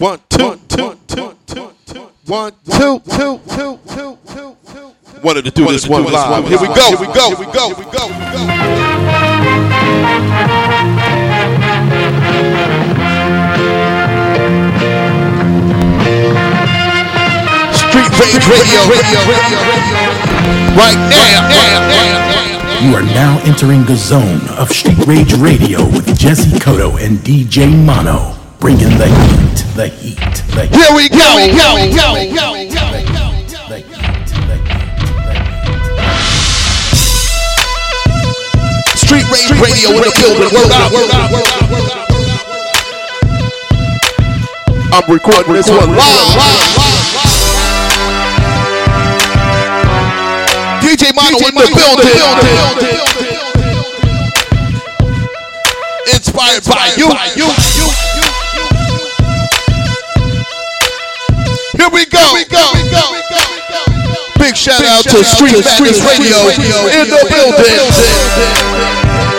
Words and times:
One, 0.00 0.18
two, 0.30 0.58
two, 0.66 0.96
two, 1.08 1.36
two, 1.46 1.70
two. 1.84 2.00
One, 2.24 2.52
two, 2.64 3.00
two, 3.00 3.38
two, 3.50 3.78
two, 3.86 4.18
two, 4.32 4.56
two. 4.72 5.20
Wanted 5.22 5.44
to 5.44 5.50
do 5.50 5.66
this 5.66 5.86
one 5.86 6.04
live. 6.04 6.48
Here 6.48 6.58
we 6.58 6.68
go. 6.68 6.96
Here 6.96 6.98
we 6.98 7.06
go. 7.12 7.28
Here 7.28 7.36
we 7.36 7.44
go. 7.52 7.68
Here 7.68 7.76
we 7.76 7.84
go. 7.84 8.06
We 8.08 8.14
go. 8.32 9.50
Street 17.76 18.12
Rage 18.16 18.48
Radio. 18.48 18.80
Right 20.80 20.96
now. 21.12 22.40
You 22.80 22.96
are 22.96 23.02
now 23.02 23.38
entering 23.44 23.84
the 23.84 23.96
zone 23.96 24.40
of 24.56 24.70
Street 24.70 25.06
Rage 25.06 25.34
Radio 25.34 25.84
with 25.84 26.18
Jessie 26.18 26.58
Cotto 26.58 26.96
and 26.98 27.18
DJ 27.18 27.68
Mano, 27.84 28.34
bringing 28.58 28.96
the 28.96 29.06
heat, 29.06 29.59
the 30.30 30.38
heat, 30.38 30.50
the 30.50 30.62
heat, 30.62 30.74
Here 30.74 30.92
we 30.94 31.08
go. 31.08 31.28
Here 31.38 31.50
we 31.50 31.90
go. 31.94 32.14
the 32.14 32.20
heat, 32.20 32.34
the 32.34 32.54
heat, 32.58 33.50
the 33.68 33.78
heat. 33.78 34.10
Street 38.96 39.26
Rage 39.30 39.50
Radio 39.58 39.90
in 39.90 40.02
the 40.02 40.10
building. 40.20 40.50
Word 40.54 40.70
up. 40.70 40.92
I'm 44.92 45.06
recording 45.12 45.52
this 45.54 45.68
one 45.68 45.90
live. 45.96 46.34
DJ 50.82 51.14
Mano 51.14 51.38
in 51.38 51.54
the 51.54 51.66
building. 51.74 52.10
Inspired 56.12 56.64
by 56.64 56.94
you. 56.96 58.29
Here 61.80 61.88
we 61.88 62.04
go. 62.04 62.20
Big 64.38 64.54
shout 64.54 64.84
out 64.84 65.02
to 65.04 65.24
Street 65.24 65.64
Madness 65.64 66.04
Radio 66.04 66.36
in 66.92 67.08
the 67.08 67.24
building. 67.32 69.29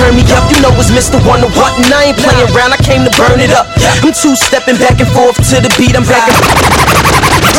Turn 0.00 0.16
me 0.16 0.24
up. 0.32 0.48
You 0.48 0.56
know 0.64 0.72
it's 0.80 0.88
Mr. 0.88 1.20
Wonder 1.28 1.52
What, 1.60 1.76
and 1.76 1.92
I 1.92 2.08
ain't 2.08 2.16
playing 2.16 2.40
around. 2.56 2.72
I 2.72 2.80
came 2.80 3.04
to 3.04 3.12
burn 3.20 3.36
it 3.36 3.52
up. 3.52 3.68
I'm 4.00 4.16
two 4.16 4.32
stepping 4.32 4.80
back 4.80 4.96
and 4.96 5.10
forth 5.12 5.36
to 5.52 5.60
the 5.60 5.68
beat. 5.76 5.92
I'm 5.92 6.08
back 6.08 6.24
and 6.24 6.80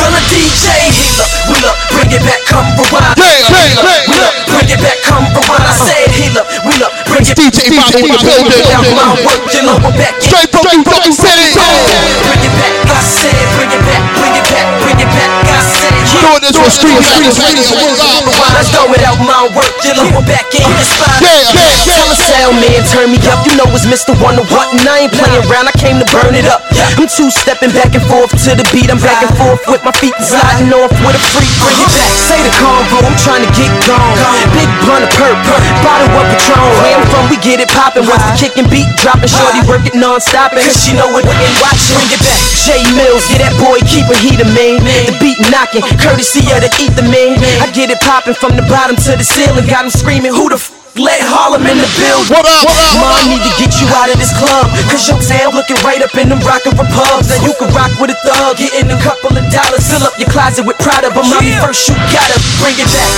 Run 0.02 0.10
a 0.18 0.22
DJ, 0.26 0.66
heal 0.90 1.22
up, 1.22 1.30
wheel 1.46 1.66
up, 1.70 1.78
bring 1.94 2.10
it 2.10 2.22
back, 2.26 2.42
come 2.50 2.66
rewind. 2.74 3.14
Yeah, 3.14 3.38
yeah, 3.38 3.70
Heal 3.70 3.78
up, 3.78 3.86
yeah, 3.86 4.10
wheel 4.10 4.26
up, 4.26 4.34
bring 4.50 4.68
it 4.74 4.80
back, 4.82 4.98
come 5.06 5.22
rewind. 5.30 5.62
I 5.62 5.74
said 5.78 6.10
heal 6.10 6.34
up, 6.42 6.46
wheel 6.66 6.82
up, 6.82 6.92
bring 7.06 7.22
it 7.22 7.38
DJ 7.38 7.70
Mano 7.70 8.02
in 8.02 8.10
the 8.10 8.18
building. 8.18 8.66
Out 8.74 8.82
my 8.90 9.14
work, 9.22 9.42
your 9.54 9.62
lower 9.70 9.94
back. 9.94 10.18
in. 10.18 10.26
Straight 10.26 10.50
from 10.50 10.66
New 10.66 10.82
York 10.82 11.06
City. 11.14 11.54
Bring 11.54 12.42
it 12.42 12.54
back, 12.58 12.74
I 12.90 12.98
said, 12.98 13.46
bring 13.54 13.70
it 13.70 13.82
back, 13.86 14.02
bring 14.18 14.34
it 14.34 14.46
back, 14.50 14.66
bring 14.82 14.98
it 14.98 15.10
back. 15.14 15.30
I 15.46 15.62
said, 15.62 15.94
Doing 16.18 16.42
this 16.42 16.56
for 16.58 16.66
Street 16.66 16.98
Madness 16.98 17.38
Radio. 17.38 17.62
Word 17.78 18.02
up. 18.02 18.26
Rewind, 18.26 18.54
let's 18.58 18.74
throw 18.74 18.90
it 18.90 19.02
out 19.06 19.22
my 19.22 19.46
work, 19.54 19.70
your 19.86 20.02
lower 20.02 20.24
back 20.26 20.50
in 20.50 20.66
your 20.66 20.82
spine. 20.82 21.22
Yeah, 21.22 21.46
yeah, 21.46 21.62
yeah. 21.62 21.94
Tell 21.94 22.01
a 22.01 22.01
sound 22.42 22.58
man, 22.58 22.82
turn 22.90 23.08
me 23.14 23.18
up. 23.30 23.38
You 23.46 23.54
know 23.54 23.68
it's 23.70 23.86
Mr. 23.86 24.18
Wonder 24.18 24.42
What, 24.50 24.66
and 24.74 24.82
I 24.82 25.06
ain't 25.06 25.14
playing 25.14 25.38
around. 25.46 25.70
I 25.70 25.74
came 25.78 26.02
to 26.02 26.08
burn 26.10 26.34
it 26.34 26.46
up. 26.50 26.66
I'm 26.98 27.06
two 27.06 27.30
stepping 27.30 27.70
back 27.70 27.94
and 27.94 28.02
forth 28.10 28.34
to 28.34 28.50
the 28.58 28.66
beat. 28.74 28.90
I'm 28.90 28.98
back 28.98 29.22
and 29.22 29.30
forth 29.38 29.62
with 29.70 29.82
my 29.86 29.94
feet 29.94 30.14
sliding 30.18 30.74
off 30.74 30.90
with 31.06 31.14
a 31.14 31.22
freak. 31.30 31.50
Bring 31.62 31.78
it 31.78 31.90
back. 31.94 32.10
Say 32.26 32.40
the 32.42 32.52
convo, 32.58 32.98
I'm 33.06 33.14
trying 33.22 33.46
to 33.46 33.50
get 33.54 33.70
gone. 33.86 34.18
Big 34.58 34.66
blunt 34.82 35.06
of 35.06 35.12
perp, 35.14 35.38
bottle 35.86 36.10
of 36.18 36.26
Patron. 36.34 36.66
Where 36.82 36.94
I'm 36.98 37.06
from, 37.14 37.24
we 37.30 37.38
get 37.38 37.62
it 37.62 37.70
poppin'. 37.70 38.06
Once 38.10 38.24
the 38.26 38.34
kick 38.34 38.58
and 38.58 38.66
beat 38.66 38.90
dropping, 38.98 39.30
shorty 39.30 39.62
work 39.70 39.86
it 39.86 39.94
non-stop. 39.94 40.50
Cause 40.50 40.82
she 40.82 40.98
know 40.98 41.06
it 41.14 41.24
and 41.26 41.54
watching. 41.62 41.94
Bring 41.94 42.10
it 42.10 42.22
back. 42.26 42.40
J 42.66 42.82
Mills, 42.98 43.26
yeah, 43.30 43.46
that 43.46 43.54
boy 43.62 43.78
keep 43.86 44.06
a 44.10 44.16
heater, 44.18 44.48
man. 44.50 44.82
The 44.82 45.14
beat 45.22 45.38
knocking, 45.50 45.82
courtesy 45.98 46.42
of 46.50 46.62
the 46.62 46.70
ether, 46.78 47.06
man. 47.06 47.38
I 47.62 47.70
get 47.70 47.90
it 47.90 48.02
poppin' 48.02 48.34
from 48.34 48.58
the 48.58 48.66
bottom 48.66 48.98
to 49.06 49.14
the 49.14 49.26
ceiling. 49.26 49.66
got 49.70 49.86
'em 49.86 49.90
screaming, 49.90 50.34
who 50.34 50.50
the 50.50 50.58
f? 50.58 50.81
Let 50.92 51.24
Harlem 51.24 51.64
in 51.64 51.80
the 51.80 51.88
building. 51.96 52.28
What 52.28 52.44
up? 52.44 52.68
What 52.68 52.76
up? 52.76 53.00
Mom 53.00 53.24
need 53.24 53.40
to 53.40 53.52
get 53.56 53.72
you 53.80 53.88
out 53.96 54.12
of 54.12 54.20
this 54.20 54.28
club. 54.36 54.68
Cause 54.92 55.08
your 55.08 55.16
town 55.24 55.56
looking 55.56 55.80
right 55.80 56.04
up 56.04 56.12
in 56.20 56.28
them 56.28 56.36
rockin' 56.44 56.76
repubs. 56.76 57.32
Now 57.32 57.40
you 57.40 57.56
can 57.56 57.72
rock 57.72 57.96
with 57.96 58.12
a 58.12 58.18
thug, 58.20 58.60
getting 58.60 58.92
a 58.92 59.00
couple 59.00 59.32
of 59.32 59.40
dollars. 59.48 59.88
Fill 59.88 60.04
up 60.04 60.12
your 60.20 60.28
closet 60.28 60.68
with 60.68 60.76
Prada, 60.84 61.08
but 61.08 61.24
mommy 61.24 61.56
first 61.64 61.88
you 61.88 61.96
gotta 62.12 62.36
bring 62.60 62.76
it 62.76 62.84
back. 62.92 63.08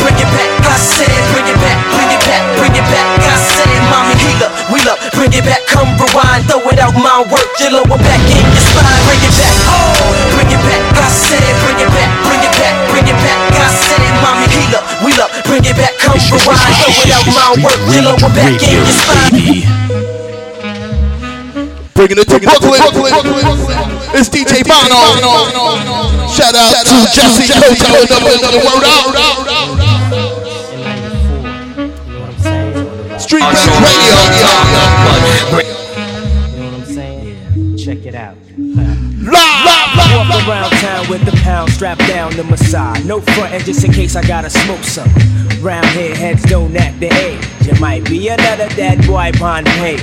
Bring 0.00 0.16
it 0.16 0.30
back, 0.32 0.48
I 0.64 0.80
said, 0.80 1.12
bring 1.36 1.44
it 1.44 1.60
back, 1.60 1.76
bring 1.92 2.08
it 2.08 2.22
back, 2.24 2.40
bring 2.56 2.72
it 2.72 2.86
back. 2.88 3.04
I 3.20 3.36
said, 3.36 3.68
mommy 3.92 4.16
heal 4.24 4.40
up, 4.40 4.52
wheel 4.72 4.88
up, 4.88 4.96
bring 5.12 5.36
it 5.36 5.44
back, 5.44 5.60
come 5.68 5.92
rewind, 6.00 6.48
throw 6.48 6.64
it 6.72 6.80
out 6.80 6.96
my 6.96 7.20
work, 7.28 7.52
your 7.60 7.84
lower 7.84 8.00
back 8.00 8.22
in 8.32 8.40
your 8.48 8.64
spine. 8.64 9.04
Bring 9.04 9.20
it 9.20 9.34
back, 9.36 9.52
bring 10.32 10.48
it 10.56 10.62
back, 10.64 10.80
I 11.04 11.08
said, 11.12 11.52
bring 11.68 11.84
it 11.84 11.90
back, 11.92 12.08
bring 12.24 12.40
it 12.40 12.54
back, 12.56 12.72
bring 12.72 12.72
it 12.72 12.80
back. 12.80 12.83
Bring 15.44 15.64
it 15.64 15.76
back, 15.76 15.94
come 15.98 16.18
rewind, 16.18 16.58
throw 16.80 16.90
it 17.04 17.12
out 17.14 17.26
my 17.28 17.54
work, 17.62 17.78
your 17.92 18.02
lower 18.02 18.30
back 18.32 18.58
in 18.58 18.70
your 18.74 18.86
spine. 18.88 19.64
Bringing 21.94 22.18
it 22.18 22.28
to 22.28 22.40
Brooklyn. 22.40 22.80
It's 24.16 24.28
DJ 24.28 24.66
Mano. 24.66 24.98
Shout 26.28 26.54
out 26.54 26.72
to 26.86 26.96
Jessie 27.14 27.46
Cotto 27.46 27.70
in 27.70 28.08
the 28.08 28.18
building. 28.24 28.62
Word 28.66 28.84
out. 28.84 29.14
Street 33.20 33.44
Radio. 33.44 33.64
You 35.64 36.60
know 36.60 36.66
what 36.66 36.74
I'm 36.74 36.84
saying? 36.84 37.76
Check 37.76 38.06
it 38.06 38.14
out. 38.14 38.33
Live. 39.24 39.54
Walk 40.28 40.48
around 40.48 40.70
town 40.72 41.08
with 41.08 41.24
the 41.24 41.32
pound 41.42 41.70
strapped 41.70 42.06
down 42.06 42.32
to 42.32 42.44
my 42.44 42.56
side. 42.56 43.06
No 43.06 43.20
frontin' 43.20 43.60
just 43.62 43.84
in 43.84 43.92
case 43.92 44.16
I 44.16 44.26
gotta 44.26 44.50
smoke 44.50 44.82
some. 44.84 45.08
Round 45.62 45.86
here, 45.86 46.14
heads 46.14 46.42
don't 46.42 46.76
act 46.76 47.00
the 47.00 47.06
age. 47.06 47.40
It 47.66 47.80
might 47.80 48.04
be 48.04 48.28
another 48.28 48.68
dead 48.76 49.06
boy 49.06 49.30
upon 49.34 49.64
page. 49.64 50.02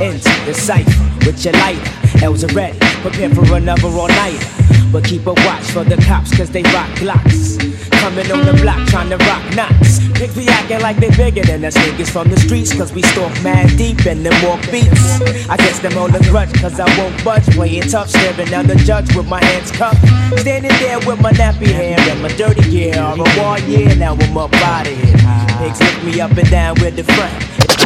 Into 0.00 0.44
the 0.46 0.54
cipher 0.54 1.26
with 1.26 1.44
your 1.44 1.52
lighter. 1.54 2.24
L's 2.24 2.44
are 2.44 2.54
ready, 2.54 2.78
prepare 3.02 3.30
for 3.30 3.54
another 3.54 3.88
all 3.88 4.08
nighter. 4.08 4.46
But 4.90 5.04
keep 5.04 5.26
a 5.26 5.34
watch 5.34 5.64
for 5.64 5.84
the 5.84 5.96
cops, 5.96 6.34
cause 6.34 6.50
they 6.50 6.62
rock 6.62 6.88
glocks. 6.96 7.75
Coming 8.00 8.30
on 8.32 8.46
the 8.46 8.52
block 8.62 8.86
trying 8.88 9.10
to 9.10 9.16
rock 9.26 9.42
knots. 9.54 10.00
Pigs 10.18 10.34
be 10.34 10.48
acting 10.48 10.80
like 10.80 10.96
they 10.96 11.10
bigger 11.10 11.42
than 11.42 11.64
us 11.64 11.76
niggas 11.76 12.10
from 12.10 12.28
the 12.28 12.38
streets, 12.40 12.72
cause 12.72 12.92
we 12.92 13.02
stalk 13.02 13.32
mad 13.42 13.76
deep 13.76 14.06
and 14.06 14.24
them 14.24 14.34
walk 14.44 14.60
beats. 14.70 15.20
I 15.48 15.56
guess 15.56 15.80
them 15.80 15.96
on 15.98 16.12
the 16.12 16.20
grudge, 16.30 16.52
cause 16.60 16.80
I 16.80 16.86
won't 16.98 17.22
budge. 17.24 17.44
Playing 17.54 17.82
tough, 17.82 18.08
staring 18.08 18.48
down 18.48 18.66
the 18.66 18.76
judge 18.76 19.14
with 19.14 19.28
my 19.28 19.42
hands 19.44 19.70
cuffed. 19.72 20.00
Standing 20.40 20.72
there 20.80 20.98
with 21.00 21.20
my 21.20 21.32
nappy 21.32 21.66
hair 21.66 21.98
and 21.98 22.22
my 22.22 22.28
dirty 22.28 22.62
gear. 22.70 22.98
All 23.00 23.20
a 23.20 23.38
war 23.38 23.58
year, 23.68 23.94
now 23.96 24.14
I'm 24.14 24.36
up 24.38 24.54
out 24.54 24.86
of 24.86 24.96
here. 24.96 25.16
Pigs 25.58 25.80
lift 25.80 26.04
me 26.04 26.20
up 26.20 26.30
and 26.30 26.50
down 26.50 26.74
with 26.80 26.96
the 26.96 27.04
front. 27.04 27.85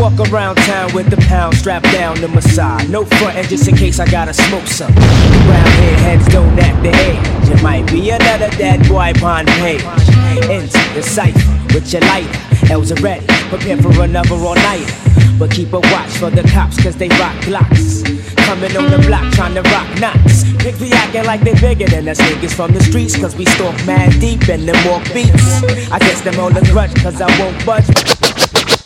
Walk 0.00 0.18
around 0.30 0.56
town 0.56 0.92
with 0.92 1.08
the 1.08 1.16
pound 1.28 1.56
strapped 1.56 1.86
down 1.92 2.16
to 2.16 2.28
my 2.28 2.40
side. 2.40 2.90
No 2.90 3.04
frontin' 3.04 3.46
just 3.46 3.68
in 3.68 3.76
case 3.76 4.00
I 4.00 4.10
gotta 4.10 4.34
smoke 4.34 4.66
some. 4.66 4.92
Round 4.94 5.72
here, 5.80 5.98
heads 5.98 6.26
don't 6.28 6.58
act 6.58 6.82
the 6.82 6.90
age. 6.90 7.48
It 7.48 7.62
might 7.62 7.86
be 7.90 8.10
another 8.10 8.50
dead 8.50 8.86
boy 8.88 9.12
upon 9.14 9.46
page. 9.46 9.82
Into 10.50 10.82
the 10.94 11.02
cipher 11.02 11.38
with 11.72 11.92
your 11.92 12.02
lighter. 12.02 12.72
L's 12.72 12.92
are 12.92 13.00
ready, 13.00 13.26
prepare 13.48 13.76
for 13.76 14.02
another 14.02 14.34
all 14.34 14.54
nighter. 14.56 14.92
But 15.38 15.50
keep 15.50 15.72
a 15.72 15.80
watch 15.80 16.10
for 16.18 16.30
the 16.30 16.42
cops, 16.42 16.82
cause 16.82 16.96
they 16.96 17.08
rock 17.08 17.34
glocks. 17.46 18.04
Coming 18.36 18.76
on 18.76 18.90
the 18.90 18.98
block 19.06 19.32
trying 19.32 19.54
to 19.54 19.62
rock 19.62 19.88
knots. 20.00 20.44
Pick 20.62 20.76
the 20.76 20.90
acting 20.92 21.24
like 21.24 21.40
they 21.42 21.54
bigger 21.60 21.86
than 21.86 22.08
us 22.08 22.20
niggas 22.20 22.54
from 22.54 22.72
the 22.72 22.80
streets, 22.80 23.16
cause 23.16 23.36
we 23.36 23.44
stalk 23.46 23.74
mad 23.86 24.20
deep 24.20 24.48
and 24.48 24.68
them 24.68 24.76
walk 24.86 25.04
beats. 25.12 25.62
I 25.90 25.98
guess 25.98 26.20
them 26.20 26.38
all 26.40 26.56
a 26.56 26.62
grudge, 26.72 26.94
cause 27.02 27.20
I 27.20 27.28
won't 27.38 27.64
budge. 27.64 28.83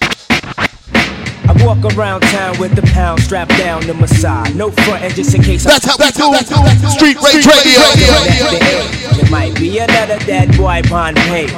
I 1.68 1.74
walk 1.74 1.94
around 1.96 2.22
town 2.22 2.58
with 2.58 2.74
the 2.74 2.80
pound 2.80 3.20
strapped 3.20 3.50
down 3.58 3.82
to 3.82 3.92
my 3.92 4.06
side. 4.06 4.56
No 4.56 4.70
front 4.70 5.02
end 5.02 5.14
just 5.14 5.34
in 5.34 5.42
case 5.42 5.64
That's 5.64 5.84
how 5.84 5.96
we 5.98 6.38
do 6.38 6.88
Street 6.88 7.16
Rage 7.20 7.44
Radio. 7.44 7.80
It 9.20 9.30
might 9.30 9.54
be 9.56 9.78
another 9.78 10.18
dead 10.20 10.56
boy 10.56 10.80
on 10.90 11.14
page. 11.14 11.52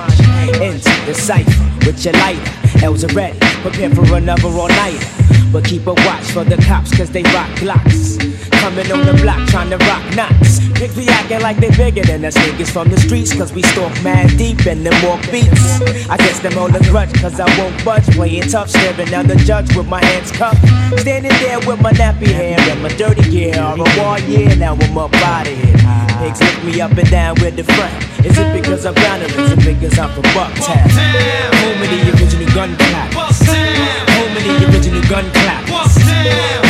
Into 0.61 1.07
the 1.07 1.15
cipher 1.15 1.87
with 1.87 2.05
your 2.05 2.15
lighter. 2.15 2.60
L's 2.83 3.05
are 3.05 3.15
ready, 3.15 3.39
prepare 3.63 3.91
for 3.91 4.15
another 4.15 4.49
all 4.49 4.69
nighter. 4.69 5.07
But 5.53 5.65
keep 5.65 5.87
a 5.87 5.93
watch 5.93 6.25
for 6.33 6.45
the 6.45 6.57
cops, 6.63 6.97
cause 6.97 7.11
they 7.11 7.23
rock 7.35 7.51
blocks. 7.61 8.17
Coming 8.61 8.91
on 8.93 9.05
the 9.05 9.15
block 9.21 9.49
trying 9.49 9.71
to 9.71 9.79
rock 9.79 10.05
knots. 10.15 10.61
Pick 10.79 10.93
the 10.93 11.09
acting 11.09 11.41
like 11.41 11.59
they 11.59 11.71
bigger 11.77 12.03
than 12.03 12.25
us 12.25 12.37
niggas 12.37 12.71
from 12.71 12.89
the 12.89 12.99
streets, 13.01 13.35
cause 13.35 13.53
we 13.53 13.63
stalk 13.63 13.93
mad 14.03 14.37
deep 14.39 14.65
and 14.67 14.87
them 14.87 14.95
walk 15.05 15.21
beats. 15.31 15.81
I 16.09 16.17
guess 16.17 16.39
them 16.41 16.57
all 16.57 16.75
a 16.75 16.81
grudge, 16.89 17.13
cause 17.21 17.41
I 17.41 17.47
won't 17.59 17.85
budge. 17.85 18.07
Playing 18.15 18.49
tough, 18.49 18.71
staring 18.71 19.13
at 19.13 19.29
the 19.29 19.37
judge 19.37 19.75
with 19.77 19.89
my 19.89 20.05
hands 20.05 20.31
cupped. 20.33 20.61
Standing 21.01 21.33
there 21.41 21.59
with 21.61 21.81
my 21.83 21.93
nappy 21.93 22.29
hair 22.29 22.59
and 22.59 22.83
my 22.83 22.89
dirty 22.91 23.29
gear. 23.31 23.61
All 23.61 23.81
a 23.81 23.89
war 23.99 24.19
year, 24.21 24.55
now 24.57 24.75
I'm 24.75 24.97
up 24.97 25.15
out 25.17 25.47
of 25.47 25.53
here. 25.53 25.77
Pigs 26.21 26.41
lick 26.41 26.65
me 26.65 26.81
up 26.81 26.93
and 26.93 27.11
down 27.11 27.35
with 27.41 27.57
the 27.57 27.65
front. 27.65 28.11
Is 28.25 28.37
it 28.37 28.53
because 28.53 28.85
I'm 28.85 28.95
or 28.95 29.25
is 29.25 29.53
it 29.53 29.65
because 29.65 29.99
I'm 29.99 30.11
from 30.13 30.25
Bucktown? 30.37 30.85
Home 31.61 31.83
of 31.83 31.89
the 31.89 32.11
original 32.13 32.55
gun 32.55 32.70
clappers. 32.77 33.39
Home 33.47 34.37
of 34.37 34.43
the 34.45 34.53
original 34.69 35.03
gun 35.09 35.27
clappers. 35.33 35.95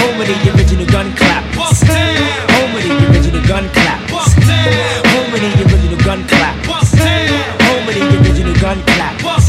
Home 0.00 0.20
of 0.20 0.26
the 0.26 0.35
original 0.55 0.87
gun 0.87 1.12
clappers. 1.14 1.81
Home 2.55 2.75
of 2.76 2.82
the 2.82 2.93
original 3.11 3.43
gun 3.47 3.69
clappers. 3.75 4.35
Home 5.11 5.32
of 5.35 5.41
the 5.41 5.50
original 5.64 5.99
gun 6.05 6.20
clappers. 6.29 6.91
Home 7.67 7.88
of 7.88 7.94
the 7.94 8.02
original 8.20 8.55
gun 8.61 8.79
clappers. 8.85 9.47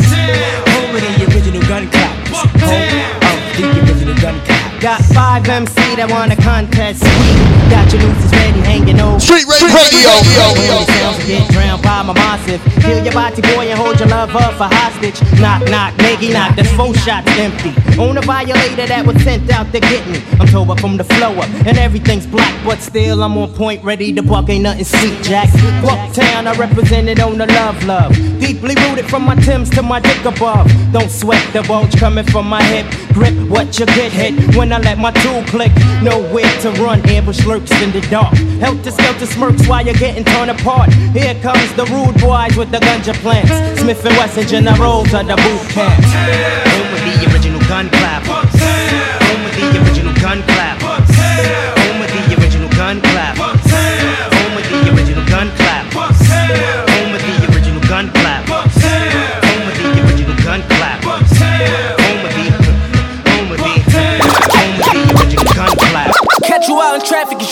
Home 0.72 0.96
of 0.96 1.02
the 1.02 1.26
original 1.26 1.62
gun 1.68 1.90
clappers. 1.92 2.38
Home 2.62 2.94
of 2.96 3.58
the 3.58 3.68
original 3.82 4.16
gun 4.16 4.40
clappers. 4.40 4.51
Got 4.82 5.06
five 5.14 5.48
MC 5.48 5.78
that 6.02 6.10
want 6.10 6.34
a 6.34 6.36
contest. 6.36 7.06
Sweet. 7.06 7.70
Got 7.70 7.94
your 7.94 8.02
nooses 8.02 8.32
ready, 8.34 8.62
hanging 8.66 9.00
over. 9.00 9.20
Street 9.22 9.46
Rage 9.46 9.62
Radio. 9.62 10.10
Sounds 10.26 11.22
get 11.30 11.46
drowned 11.54 11.84
by 11.86 12.02
my 12.02 12.18
massive. 12.18 12.58
Kill 12.82 12.98
your 13.06 13.14
body 13.14 13.46
boy 13.54 13.70
and 13.70 13.78
hold 13.78 14.00
your 14.00 14.10
love 14.10 14.36
up 14.36 14.58
for 14.58 14.66
hostage. 14.66 15.22
Knock, 15.40 15.70
knock, 15.70 15.94
nigga, 16.02 16.34
knock. 16.34 16.56
That's 16.58 16.74
four 16.74 16.96
shots 16.96 17.30
empty. 17.38 17.78
On 18.02 18.18
a 18.18 18.22
violator 18.22 18.88
that 18.88 19.06
was 19.06 19.22
sent 19.22 19.52
out 19.52 19.72
to 19.72 19.80
get 19.80 20.02
me. 20.10 20.18
I'm 20.42 20.50
up 20.70 20.80
from 20.80 20.98
the 20.98 21.04
flow 21.04 21.38
up, 21.38 21.50
and 21.68 21.78
everything's 21.78 22.26
black, 22.26 22.54
but 22.66 22.80
still 22.80 23.24
I'm 23.24 23.38
on 23.38 23.54
point, 23.54 23.84
ready 23.84 24.12
to 24.14 24.24
buck. 24.24 24.50
Ain't 24.50 24.64
nothing 24.64 24.84
sweet, 24.84 25.22
Jack. 25.22 25.50
Bucktown, 25.86 26.48
I 26.48 26.58
represented 26.58 27.20
on 27.20 27.38
the 27.38 27.46
love, 27.46 27.84
love. 27.86 28.14
Deeply 28.40 28.76
rooted 28.76 29.06
from 29.06 29.24
my 29.24 29.36
Timbs 29.36 29.70
to 29.72 29.82
my 29.82 30.00
dick 30.00 30.26
above. 30.26 30.68
Don't 30.92 31.10
sweat 31.10 31.42
the 31.54 31.62
bulge 31.64 31.96
coming 31.98 32.26
from 32.26 32.50
my 32.50 32.64
hip. 32.64 32.86
Grip 33.14 33.34
what 33.50 33.80
you 33.80 33.86
get 33.86 34.12
hit 34.12 34.56
when 34.56 34.71
I 34.74 34.80
let 34.80 34.98
my 34.98 35.12
tool 35.12 35.44
click. 35.44 35.72
Nowhere 36.02 36.52
to 36.62 36.72
run, 36.82 37.00
ambush 37.10 37.46
lurks 37.46 37.72
in 37.82 37.92
the 37.92 38.02
dark. 38.10 38.34
Help 38.60 38.78
Helter 38.78 38.92
skelter 38.92 39.26
smirks 39.26 39.68
while 39.68 39.86
you're 39.86 39.96
getting 39.96 40.24
torn 40.24 40.50
apart. 40.50 40.94
Here 41.14 41.36
comes 41.42 41.74
the 41.74 41.86
rude 41.86 42.20
boys 42.22 42.56
with 42.56 42.72
the 42.72 42.80
ganja 42.80 43.14
plants. 43.16 43.52
Smith 43.82 44.06
and 44.06 44.16
Wesson 44.18 44.48
generals 44.48 45.14
of 45.14 45.28
the 45.28 45.36
boot 45.36 45.64
camp. 45.76 46.04
Home 46.04 46.92
with 46.94 47.04
the 47.04 47.34
original 47.34 47.60
gun 47.68 47.90
clappers. 47.90 49.21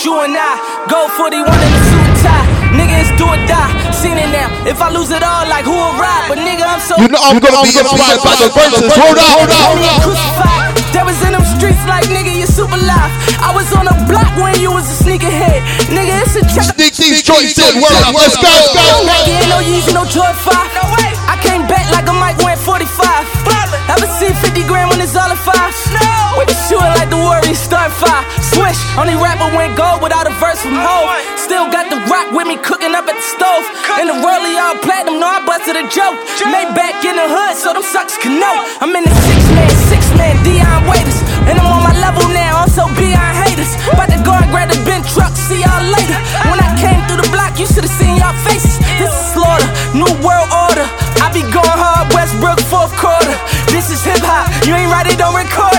it's 0.00 0.04
you 0.04 0.16
and 0.20 0.32
I. 0.32 0.56
Go 0.88 1.08
41 1.16 1.44
in 1.44 1.52
a 1.52 1.80
suit 1.84 2.06
and 2.08 2.16
tie. 2.24 2.46
Nigga, 2.72 2.96
it's 3.00 3.12
do 3.18 3.26
or 3.26 3.36
die. 3.44 3.92
Seen 3.92 4.16
it 4.16 4.30
now. 4.30 4.48
If 4.64 4.80
I 4.80 4.88
lose 4.90 5.10
it 5.10 5.22
all, 5.22 5.44
like 5.48 5.64
who 5.64 5.74
will 5.74 5.96
ride? 5.98 6.28
But 6.28 6.38
nigga, 6.38 6.64
I'm 6.64 6.80
so. 6.80 6.96
You 6.96 7.08
know 7.08 7.20
I'm 7.20 7.40
gonna 7.40 7.60
be 7.62 7.74
inspired 7.74 8.22
by 8.22 8.34
the 8.38 8.48
verses. 8.48 8.92
Hold 8.94 9.18
on, 9.18 9.28
hold 9.28 9.50
on, 9.50 9.60
hold 9.60 9.82
on. 9.84 10.00
Crucified. 10.00 10.72
That 10.94 11.04
was 11.06 11.18
in 11.22 11.32
them 11.32 11.44
streets 11.44 11.82
like 11.86 12.06
nigga, 12.08 12.32
you 12.32 12.46
super 12.46 12.78
live. 12.78 13.12
I 13.40 13.52
was 13.54 13.70
on 13.76 13.86
the 13.86 13.96
block 14.06 14.30
when 14.38 14.58
you 14.60 14.72
was 14.72 14.88
a 14.88 14.96
sneakerhead. 15.04 15.62
Nigga, 15.90 16.22
it's 16.22 16.34
a 16.38 16.42
check. 16.48 16.74
Sneak 16.74 16.94
these 16.96 17.22
joints 17.22 17.58
in. 17.58 17.82
Word 17.82 17.94
up. 18.06 18.14
Let's 18.14 18.38
go. 18.38 18.50
Nike 19.04 19.36
ain't 19.36 19.50
no 19.50 19.58
Yeezy, 19.62 19.92
no 19.94 20.04
Jordan 20.06 20.34
5. 20.34 20.99
Only 28.98 29.14
rapper 29.14 29.46
went 29.54 29.76
gold 29.78 30.02
without 30.02 30.26
a 30.26 30.34
verse 30.42 30.58
from 30.62 30.74
Ho. 30.74 31.06
Still 31.38 31.70
got 31.70 31.86
the 31.92 32.00
rock 32.10 32.32
with 32.34 32.46
me 32.46 32.56
cooking 32.58 32.94
up 32.94 33.06
at 33.06 33.14
the 33.14 33.26
stove. 33.26 33.64
In 34.02 34.10
the 34.10 34.18
world 34.18 34.42
of 34.42 34.50
y'all 34.50 34.78
platinum, 34.82 35.20
know 35.22 35.30
I 35.30 35.42
busted 35.46 35.76
a 35.78 35.86
joke. 35.86 36.18
Made 36.50 36.70
back 36.74 36.98
in 37.06 37.14
the 37.14 37.26
hood, 37.26 37.54
so 37.54 37.70
them 37.74 37.86
sucks 37.86 38.18
can 38.18 38.40
know. 38.40 38.54
I'm 38.82 38.90
in 38.96 39.04
the 39.06 39.14
six 39.14 39.40
man, 39.54 39.70
six 39.86 40.02
man, 40.18 40.34
Dion 40.42 40.88
Waiters. 40.90 41.18
And 41.46 41.54
I'm 41.58 41.68
on 41.70 41.82
my 41.86 41.94
level 42.02 42.24
now, 42.34 42.66
I'm 42.66 42.72
so 42.72 42.90
beyond 42.98 43.34
haters. 43.46 43.70
About 43.90 44.10
to 44.10 44.18
go 44.26 44.34
and 44.34 44.48
grab 44.50 44.68
the 44.70 44.78
bin 44.82 45.02
truck, 45.14 45.34
see 45.38 45.62
y'all 45.62 45.86
later. 45.86 46.18
When 46.50 46.58
I 46.58 46.68
came 46.80 46.98
through 47.06 47.22
the 47.22 47.30
block, 47.30 47.58
you 47.60 47.66
should've 47.70 47.92
seen 47.92 48.18
y'all 48.18 48.36
faces. 48.42 48.78
This 48.98 49.10
is 49.10 49.24
slaughter, 49.36 49.68
new 49.94 50.10
world 50.24 50.50
order. 50.50 50.86
I 51.22 51.30
be 51.30 51.46
going 51.52 51.78
hard, 51.78 52.10
Westbrook, 52.10 52.58
fourth 52.66 52.92
quarter. 52.98 53.36
This 53.70 53.90
is 53.90 54.02
hip 54.02 54.18
hop, 54.20 54.50
you 54.66 54.74
ain't 54.74 54.90
it, 55.06 55.16
don't 55.16 55.36
record 55.36 55.69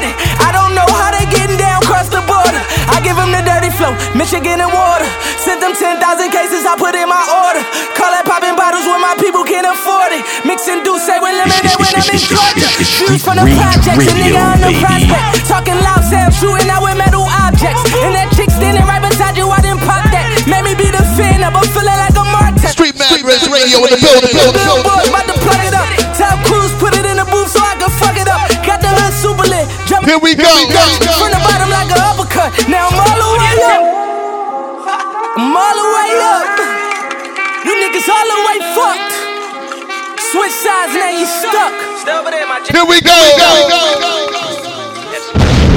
Michigan 4.22 4.62
and 4.62 4.70
water. 4.70 5.10
Sent 5.42 5.58
them 5.58 5.74
10,000 5.74 5.98
cases, 6.30 6.62
I 6.62 6.78
put 6.78 6.94
in 6.94 7.10
my 7.10 7.26
order. 7.42 7.66
Call 7.98 8.14
that 8.14 8.22
popping 8.22 8.54
bottles 8.54 8.86
when 8.86 9.02
my 9.02 9.18
people 9.18 9.42
can't 9.42 9.66
afford 9.66 10.14
it. 10.14 10.22
Mixing 10.46 10.86
Douce 10.86 11.10
with 11.10 11.34
lemonade 11.42 11.74
when 11.82 11.90
I'm 11.90 12.06
in 12.06 12.22
Georgia. 12.22 12.70
Views 13.02 13.26
from 13.26 13.42
the 13.42 13.50
projects, 13.50 13.98
a 13.98 14.14
nigga 14.14 14.38
on 14.38 14.62
the 14.62 14.78
prospect. 14.78 15.50
Talking 15.50 15.74
loud 15.82 16.06
sound, 16.06 16.38
shooting 16.38 16.70
out 16.70 16.86
with 16.86 17.02
metal 17.02 17.26
objects. 17.26 17.82
And 17.98 18.14
that 18.14 18.30
chick 18.38 18.54
standing 18.54 18.86
right 18.86 19.02
beside 19.02 19.42
you, 19.42 19.50
I 19.50 19.58
didn't 19.58 19.82
pop 19.90 20.06
that. 20.14 20.30
Made 20.46 20.70
me 20.70 20.78
be 20.78 20.94
the 20.94 21.02
fan 21.18 21.42
of, 21.42 21.58
I'm 21.58 21.66
feeling 21.74 21.98
like 21.98 22.14
a 22.14 22.22
Martech. 22.22 22.78
Street 22.78 22.94
Madness 23.02 23.50
Radio 23.50 23.82
in 23.90 23.90
the 23.90 23.98
building. 24.06 24.38
building, 24.38 24.54
building. 24.54 24.86
Billboard, 24.86 25.10
about 25.10 25.26
to 25.34 25.36
plug 25.42 25.66
it 25.66 25.74
up. 25.74 25.90
Tell 26.14 26.38
Cruz, 26.46 26.70
put 26.78 26.94
it 26.94 27.10
in 27.10 27.18
the 27.18 27.26
booth 27.26 27.50
so 27.50 27.58
I 27.58 27.74
can 27.74 27.90
fuck 27.98 28.14
it 28.22 28.30
up. 28.30 28.46
Got 28.70 28.86
the 28.86 28.94
hood 28.94 29.14
super 29.18 29.50
lit. 29.50 29.66
Jump 29.90 30.06
Here 30.06 30.22
we 30.22 30.38
go. 30.38 30.46
From 31.18 31.34
the 31.34 31.42
bottom 31.42 31.74
like 31.74 31.81
Switch 40.42 40.54
sides, 40.54 40.96
now 40.96 41.10
you 41.12 41.26
stuck. 41.28 41.72
Here 42.72 42.84
we 42.84 43.00
go. 43.00 43.14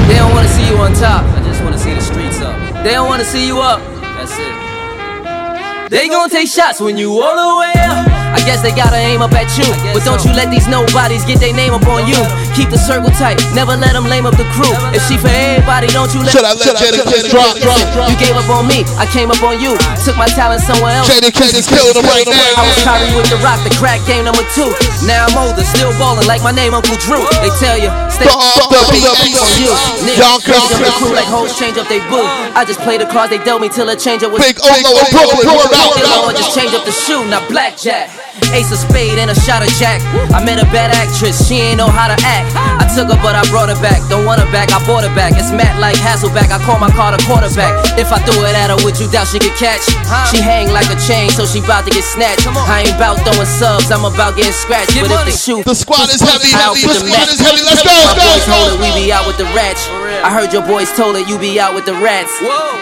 They 0.07 0.15
don't 0.15 0.33
wanna 0.33 0.47
see 0.47 0.67
you 0.67 0.77
on 0.77 0.91
top. 0.95 1.23
I 1.23 1.43
just 1.43 1.61
wanna 1.63 1.77
see 1.77 1.93
the 1.93 2.01
streets 2.01 2.41
up. 2.41 2.83
They 2.83 2.93
don't 2.93 3.07
wanna 3.07 3.25
see 3.25 3.45
you 3.45 3.61
up. 3.61 3.79
That's 4.01 4.33
it. 4.39 5.91
They 5.91 6.09
gon' 6.09 6.31
take 6.31 6.47
shots 6.47 6.81
when 6.81 6.97
you 6.97 7.11
all 7.21 7.35
the 7.35 7.59
way 7.59 7.73
up. 7.85 8.24
I 8.33 8.39
guess 8.47 8.61
they 8.65 8.71
gotta 8.73 8.97
aim 8.97 9.21
up 9.21 9.33
at 9.33 9.49
you. 9.57 9.67
But 9.93 10.01
don't 10.07 10.21
you 10.25 10.31
let 10.33 10.49
these 10.49 10.65
nobodies 10.67 11.25
get 11.25 11.39
their 11.43 11.53
name 11.53 11.73
up 11.73 11.85
on 11.85 12.07
you. 12.07 12.17
Keep 12.57 12.71
the 12.71 12.79
circle 12.79 13.11
tight, 13.13 13.37
never 13.53 13.75
let 13.77 13.93
them 13.93 14.05
lame 14.09 14.25
up 14.25 14.37
the 14.39 14.47
crew. 14.55 14.71
If 14.95 15.03
she 15.05 15.17
for 15.19 15.29
everybody, 15.29 15.87
don't 15.91 16.09
you 16.15 16.23
let 16.23 16.31
Should 16.33 16.45
I 16.47 16.53
let 16.55 16.75
Jada 16.77 17.03
drop? 17.29 17.57
drop, 17.59 17.81
drop? 17.93 18.07
You 18.09 18.15
gave 18.17 18.35
up 18.37 18.49
on 18.49 18.65
me, 18.65 18.81
I 18.97 19.05
came 19.05 19.29
up 19.29 19.41
on 19.43 19.59
you. 19.61 19.75
Took 20.07 20.17
my 20.17 20.29
talent 20.31 20.61
somewhere 20.63 20.95
else. 20.97 21.09
Jadakiss 21.09 21.53
is 21.53 21.67
killing 21.67 21.93
them 21.93 22.05
right 22.07 22.25
I 22.25 22.63
was 22.65 22.77
now. 22.81 22.95
Kyrie 22.95 23.13
with 23.17 23.29
the 23.29 23.37
rock, 23.43 23.59
the 23.67 23.73
crack 23.77 24.01
game 24.07 24.25
number 24.25 24.45
two. 24.55 24.69
Now 25.05 25.27
I'm 25.27 25.35
older, 25.37 25.65
still 25.65 25.91
ballin' 25.99 26.25
like 26.27 26.41
my 26.41 26.51
name 26.53 26.73
Uncle 26.73 26.97
Drew. 27.03 27.21
They 27.43 27.51
tell 27.59 27.77
you, 27.77 27.91
stay 28.09 28.25
the 28.25 28.79
beat. 28.91 29.05
on 29.35 29.51
you. 29.59 29.71
Change 30.05 30.43
the 30.79 30.91
crew 30.97 31.13
like 31.13 31.27
hoes 31.27 31.57
change 31.57 31.77
up 31.77 31.87
they 31.87 31.99
boo. 32.09 32.23
I 32.55 32.63
just 32.65 32.79
play 32.81 32.97
the 32.97 33.05
cards 33.05 33.31
they 33.31 33.41
dealt 33.43 33.61
me 33.61 33.69
till 33.69 33.89
a 33.89 33.95
change 33.95 34.23
up 34.23 34.31
was 34.31 34.41
Big 34.41 34.57
Olo 34.61 34.99
in 34.99 35.11
Brooklyn. 35.11 35.47
Word 35.47 35.71
They 35.71 36.05
out. 36.07 36.35
just 36.35 36.55
change 36.55 36.73
up 36.73 36.85
the 36.85 36.91
shoe, 36.91 37.25
now 37.27 37.45
blackjack. 37.49 38.09
Ace 38.53 38.71
of 38.71 38.79
spade 38.79 39.19
and 39.19 39.31
a 39.31 39.37
shot 39.47 39.63
of 39.63 39.71
jack. 39.79 39.99
I 40.31 40.39
met 40.43 40.59
a 40.61 40.67
bad 40.71 40.91
actress, 40.95 41.35
she 41.47 41.59
ain't 41.59 41.77
know 41.79 41.87
how 41.91 42.07
to 42.07 42.17
act. 42.23 42.51
I 42.55 42.87
took 42.95 43.11
her, 43.11 43.19
but 43.23 43.35
I 43.35 43.43
brought 43.51 43.67
her 43.67 43.79
back. 43.83 43.99
Don't 44.07 44.23
want 44.23 44.39
her 44.39 44.49
back, 44.51 44.71
I 44.71 44.79
bought 44.87 45.03
her 45.03 45.13
back. 45.15 45.35
It's 45.35 45.51
Matt 45.51 45.79
like 45.79 45.95
Hasselbeck, 45.99 46.51
I 46.51 46.59
call 46.63 46.79
my 46.79 46.91
car 46.91 47.11
the 47.11 47.19
quarterback. 47.27 47.75
If 47.99 48.11
I 48.15 48.19
threw 48.23 48.43
it 48.47 48.55
at 48.55 48.71
her, 48.71 48.79
would 48.83 48.95
you 48.99 49.07
doubt 49.11 49.27
she 49.27 49.39
could 49.39 49.55
catch? 49.59 49.83
She 50.31 50.39
hang 50.39 50.71
like 50.71 50.87
a 50.87 50.99
chain, 51.03 51.31
so 51.31 51.43
she 51.45 51.59
bout 51.63 51.83
to 51.87 51.91
get 51.91 52.03
snatched. 52.03 52.47
I 52.47 52.87
ain't 52.87 52.95
bout 52.99 53.19
throwing 53.27 53.47
subs, 53.47 53.91
I'm 53.91 54.05
about 54.07 54.35
getting 54.39 54.55
scratched. 54.55 54.95
But 54.95 55.11
if 55.11 55.25
the 55.25 55.35
shoe, 55.35 55.63
The 55.63 55.75
squad 55.75 56.07
is 56.11 56.21
heavy, 56.23 56.51
I'll 56.55 56.75
heavy. 56.75 56.87
put 56.87 56.95
The 56.95 57.03
the 57.03 57.11
squad 57.11 57.27
is 57.31 57.39
heavy. 57.39 57.63
Let's 57.65 57.83
go. 57.83 57.91
My 58.07 58.15
boys 58.15 58.45
Let's 58.47 58.77
go. 58.77 58.83
we 58.83 58.89
be 59.03 59.11
out 59.11 59.25
with 59.27 59.37
the 59.37 59.47
rats. 59.55 59.87
I 60.23 60.31
heard 60.31 60.53
your 60.53 60.63
boys 60.63 60.91
told 60.95 61.15
her 61.15 61.23
you 61.27 61.37
be 61.39 61.59
out 61.59 61.75
with 61.75 61.85
the 61.85 61.95
rats. 61.99 62.31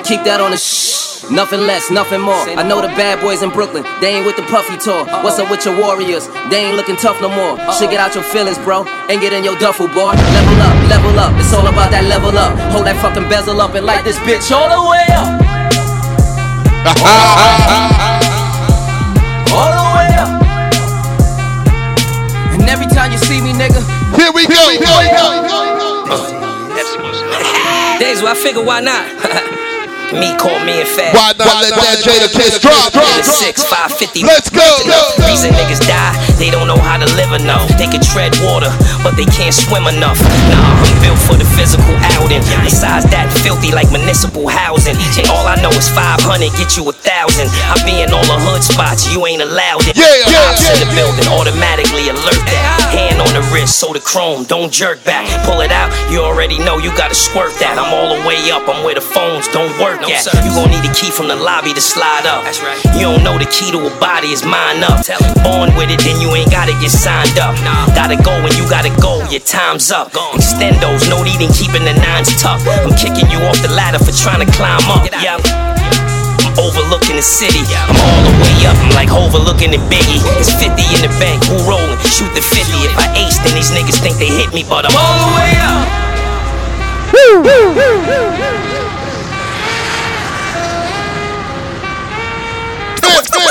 Keep 0.05 0.24
that 0.25 0.41
on 0.41 0.51
the 0.51 0.57
shh. 0.57 1.23
Nothing 1.34 1.66
less, 1.66 1.90
nothing 1.90 2.22
more. 2.22 2.46
I 2.46 2.62
know 2.62 2.80
the 2.80 2.94
bad 2.94 3.20
boys 3.20 3.42
in 3.42 3.50
Brooklyn, 3.50 3.82
they 4.00 4.13
ain't 4.13 4.24
with 4.24 4.36
the 4.38 4.44
puffy 4.54 4.78
tour. 4.78 5.02
What's 5.25 5.40
up 5.42 5.50
with 5.50 5.66
your 5.66 5.74
warriors? 5.75 6.30
They 6.54 6.62
ain't 6.62 6.78
looking 6.78 6.96
tough 6.96 7.20
no 7.25 7.30
more. 7.34 7.58
Should 7.74 7.90
get 7.90 7.98
out 8.00 8.13
your 8.13 8.24
feelings, 8.24 8.60
bro, 8.62 8.86
and 9.10 9.18
get 9.20 9.34
in 9.34 9.44
your 9.44 9.58
duffel, 9.58 9.88
boy. 9.88 10.13
Level 10.13 10.62
up, 10.62 10.78
level 10.94 11.18
up. 11.18 11.34
It's 11.42 11.52
all 11.52 11.66
about 11.66 11.90
that 11.90 12.06
level 12.06 12.38
up. 12.38 12.54
Hold 12.70 12.86
that 12.86 13.02
fucking 13.02 13.28
bezel 13.34 13.60
up 13.62 13.74
and 13.74 13.84
light 13.84 14.06
this 14.06 14.20
bitch 14.22 14.54
all 14.54 14.70
the 14.70 14.78
way 14.94 15.10
up. 15.10 15.42
All 19.54 19.70
the 19.74 19.86
way 19.98 20.10
up. 20.22 20.30
And 22.54 22.70
every 22.70 22.86
time 22.88 23.12
you 23.12 23.18
see 23.18 23.42
me, 23.42 23.54
nigga, 23.54 23.82
Here 24.18 24.32
we 24.34 24.46
go. 24.46 24.70
Here 24.70 24.82
we 24.82 25.10
go. 25.10 25.25
Days 27.98 28.22
where 28.22 28.34
I 28.34 28.36
figure 28.36 28.63
why 28.63 28.82
not? 28.82 29.54
me 30.13 30.36
call 30.38 30.58
me 30.62 30.82
and 30.82 30.89
fat. 30.89 31.13
Why 31.13 31.34
not 31.38 31.65
let 31.65 31.74
that 31.74 31.98
Jadakiss 32.05 32.62
drop? 32.62 32.93
Six, 33.24 33.63
five 33.65 33.91
fifty. 33.91 34.24
Let's 34.24 34.50
go. 34.50 34.63
Reason 35.25 35.51
niggas 35.53 35.82
die, 35.84 36.13
they 36.38 36.50
don't 36.53 36.67
know 36.67 36.77
how 36.77 36.98
to 36.98 37.08
live 37.17 37.34
enough. 37.34 37.67
They 37.77 37.88
can 37.89 38.01
tread 38.01 38.36
water, 38.46 38.70
but 39.01 39.17
they 39.17 39.25
can't 39.25 39.53
swim 39.53 39.89
enough. 39.89 40.20
Nah, 40.51 40.86
I'm 40.86 40.98
built 41.01 41.20
for 41.25 41.36
the 41.36 41.48
physical 41.58 41.96
outing. 42.20 42.46
Besides 42.62 43.10
that, 43.10 43.34
filthy 43.41 43.74
like 43.74 43.89
municipal 43.89 44.48
housing. 44.48 44.96
And 45.17 45.25
all 45.34 45.46
I 45.48 45.58
know 45.62 45.74
is 45.74 45.89
500, 45.89 46.22
get 46.55 46.77
you 46.77 46.86
a 46.89 46.93
thousand. 46.93 47.50
I 47.72 47.79
be 47.84 48.05
in 48.05 48.13
all 48.13 48.25
the 48.25 48.38
hood 48.38 48.63
spots, 48.63 49.10
you 49.10 49.25
ain't 49.25 49.41
allowed 49.41 49.88
it. 49.89 49.98
Yeah, 49.98 50.08
yeah, 50.27 50.29
Cops 50.29 50.70
in 50.70 50.77
the 50.86 50.89
building, 50.93 51.25
automatically 51.34 52.10
alert 52.13 52.43
that. 52.53 52.93
Hand 52.93 53.17
on 53.24 53.32
the 53.34 53.43
wrist, 53.50 53.79
so 53.79 53.93
the 53.93 54.03
chrome 54.03 54.43
don't 54.46 54.72
jerk 54.72 55.03
back. 55.03 55.25
Pull 55.48 55.62
it 55.62 55.72
out, 55.72 55.89
you 56.12 56.22
already 56.22 56.60
know 56.60 56.77
you 56.77 56.93
gotta 56.96 57.15
squirt 57.15 57.53
that. 57.60 57.79
I'm 57.79 57.89
all 57.89 58.13
the 58.13 58.22
way 58.27 58.38
up, 58.51 58.67
I'm 58.70 58.84
where 58.84 58.96
the 58.96 59.01
phones 59.01 59.48
don't 59.50 59.72
work 59.82 60.02
at. 60.07 60.25
You 60.43 60.51
gon' 60.55 60.72
need 60.72 60.83
a 60.83 60.93
key 60.93 61.12
from 61.12 61.27
the 61.27 61.36
lobby 61.36 61.74
to 61.74 61.81
slide 61.81 62.25
up. 62.25 62.43
That's 62.43 62.62
right. 62.62 62.79
You 62.95 63.07
don't 63.12 63.24
know 63.24 63.38
the 63.38 63.48
key 63.48 63.72
to 63.72 63.79
a 63.79 63.91
body 64.00 64.31
is 64.36 64.43
mine 64.43 64.83
up. 64.83 65.03
Born 65.43 65.72
with 65.75 65.91
it, 65.91 66.00
then 66.03 66.19
you 66.19 66.29
ain't 66.36 66.51
gotta 66.51 66.74
get 66.79 66.91
signed 66.91 67.38
up. 67.39 67.55
Nah. 67.63 67.88
Gotta 67.95 68.17
go 68.19 68.33
when 68.43 68.53
you 68.60 68.67
gotta 68.69 68.91
go, 69.00 69.24
your 69.29 69.43
time's 69.43 69.91
up. 69.91 70.12
Extendos, 70.36 71.07
no 71.10 71.24
need 71.24 71.39
in 71.39 71.51
keeping 71.53 71.83
the 71.83 71.93
nines 71.93 72.31
tucked. 72.41 72.67
I'm 72.67 72.95
kicking 72.95 73.29
you 73.31 73.39
off 73.48 73.60
the 73.62 73.72
ladder 73.72 74.00
for 74.00 74.12
trying 74.12 74.43
to 74.45 74.50
climb 74.53 74.83
up. 74.91 75.07
Yeah. 75.22 75.39
I'm 75.39 76.53
overlooking 76.60 77.17
the 77.17 77.25
city. 77.25 77.63
I'm 77.74 77.98
all 77.98 78.22
the 78.27 78.33
way 78.43 78.67
up. 78.67 78.77
I'm 78.77 78.93
like 78.93 79.12
overlooking 79.12 79.72
the 79.72 79.81
Biggie. 79.89 80.22
It's 80.38 80.51
50 80.53 80.69
in 80.93 81.01
the 81.01 81.12
bank. 81.17 81.43
Who 81.50 81.57
rolling? 81.65 81.98
Shoot 82.05 82.33
the 82.36 82.43
50. 82.43 82.62
If 82.86 82.93
I 82.98 83.10
ace, 83.17 83.39
then 83.41 83.55
these 83.55 83.72
niggas 83.72 84.00
think 84.01 84.17
they 84.17 84.29
hit 84.29 84.53
me, 84.53 84.63
but 84.67 84.86
I'm 84.86 84.93
all 84.93 85.17
the 85.17 85.31
way 85.38 85.53
up. 85.63 85.88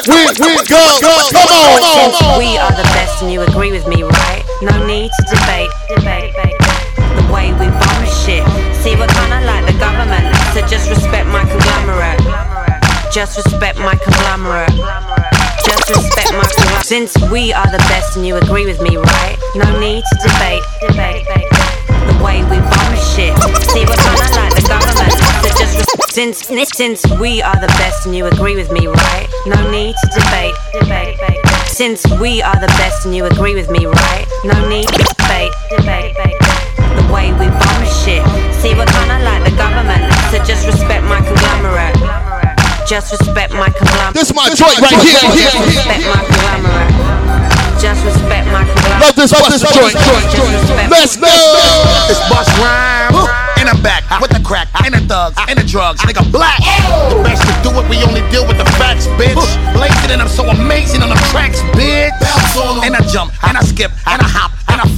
We, 0.03 0.19
we 0.19 0.59
go. 0.67 0.83
Come 0.99 1.47
on. 1.47 2.39
We 2.39 2.59
are 2.59 2.73
the 2.75 2.83
best, 2.91 3.23
and 3.23 3.31
you 3.31 3.43
agree 3.43 3.71
with 3.71 3.87
me, 3.87 4.03
right? 4.03 4.43
No 4.61 4.85
need 4.87 5.11
to 5.15 5.23
debate, 5.31 5.71
debate, 5.95 6.35
debate. 6.35 6.59
The 6.99 7.23
way 7.33 7.53
we 7.55 7.71
bomb 7.71 8.05
shit. 8.27 8.43
See, 8.83 8.97
we're 8.99 9.07
kinda 9.07 9.47
like 9.47 9.65
the 9.67 9.79
government, 9.79 10.27
so 10.55 10.67
just 10.67 10.91
respect 10.91 11.29
my 11.29 11.45
conglomerate. 11.47 12.19
Just 13.13 13.37
respect 13.37 13.79
my 13.79 13.95
conglomerate. 13.95 14.75
Just 15.63 15.89
respect 15.89 16.33
my 16.35 16.51
conglomerate. 16.51 16.87
Since 16.87 17.15
we 17.31 17.53
are 17.53 17.71
the 17.71 17.79
best, 17.87 18.17
and 18.17 18.27
you 18.27 18.37
agree 18.37 18.67
with 18.67 18.81
me, 18.83 18.97
right? 18.97 19.39
No 19.55 19.79
need 19.79 20.03
to 20.03 20.17
debate, 20.19 20.63
debate, 20.81 21.27
debate. 21.27 21.47
The 22.11 22.19
way 22.25 22.43
we 22.51 22.59
bomb 22.59 22.95
shit. 23.15 23.39
See, 23.71 23.87
we're 23.87 24.03
kinda 24.03 24.27
like 24.35 24.55
the 24.59 24.67
government, 24.67 25.15
so 25.43 25.49
just. 25.59 25.93
Since, 26.13 26.45
since 26.77 27.09
we 27.17 27.41
are 27.41 27.57
the 27.57 27.73
best, 27.81 28.05
and 28.05 28.15
you 28.15 28.27
agree 28.27 28.55
with 28.55 28.71
me, 28.71 28.87
right? 28.87 29.29
No 29.47 29.71
need 29.71 29.97
to 29.97 30.07
debate, 30.13 30.55
debate. 30.79 31.17
Since 31.73 32.05
we 32.21 32.43
are 32.43 32.61
the 32.61 32.69
best 32.77 33.07
and 33.07 33.17
you 33.17 33.25
agree 33.25 33.55
with 33.55 33.71
me, 33.71 33.87
right? 33.87 34.27
No 34.45 34.69
need 34.69 34.87
to 34.93 35.03
debate, 35.09 35.53
debate. 35.73 36.13
The 37.01 37.09
way 37.09 37.33
we 37.33 37.49
bomb 37.49 37.85
shit. 38.05 38.21
See, 38.61 38.77
we're 38.77 38.85
kinda 38.93 39.25
like 39.25 39.43
the 39.49 39.57
government, 39.57 40.05
so 40.29 40.37
just 40.45 40.67
respect 40.67 41.03
my 41.09 41.25
conglomerate. 41.25 41.97
Just 42.87 43.11
respect 43.17 43.55
my 43.55 43.71
conglomerate. 43.73 44.13
This 44.13 44.35
my 44.35 44.53
joint 44.53 44.79
right 44.85 45.01
here. 45.01 45.17
Just 45.17 45.65
respect 45.65 46.05
my 46.13 46.21
conglomerate. 46.29 46.93
Just 47.81 48.05
respect 48.05 48.47
my 48.53 48.69
conglomerate. 48.69 49.01
Love 49.01 49.17
this 49.17 49.33
Busta 49.33 49.73
joint. 49.73 49.97
Just 49.97 50.45
respect 50.61 50.91
Let's 50.93 51.17
go. 51.17 51.33
It's 52.13 52.21
bust 52.29 52.53
rhymes. 52.61 53.42
Back, 53.83 54.21
with 54.21 54.31
the 54.31 54.41
crack, 54.45 54.69
and 54.85 54.95
the 54.95 55.01
thugs, 55.01 55.37
and 55.49 55.59
the 55.59 55.65
drugs, 55.65 56.01
nigga 56.03 56.23
black. 56.31 56.59
The 57.11 57.21
best 57.23 57.43
to 57.43 57.55
do 57.63 57.71
it, 57.79 57.89
we 57.91 58.03
only 58.03 58.23
deal 58.31 58.47
with 58.47 58.59
the 58.59 58.65
facts, 58.79 59.07
bitch. 59.19 59.39
Blazing 59.75 60.11
and 60.11 60.23
I'm 60.23 60.29
so 60.29 60.45
amazing 60.49 61.03
on 61.03 61.09
the 61.09 61.21
tracks, 61.31 61.61
bitch. 61.77 62.11
And 62.85 62.95
I 62.95 63.01
jump, 63.13 63.33
and 63.45 63.57
I 63.57 63.63
skip, 63.63 63.91
and 64.07 64.23
I 64.23 64.27
hop, 64.27 64.42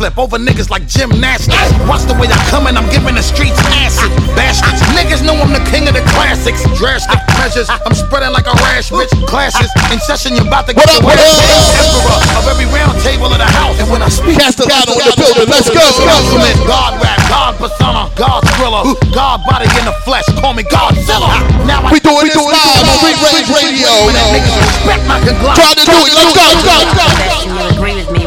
and 0.04 0.12
I 0.12 0.14
flip 0.14 0.20
over 0.20 0.36
niggas 0.36 0.68
like 0.68 0.84
gymnastics. 0.84 1.72
Watch 1.88 2.04
the 2.04 2.12
way 2.20 2.28
I 2.28 2.36
come 2.52 2.68
and 2.68 2.76
I'm 2.76 2.88
giving 2.92 3.16
the 3.16 3.24
streets 3.24 3.56
acid. 3.80 4.12
Bastards, 4.36 4.80
niggas 4.92 5.24
know 5.24 5.32
I'm 5.32 5.52
the 5.52 5.64
king 5.72 5.88
of 5.88 5.96
the 5.96 6.04
classics. 6.12 6.60
Drastic 6.76 7.16
measures, 7.40 7.68
I'm 7.72 7.96
spreading 7.96 8.32
like 8.32 8.44
a 8.44 8.54
rash, 8.68 8.92
bitch. 8.92 9.08
Clashes 9.24 9.72
in 9.88 9.98
session, 10.04 10.36
you're 10.36 10.46
about 10.46 10.68
to 10.68 10.76
What 10.76 10.84
get 10.84 11.00
up, 11.00 11.00
your 11.00 11.08
what 11.08 11.16
ass 11.16 11.32
up? 11.32 11.40
beat. 11.40 11.80
Emperor 11.80 12.20
of 12.36 12.44
every 12.52 12.68
round 12.68 12.96
table 13.00 13.32
of 13.32 13.40
the 13.40 13.48
house. 13.48 13.80
And 13.80 13.88
when 13.88 14.04
I 14.04 14.10
speak, 14.12 14.36
Castellano 14.36 14.92
in 14.92 15.04
the 15.08 15.16
building. 15.16 15.48
Let's 15.48 15.72
go. 15.72 15.80
Ultimate 15.80 16.58
God 16.68 17.00
rap, 17.00 17.18
God 17.32 17.52
persona, 17.56 18.12
God 18.12 18.44
thriller, 18.60 18.84
God 19.16 19.40
body 19.48 19.68
in 19.80 19.84
the 19.88 19.96
flesh. 20.04 20.28
Call 20.36 20.52
me 20.52 20.64
Godzilla. 20.68 21.32
Now 21.64 21.80
I 21.80 21.96
We 21.96 22.00
doing 22.04 22.28
this 22.28 22.36
live 22.36 22.84
on 22.84 22.96
Free 23.00 23.16
Range 23.16 23.48
Radio. 23.56 23.88
Niggas 24.12 24.52
respect 24.52 25.02
my 25.08 25.16
conglomerate. 25.24 25.56
Try 25.56 25.72
to 25.72 25.84
do 25.88 25.96
it. 25.96 26.12
Let's 26.12 26.32
go. 26.36 26.44
Let's 26.44 26.64
go. 26.64 26.76
Let's 26.76 26.92
go. 26.92 27.06
best 27.16 27.46
and 27.48 27.52
you 27.56 27.64
agree 27.72 27.96
with 27.96 28.10
me, 28.12 28.23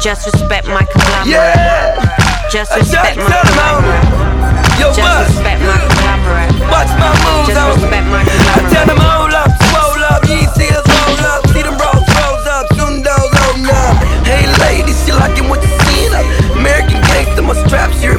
Just 0.00 0.26
respect 0.32 0.66
my 0.68 0.84
conglomerate. 0.84 1.58
Just 2.50 2.70
respect 2.76 3.16
my 3.18 3.28
conglomerate. 3.28 4.06
Yo, 4.78 4.94
Just 4.94 5.02
buzz. 5.02 5.26
respect 5.28 5.60
my 5.66 5.76
conglomerate. 5.78 6.52
Watch 6.70 6.90
my 7.02 7.10
moves 7.26 7.48
Just 7.50 7.58
on. 7.58 7.74
respect 7.74 8.06
my 8.06 8.22
I 8.22 8.60
tell 8.70 8.86
them 8.86 9.00
hold 9.02 9.34
up, 9.34 9.50
swole 9.68 10.04
up, 10.06 10.22
ye 10.30 10.46
see 10.54 10.70
us 10.70 10.86
roll 10.86 11.18
up, 11.26 11.42
see 11.50 11.62
them 11.66 11.74
rolls, 11.76 12.06
rolls 12.14 12.46
up, 12.46 12.64
soon 12.78 13.02
those 13.02 13.32
open 13.50 13.66
up. 13.66 13.98
Hey 14.22 14.46
ladies, 14.62 14.96
you 15.08 15.14
liking 15.18 15.48
what 15.50 15.60
you 15.66 15.70
seeing 15.90 16.14
up? 16.14 16.24
American 16.54 17.02
gangster, 17.10 17.42
my 17.42 17.54
straps 17.66 17.98
here. 18.00 18.16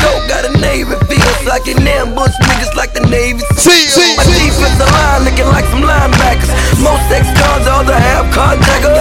Don't 0.00 0.24
got 0.26 0.48
a 0.48 0.52
navy 0.58 0.96
feels 1.04 1.44
like 1.44 1.68
an 1.68 1.84
ambush, 1.86 2.32
niggas 2.48 2.74
like 2.74 2.92
the 2.96 3.04
Navy. 3.06 3.40
See, 3.60 3.84
see, 3.92 4.16
My 4.16 4.24
see. 4.24 4.48
defensive 4.48 4.88
line 4.88 5.24
looking 5.28 5.46
like 5.52 5.64
some 5.68 5.82
linebackers. 5.84 6.48
Most 6.80 7.04
ex 7.12 7.28
cons, 7.36 7.66
all 7.68 7.84
the 7.84 7.92
half 7.94 8.24
contractors. 8.32 8.96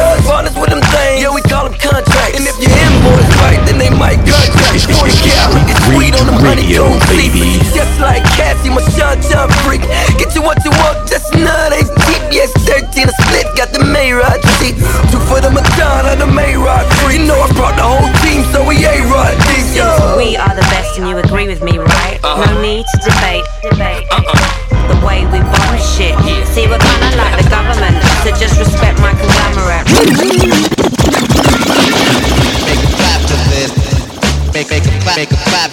Right, 3.99 4.17
then 4.23 4.25
they 4.25 4.49
might 4.49 4.49
contract. 4.49 4.75
It's- 4.75 4.87
Forty 4.99 5.13
it's- 5.13 5.23
cal, 5.27 5.49
it's 5.55 5.71
it's 5.71 5.83
sweet 5.91 6.13
on 6.19 6.25
them 6.27 6.39
radio, 6.43 6.83
baby. 7.11 7.59
Just 7.75 7.93
like 7.99 8.23
Cassie, 8.35 8.69
my 8.69 8.81
shot 8.95 9.19
jump 9.29 9.51
freak. 9.63 9.81
Get 10.17 10.33
you 10.35 10.41
what 10.41 10.63
you 10.65 10.71
want, 10.81 11.07
just 11.07 11.33
not 11.35 11.71
a 11.75 11.81
cheap. 12.07 12.21
Yes, 12.31 12.51
13 12.65 13.09
a 13.09 13.13
split, 13.23 13.47
got 13.57 13.69
the 13.73 13.79
Mayrod 13.79 14.39
seats. 14.59 14.79
Two 15.11 15.19
for 15.27 15.41
the 15.41 15.49
Madonna, 15.51 16.15
the 16.15 16.25
Mayrod 16.29 16.85
free. 17.01 17.17
You 17.19 17.25
know 17.25 17.39
I 17.41 17.51
brought 17.53 17.75
the 17.75 17.83
whole 17.83 18.09
team, 18.23 18.43
so 18.53 18.63
we 18.65 18.85
A-Rod 18.85 19.35
deep, 19.49 19.65
yo. 19.75 20.15
We 20.17 20.37
are 20.37 20.53
the 20.55 20.65
best 20.73 20.97
and 20.97 21.07
you 21.09 21.17
agree 21.17 21.47
with 21.47 21.61
me, 21.63 21.77
right? 21.77 22.19
Uh-huh. 22.23 22.45
No 22.53 22.61
need 22.61 22.85
to 22.85 22.97
debate, 23.09 23.45
debate. 23.63 24.05
The 24.09 24.38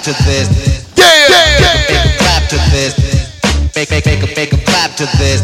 to 0.07 0.13
this. 0.23 0.87
Yeah, 0.97 1.05
yeah, 1.05 1.59
yeah. 1.59 1.75
Make 1.91 2.15
a 2.15 2.19
clap 2.19 2.49
to 2.51 2.57
this. 2.71 2.95
Make, 3.75 3.91
make, 3.91 4.07
make, 4.07 4.37
make 4.37 4.53
a 4.53 4.59
clap 4.59 4.95
to 4.95 5.07
this. 5.19 5.43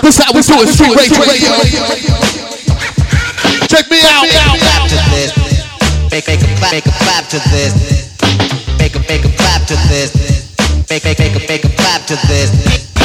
This 0.00 0.16
how 0.16 0.32
we 0.32 0.40
do 0.40 0.56
it, 0.62 0.72
street 0.72 0.96
rage 0.96 1.12
radio. 1.20 1.52
Check 3.68 3.90
me 3.90 4.00
out. 4.08 4.24
Clap 4.32 4.88
to 4.88 4.96
this. 5.12 5.36
Make, 6.10 6.26
make 6.26 6.40
a 6.40 6.56
clap, 6.56 6.72
make 6.72 6.86
a 6.86 6.90
clap 6.92 7.28
to 7.28 7.38
this. 7.50 8.16
Make 8.78 8.96
a, 8.96 9.00
make 9.00 9.24
a 9.26 9.36
clap 9.36 9.66
to 9.66 9.74
this. 9.90 10.35
Make 10.88 11.04
make 11.04 11.18
make 11.18 11.34
a 11.34 11.48
make 11.48 11.64
a 11.64 11.68
clap 11.76 12.06
to 12.06 12.14
this. 12.28 12.95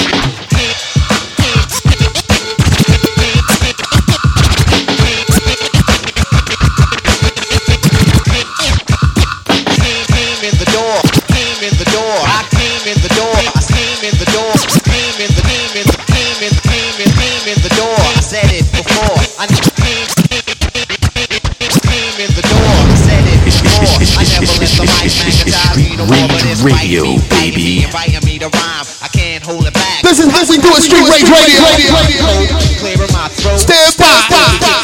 Baby. 27.51 27.84
inviting 27.84 28.24
me 28.24 28.39
to 28.39 28.50
rhyme. 28.50 28.86
I 29.03 29.10
can't 29.12 29.43
hold 29.43 29.67
it 29.67 29.74
back. 29.74 30.01
This 30.03 30.20
is 30.20 30.27
listening 30.31 30.62
to 30.63 30.72
a 30.72 30.79
Street 30.81 31.05
Rage 31.08 31.27
Radio. 31.27 31.60
Clearing 32.79 33.12
my 33.12 33.27
throat. 33.29 33.60
Stand 33.60 33.93
by, 34.00 34.10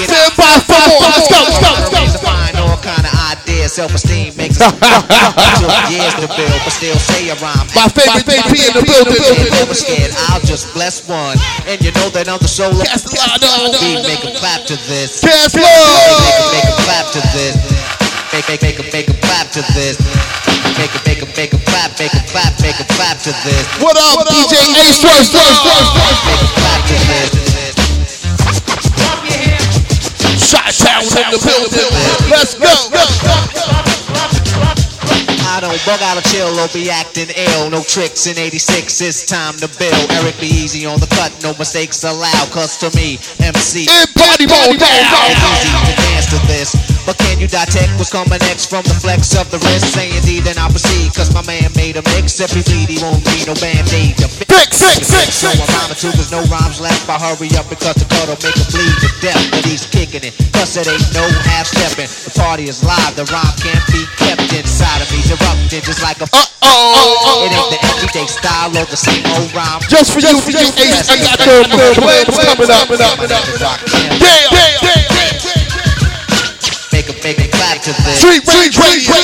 stand 0.04 0.34
by 0.36 0.54
for 0.68 0.80
more. 0.88 1.02
Let's 1.08 1.28
go, 1.32 1.40
let's 1.44 1.60
go, 1.60 1.70
let's 1.74 1.92
go. 1.92 2.02
To 2.04 2.22
find 2.22 2.54
all 2.60 2.78
kind 2.84 3.04
of 3.04 3.14
ideas, 3.32 3.74
self-esteem 3.74 4.36
makes 4.38 4.60
us 4.62 4.72
took 5.62 5.76
years 5.90 6.14
to 6.22 6.28
build, 6.36 6.60
but 6.64 6.74
still 6.74 6.98
say 7.00 7.30
a 7.30 7.36
rhyme. 7.40 7.68
My 7.74 7.88
favorite 7.90 8.28
thing 8.28 8.44
in 8.44 8.74
the 8.76 8.84
building. 8.84 9.22
Never 9.58 9.74
scared, 9.74 10.12
I'll 10.30 10.44
just 10.44 10.74
bless 10.74 11.08
one. 11.08 11.38
And 11.68 11.80
you 11.82 11.92
know 11.98 12.10
that 12.14 12.30
I'm 12.30 12.40
the 12.40 12.48
solo. 12.48 12.84
Beat, 12.84 14.02
make 14.06 14.24
a 14.24 14.38
clap 14.38 14.66
to 14.68 14.76
this. 14.88 15.22
Cast 15.22 15.56
love. 15.56 16.54
make 16.54 16.68
a 16.68 16.76
clap 16.84 17.06
to 17.14 17.22
this. 17.34 17.97
Make, 18.38 18.50
make, 18.50 18.62
make 18.62 18.78
a, 18.78 18.84
make 18.94 19.10
a 19.10 19.18
clap 19.18 19.50
to 19.50 19.66
this. 19.74 19.98
Make 20.78 20.94
a, 20.94 21.02
make 21.10 21.24
a, 21.24 21.26
make 21.34 21.54
a 21.54 21.58
clap, 21.66 21.98
make 21.98 22.14
a 22.14 22.22
clap, 22.30 22.54
make 22.62 22.80
a 22.80 22.86
clap 22.94 23.18
to 23.26 23.34
this. 23.42 23.66
What 23.82 23.98
up, 23.98 24.28
DJ 24.30 24.62
Ace 24.78 25.02
First? 25.02 25.34
Make 25.34 25.42
a 25.42 25.58
clap 26.54 26.86
to 26.86 26.94
this. 27.10 27.34
Shot 30.38 30.70
town 30.70 31.02
in 31.02 31.34
the 31.34 31.42
building. 31.42 31.90
Let's 32.30 32.54
go. 32.54 33.97
I 35.58 35.60
don't 35.60 35.82
bug 35.90 35.98
out 36.06 36.22
of 36.22 36.24
chill 36.30 36.54
or 36.62 36.70
be 36.70 36.86
acting 36.86 37.34
ill. 37.34 37.74
No 37.74 37.82
tricks 37.82 38.30
in 38.30 38.38
86, 38.38 39.02
it's 39.02 39.26
time 39.26 39.58
to 39.58 39.66
build. 39.82 40.06
Eric 40.22 40.38
be 40.38 40.46
easy 40.46 40.86
on 40.86 41.02
the 41.02 41.10
cut, 41.18 41.34
no 41.42 41.50
mistakes 41.58 42.06
allowed. 42.06 42.54
Cause 42.54 42.78
to 42.78 42.94
me, 42.94 43.18
MC. 43.42 43.90
In 43.90 44.06
party 44.14 44.46
mode, 44.46 44.78
down. 44.78 44.94
It's 45.34 45.42
easy 45.66 45.82
to 45.82 45.96
dance 45.98 46.28
to 46.30 46.40
this. 46.46 46.78
But 47.10 47.18
can 47.18 47.42
you 47.42 47.50
detect 47.50 47.90
what's 47.98 48.14
coming 48.14 48.38
next 48.46 48.70
from 48.70 48.86
the 48.86 48.94
flex 48.94 49.34
of 49.34 49.50
the 49.50 49.58
wrist? 49.66 49.98
Say 49.98 50.14
D, 50.22 50.46
then 50.46 50.62
I 50.62 50.70
proceed. 50.70 51.10
Cause 51.18 51.34
my 51.34 51.42
man 51.50 51.74
made 51.74 51.98
a 51.98 52.06
mix. 52.14 52.38
If 52.38 52.54
he 52.54 52.62
bleed, 52.62 52.94
he 52.94 53.02
won't 53.02 53.26
need 53.34 53.50
no 53.50 53.58
band-aid 53.58 54.14
to 54.22 54.30
fix. 54.30 54.78
Six, 54.78 54.78
six, 54.78 55.10
six, 55.10 55.28
So 55.42 55.50
I'm 55.50 55.66
rhyming 55.74 55.98
too, 55.98 56.14
there's 56.14 56.30
no 56.30 56.46
rhymes 56.54 56.78
left. 56.78 57.10
I 57.10 57.18
hurry 57.18 57.50
up 57.58 57.66
because 57.66 57.98
the 57.98 58.06
cut'll 58.06 58.38
make 58.46 58.54
him 58.54 58.70
bleed 58.70 58.96
to 59.02 59.10
death. 59.26 59.42
But 59.50 59.66
he's 59.66 59.90
kicking 59.90 60.22
it, 60.22 60.38
cause 60.54 60.78
it 60.78 60.86
ain't 60.86 61.10
no 61.18 61.26
half 61.50 61.66
stepping. 61.66 62.06
The 62.06 62.34
party 62.38 62.70
is 62.70 62.86
live, 62.86 63.18
the 63.18 63.26
rhyme 63.34 63.58
can't 63.58 63.82
be 63.90 64.06
kept 64.22 64.46
inside 64.54 65.02
of 65.02 65.10
me. 65.10 65.18
Erupting 65.48 65.82
just 65.82 66.02
like 66.04 66.20
a. 66.20 66.28
Uh-oh. 66.28 67.48
It 67.48 67.56
ain't 67.56 67.72
the 67.72 67.80
everyday 67.88 68.28
style 68.28 68.76
or 68.76 68.84
the 68.86 68.98
same 68.98 69.24
old 69.32 69.48
rhyme. 69.56 69.80
Just 69.88 70.12
for 70.12 70.20
you, 70.20 70.36
DJ 70.44 70.76
Ace, 70.84 71.08
I 71.08 71.16
got 71.24 71.40
the 71.40 71.64
plans 71.72 72.36
coming 72.36 72.72
up. 72.72 72.90
Yeah, 72.92 73.24
yeah, 74.52 74.84
yeah. 74.84 75.08
Make 76.92 77.08
a, 77.08 77.16
make 77.24 77.40
a 77.40 77.48
clap 77.48 77.80
to 77.84 77.92
this. 78.04 78.20
Street 78.20 78.44
Rage 78.44 78.78
Radio. 78.78 79.16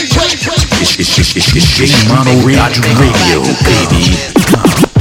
It's, 0.79 0.99
it's, 0.99 1.19
it's, 1.19 1.35
it's, 1.35 1.55
it's 1.55 1.67
J 1.75 1.91
Mono 2.07 2.31
Radio, 2.45 2.63
Radio, 2.95 3.43
baby. 3.67 4.92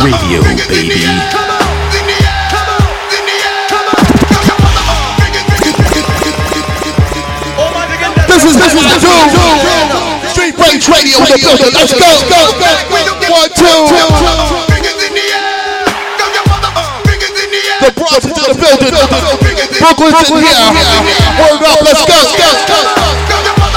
Radio, 0.00 0.40
baby. 0.40 0.96
This 8.24 8.44
is 8.48 8.56
this 8.56 8.72
is 8.72 8.80
the 8.80 8.96
two. 8.96 9.12
Street 10.32 10.56
Rage 10.56 10.88
Radio 10.88 11.20
in 11.20 11.28
the 11.28 11.36
building. 11.36 11.72
Let's 11.76 11.92
go, 11.92 12.08
go, 12.32 12.40
go. 12.56 12.72
One, 13.28 13.52
two. 13.52 13.92
The 17.80 17.92
Bronx 17.92 18.24
is 18.24 18.32
in 18.32 18.44
the 18.48 18.56
building. 18.56 18.96
Brooklyn's 19.84 20.30
in 20.30 20.40
here. 20.40 20.64
Word 21.44 21.60
up, 21.60 21.76
let's 21.84 22.00
go, 22.08 22.16
go, 22.40 22.48
go. 22.72 22.80
Here 23.28 23.69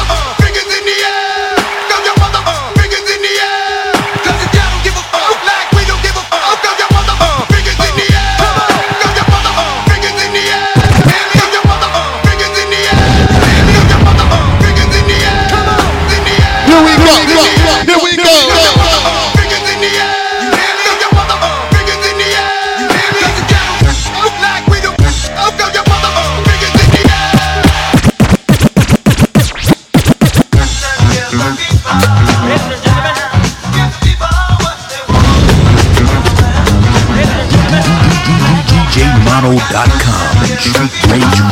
DJMano.com 39.43 40.37
and 40.37 40.59
Street 40.61 41.11
Rage 41.11 41.42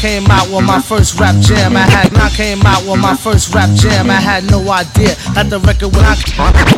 came, 0.00 0.24
out 0.30 0.48
with 0.48 0.64
my 0.64 0.80
first 0.80 1.20
rap 1.20 1.36
jam. 1.44 1.76
I 1.76 1.84
had, 1.84 2.08
I 2.16 2.30
came 2.30 2.64
out 2.64 2.88
with 2.88 3.00
my 3.00 3.14
first 3.14 3.54
rap 3.54 3.68
jam. 3.76 4.08
I 4.08 4.16
had 4.16 4.50
no 4.50 4.60
idea 4.72 5.12
that 5.36 5.50
the 5.50 5.60
record 5.60 5.92
when 5.92 6.04
I, 6.04 6.16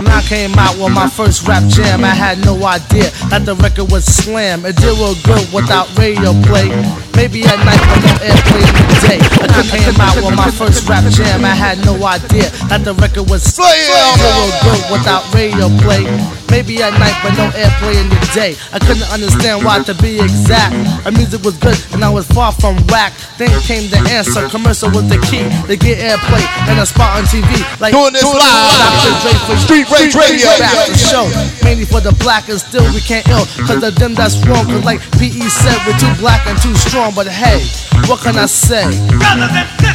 when 0.02 0.22
came 0.26 0.58
out 0.58 0.74
with 0.74 0.92
my 0.92 1.08
first 1.08 1.46
rap 1.46 1.62
jam. 1.70 2.02
I 2.02 2.14
had 2.14 2.44
no 2.44 2.58
idea 2.66 3.10
that 3.30 3.46
the 3.46 3.54
record 3.54 3.92
would 3.92 4.02
slam. 4.02 4.66
It 4.66 4.74
did 4.76 4.98
real 4.98 5.14
good 5.22 5.46
without 5.54 5.86
radio 5.96 6.34
play. 6.42 6.66
Maybe 7.14 7.46
at 7.46 7.62
night 7.62 7.82
when 7.94 8.02
no 8.02 8.14
airplay 8.26 8.64
in 8.66 8.74
the 8.90 8.98
day. 9.06 9.20
I 9.54 9.62
came 9.70 9.94
out 10.02 10.16
with 10.18 10.34
my 10.34 10.50
first 10.50 10.88
rap 10.88 11.04
jam. 11.12 11.44
I 11.44 11.54
had 11.54 11.78
no 11.84 11.94
idea 12.02 12.50
that 12.66 12.82
the 12.82 12.94
record 12.94 13.30
was 13.30 13.42
so 13.46 13.62
good 13.62 14.82
without 14.90 15.22
radio 15.32 15.70
play. 15.78 16.41
Maybe 16.52 16.84
at 16.84 16.92
night 17.00 17.16
but 17.24 17.32
no 17.40 17.48
airplay 17.56 17.96
in 17.96 18.12
the 18.12 18.20
day. 18.36 18.60
I 18.76 18.78
couldn't 18.78 19.08
understand 19.08 19.64
why 19.64 19.80
to 19.88 19.96
be 20.04 20.20
exact. 20.20 20.76
Our 21.08 21.12
music 21.16 21.40
was 21.40 21.56
good 21.56 21.80
and 21.96 22.04
I 22.04 22.12
was 22.12 22.28
far 22.28 22.52
from 22.52 22.76
whack. 22.92 23.16
Then 23.40 23.48
came 23.64 23.88
the 23.88 23.96
answer. 24.12 24.44
Commercial 24.52 24.92
was 24.92 25.08
the 25.08 25.16
key 25.32 25.48
to 25.48 25.74
get 25.80 25.96
airplay 25.96 26.44
and 26.68 26.76
a 26.76 26.84
spot 26.84 27.16
on 27.16 27.24
TV. 27.24 27.48
Like 27.80 27.96
Doing 27.96 28.12
this 28.12 28.28
live. 28.28 28.36
Dr. 28.36 29.16
Dre 29.24 29.32
for 29.48 29.56
Street 29.64 29.88
Rage 29.88 30.12
Radio. 30.12 30.52
Back 30.60 30.92
to 30.92 30.98
show. 31.00 31.24
Mainly 31.64 31.88
for 31.88 32.04
the 32.04 32.12
black 32.20 32.52
and 32.52 32.60
still 32.60 32.84
we 32.92 33.00
can't 33.00 33.24
ill. 33.32 33.48
Cause 33.64 33.82
of 33.82 33.96
them 33.96 34.12
that's 34.12 34.36
wrong. 34.44 34.68
Cause 34.68 34.84
like 34.84 35.00
PE 35.16 35.48
said, 35.48 35.80
we're 35.88 35.96
too 35.96 36.12
black 36.20 36.44
and 36.44 36.60
too 36.60 36.76
strong. 36.76 37.16
But 37.16 37.32
hey, 37.32 37.64
what 38.12 38.20
can 38.20 38.36
I 38.36 38.44
say? 38.44 38.84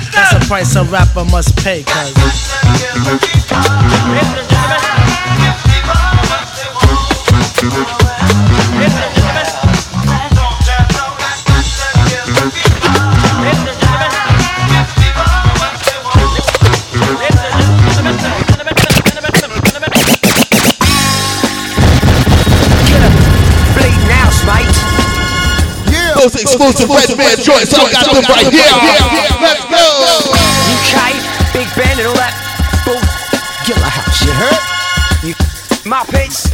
That's 0.10 0.34
the 0.34 0.42
price 0.50 0.74
a 0.76 0.84
rapper 0.90 1.24
must 1.30 1.54
pay. 1.62 1.86
Cause 1.86 2.18
Those 26.28 26.44
exclusive 26.44 26.90
Redman 26.90 27.40
joints, 27.40 27.72
I 27.72 27.88
got 27.88 28.04
them 28.12 28.28
right 28.28 28.52
here. 28.52 28.68
Let's 29.40 29.64
go. 29.72 29.80
UK, 30.76 31.16
Big 31.56 31.72
Ben 31.72 31.96
and 31.96 32.08
all 32.12 32.20
that 32.20 32.36
bull. 32.84 33.00
Gilla 33.64 33.88
House, 33.88 34.28
you 34.28 34.36
heard? 34.36 34.60
You 35.24 35.32
my 35.88 36.04
pitch. 36.12 36.52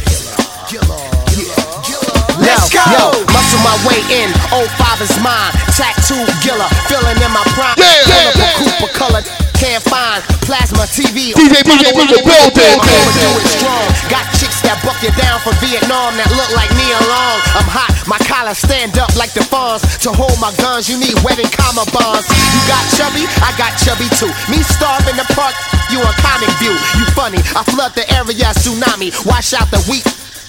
Let's 2.38 2.70
go! 2.70 2.86
Yo, 2.86 3.18
muscle 3.34 3.62
my 3.66 3.74
way 3.82 3.98
in, 4.14 4.30
oh, 4.54 4.62
old 4.94 5.08
father's 5.08 5.16
mind. 5.22 5.52
Tattoo 5.74 6.22
gilla, 6.42 6.68
feeling 6.86 7.18
in 7.18 7.32
my 7.32 7.42
prime. 7.54 7.74
Yeah, 7.78 8.06
yeah, 8.06 8.52
Cooper, 8.58 8.86
Cooper 8.86 8.92
color, 8.94 9.22
can't 9.58 9.82
find. 9.82 10.22
Plasma 10.44 10.84
TV. 10.92 11.32
DJ 11.32 11.64
Mano 11.64 11.88
in 12.04 12.08
the 12.12 12.20
building. 12.20 12.76
I'ma 12.76 13.10
do 13.16 13.28
it 13.40 13.48
strong. 13.48 13.86
Got 14.12 14.28
chicks 14.36 14.60
that 14.60 14.76
buck 14.84 15.00
you 15.00 15.10
down 15.16 15.40
from 15.40 15.56
Vietnam 15.64 16.12
that 16.20 16.28
look 16.36 16.50
like 16.52 16.68
me 16.76 16.84
along. 16.84 17.36
I'm 17.56 17.68
hot, 17.68 17.90
my 18.06 18.20
collar 18.28 18.54
stand 18.54 18.98
up 19.00 19.08
like 19.16 19.32
the 19.32 19.42
fawns. 19.48 19.82
To 20.04 20.12
hold 20.12 20.36
my 20.38 20.52
guns, 20.60 20.88
you 20.88 21.00
need 21.00 21.16
wedding 21.24 21.48
comma 21.48 21.88
bonds. 21.96 22.28
You 22.28 22.60
got 22.68 22.84
chubby, 22.92 23.24
I 23.40 23.56
got 23.56 23.72
chubby 23.80 24.08
too. 24.20 24.30
Me 24.52 24.60
starve 24.62 25.08
in 25.08 25.16
the 25.16 25.26
park, 25.32 25.56
you 25.88 25.98
on 25.98 26.14
comic 26.20 26.52
view. 26.60 26.76
You 27.00 27.04
funny, 27.16 27.40
I 27.56 27.64
flood 27.64 27.96
the 27.96 28.04
area, 28.12 28.52
tsunami. 28.52 29.10
Wash 29.24 29.56
out 29.56 29.70
the 29.72 29.80
weak. 29.88 30.04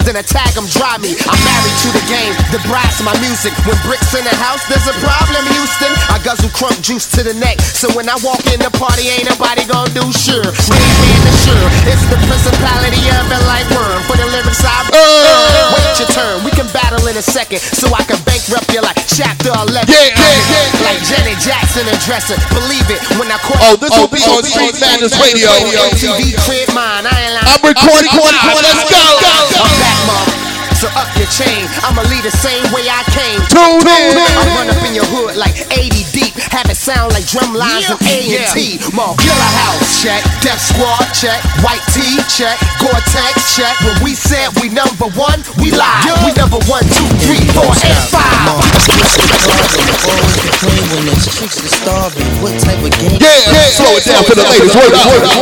Then 0.05 0.21
attack 0.21 0.53
them, 0.53 0.69
dry 0.69 1.01
me. 1.01 1.17
I'm 1.25 1.41
married 1.41 1.77
to 1.81 1.89
the 1.89 2.05
game, 2.05 2.33
the 2.53 2.61
brass 2.69 3.01
my 3.01 3.17
music. 3.25 3.57
When 3.65 3.73
bricks 3.81 4.13
in 4.13 4.21
the 4.21 4.37
house, 4.37 4.61
there's 4.69 4.85
a 4.85 4.93
problem, 5.01 5.41
Houston. 5.57 5.89
I 6.13 6.21
guzzle 6.21 6.53
crunk 6.53 6.77
juice 6.85 7.09
to 7.17 7.25
the 7.25 7.33
neck. 7.33 7.57
So 7.57 7.89
when 7.97 8.05
I 8.05 8.13
walk 8.21 8.45
in 8.53 8.61
the 8.61 8.69
party, 8.77 9.09
ain't 9.09 9.25
nobody 9.25 9.65
gonna 9.65 9.89
do 9.97 10.05
sure. 10.13 10.45
Raise 10.45 10.93
hand 11.01 11.21
the 11.25 11.33
sure. 11.41 11.67
It's 11.89 12.05
the 12.13 12.21
principality 12.21 13.01
of 13.17 13.25
a 13.33 13.39
life 13.49 13.65
worm. 13.73 13.97
For 14.05 14.13
the 14.13 14.29
lyrics 14.29 14.61
I 14.61 14.85
Wait 14.93 15.89
uh. 15.89 15.97
your 15.97 16.09
turn, 16.13 16.45
we 16.45 16.53
can 16.53 16.69
battle 16.69 17.01
in 17.09 17.17
a 17.17 17.25
second. 17.25 17.65
So 17.65 17.89
I 17.89 18.05
can 18.05 18.21
bankrupt 18.29 18.69
you 18.69 18.85
like 18.85 19.01
chapter 19.09 19.49
11. 19.49 19.89
Yeah, 19.89 20.13
yeah, 20.13 20.53
yeah. 20.53 20.85
Like 20.85 21.01
Janet 21.01 21.41
Jackson 21.41 21.81
and 21.89 21.97
Dresser. 22.05 22.37
Believe 22.53 22.85
it 22.93 23.01
when 23.17 23.25
I 23.33 23.41
call 23.41 23.57
Oh, 23.65 23.75
this 23.75 23.89
oh, 23.97 24.05
will 24.05 24.13
be 24.13 24.21
oh, 24.21 24.37
on 24.37 24.45
Street 24.45 24.77
Madness 24.77 25.17
Radio. 25.17 25.49
MTV 25.97 26.37
crib 26.45 26.69
mine. 26.77 27.09
I 27.09 27.13
ain't 27.25 27.33
lying. 27.33 27.49
I'm 27.49 27.63
recording. 27.65 28.11
Let's 28.13 28.85
go. 28.85 29.01
I'm 29.65 29.73
back, 29.81 29.94
mom. 30.03 30.44
So 30.85 31.01
up 31.01 31.09
your 31.17 31.25
chain. 31.33 31.65
I'ma 31.81 32.05
lead 32.13 32.21
the 32.21 32.29
same 32.29 32.61
way 32.69 32.85
I 32.85 33.01
came. 33.09 33.41
Tune 33.49 33.89
in. 33.89 34.21
I 34.21 34.53
run 34.53 34.69
up 34.69 34.77
in 34.85 34.93
your 34.93 35.09
hood 35.09 35.33
like 35.33 35.65
80 35.73 35.89
deep. 36.13 36.37
Have 36.53 36.69
it 36.69 36.77
sound 36.77 37.09
like 37.09 37.25
drum 37.25 37.57
lines 37.57 37.89
of 37.89 37.97
A&T. 38.05 38.85
More 38.93 39.17
Gilla 39.17 39.49
House, 39.65 39.97
check. 39.97 40.21
Death 40.45 40.61
Squad, 40.61 41.09
check. 41.09 41.41
White 41.65 41.81
Tee, 41.89 42.21
check. 42.29 42.61
Gore-Tex, 42.77 43.57
check. 43.57 43.73
When 43.81 43.97
we 44.05 44.13
said 44.13 44.53
we 44.61 44.69
number 44.69 45.09
one, 45.17 45.41
we 45.57 45.73
live. 45.73 46.21
We 46.21 46.37
number 46.37 46.61
one, 46.69 46.85
two, 46.93 47.09
three, 47.25 47.41
four, 47.57 47.65
and 47.65 47.97
five. 48.13 48.53
Always 48.53 50.37
complain 50.37 50.85
when 50.93 51.09
there's 51.09 51.25
chicks 51.33 51.65
are 51.65 51.73
starving. 51.81 52.29
What 52.45 52.61
type 52.61 52.77
of 52.77 52.93
game? 52.93 53.17
Yeah, 53.17 53.33
yeah. 53.49 53.73
Slow 53.73 53.97
it 53.97 54.05
down 54.05 54.21
for 54.21 54.37
the 54.37 54.45
ladies. 54.53 54.69
Word 54.69 54.93
up, 54.93 55.09
word 55.09 55.25
up. 55.25 55.33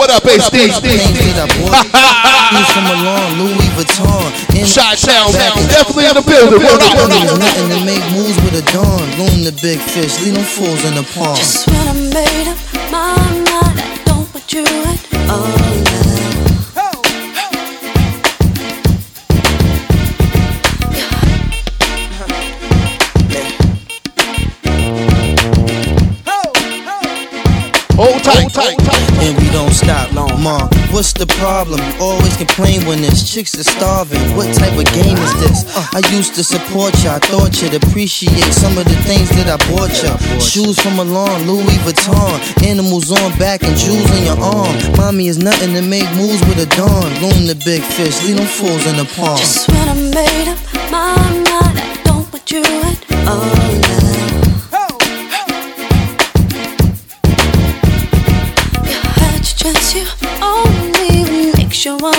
What 0.00 0.08
up, 0.08 0.24
Ace 0.24 0.48
D? 0.48 0.72
Shoes 0.72 2.72
from 2.72 2.84
Milan, 2.88 3.36
Louis 3.38 3.68
Vuitton. 3.76 4.53
In 4.54 4.64
Shot 4.66 4.96
Town, 4.98 5.32
definitely 5.32 6.06
in 6.06 6.14
the 6.14 6.22
building. 6.22 6.60
Word 6.62 6.80
up, 6.80 6.94
word 6.96 7.10
There's 7.10 7.32
up. 7.32 7.38
nothing 7.38 7.68
to 7.70 7.84
make 7.84 8.04
moves 8.14 8.36
with 8.44 8.54
a 8.62 8.72
dawn. 8.72 9.02
Loom 9.18 9.44
the 9.44 9.52
big 9.60 9.80
fish, 9.80 10.20
leave 10.22 10.34
them 10.34 10.44
fools 10.44 10.84
in 10.84 10.94
the 10.94 11.02
pond. 11.14 11.36
Just 11.38 11.66
when 11.66 11.76
I 11.76 11.92
made 11.92 12.48
up 12.48 12.58
my 12.90 13.16
mind, 13.50 13.78
I 13.78 14.02
don't 14.06 14.32
want 14.32 14.52
you 14.52 14.64
at 14.64 15.30
all. 15.30 15.83
Hold 27.94 28.24
tight, 28.24 28.50
tight, 28.52 28.74
And 29.22 29.38
we 29.38 29.46
don't 29.54 29.70
stop 29.70 30.10
long. 30.12 30.42
Ma, 30.42 30.66
what's 30.90 31.12
the 31.12 31.26
problem? 31.38 31.78
You 31.78 31.94
always 32.02 32.36
complain 32.36 32.82
when 32.86 33.00
there's 33.00 33.22
chicks 33.22 33.52
that 33.52 33.70
starving. 33.70 34.18
What 34.34 34.50
type 34.52 34.74
of 34.74 34.82
game 34.90 35.14
is 35.14 35.34
this? 35.38 35.62
Uh. 35.70 35.86
I 35.94 36.02
used 36.10 36.34
to 36.34 36.42
support 36.42 36.90
you. 37.04 37.10
I 37.10 37.20
thought 37.22 37.62
you'd 37.62 37.78
appreciate 37.78 38.50
some 38.50 38.76
of 38.78 38.84
the 38.84 38.98
things 39.06 39.30
that 39.38 39.46
I 39.46 39.58
bought 39.70 39.94
you. 40.02 40.10
Shoes 40.42 40.74
from 40.82 40.96
Milan, 40.96 41.46
Louis 41.46 41.78
Vuitton. 41.86 42.66
Animals 42.66 43.12
on 43.12 43.30
back 43.38 43.62
and 43.62 43.76
jewels 43.78 44.10
on 44.10 44.22
your 44.26 44.40
arm. 44.42 44.74
Mommy 44.98 45.28
is 45.28 45.38
nothing 45.38 45.72
to 45.74 45.82
make 45.82 46.10
moves 46.18 46.42
with 46.50 46.58
a 46.58 46.68
dawn. 46.74 47.06
Loom 47.22 47.46
the 47.46 47.54
big 47.64 47.82
fish, 47.94 48.18
leave 48.26 48.36
them 48.36 48.46
fools 48.46 48.86
in 48.90 48.96
the 48.96 49.06
pond. 49.14 49.38
Just 49.38 49.70
when 49.70 49.88
I 49.88 49.94
made 49.94 50.48
up 50.50 50.58
my 50.90 51.14
mind, 51.14 51.46
I 51.78 52.00
don't 52.02 52.26
want 52.26 52.50
you 52.50 52.58
at 52.58 53.28
all. 53.30 53.83
Oh, 62.06 62.10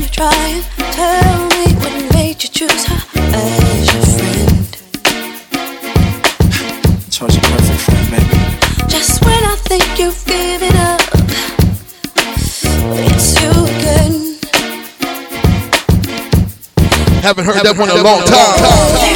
you 0.00 0.08
try 0.08 0.32
and 0.48 0.64
tell 0.94 1.48
me 1.48 1.64
what 1.82 1.92
made 2.14 2.42
you 2.42 2.48
choose 2.48 2.84
her 2.86 3.00
as 3.34 3.92
your 3.92 4.02
friend? 4.16 4.70
I 6.88 7.10
told 7.10 7.34
you 7.34 7.40
she 7.42 7.52
wasn't 7.52 7.68
your 7.68 7.84
friend, 7.84 8.06
baby. 8.10 8.38
Just 8.88 9.22
when 9.26 9.44
I 9.44 9.56
think 9.56 9.84
you've 9.98 10.24
given 10.24 10.74
up, 10.74 11.02
it's 12.96 13.28
you 13.42 13.50
again. 13.76 14.40
Haven't 17.20 17.44
heard 17.44 17.60
that 17.60 17.76
one 17.76 17.90
in 17.90 17.96
a 17.98 18.02
long 18.02 18.24
time. 18.24 18.62
Nothing 18.62 19.11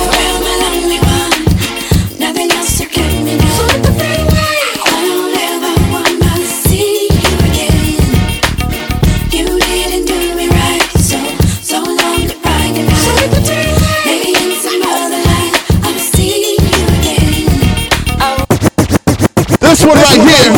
one 19.87 19.97
right 19.99 20.19
here, 20.19 20.51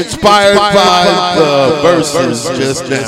inspired 0.00 0.56
by 0.56 1.36
the 1.36 1.78
verses 1.82 2.48
just 2.56 2.88
now. 2.88 3.04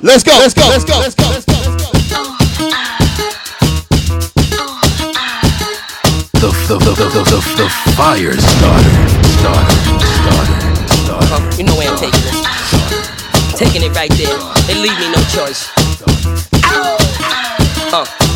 Let's 0.00 0.22
go. 0.22 0.32
Let's 0.38 0.54
go. 0.54 0.68
Let's 0.68 0.84
go. 0.84 0.98
Let's 1.00 1.14
go. 1.14 1.24
The, 6.38 6.50
the, 6.68 6.76
the, 6.78 6.92
the, 6.94 7.06
the, 7.08 7.22
the, 7.24 7.38
the 7.56 7.68
fire 7.96 8.36
starter. 8.36 8.94
Starter. 9.40 9.74
Starter. 10.20 10.58
Starter. 11.02 11.56
You 11.56 11.64
know 11.64 11.76
where 11.76 11.88
I'm 11.90 11.96
taking 11.98 12.20
this. 12.20 12.38
Taking 13.58 13.82
it 13.82 13.96
right 13.96 14.12
there. 14.12 14.38
They 14.68 14.76
leave 14.76 14.98
me 15.00 15.08
no 15.10 15.22
choice. 15.32 15.66
Uh, 16.62 16.98
uh, 17.92 18.27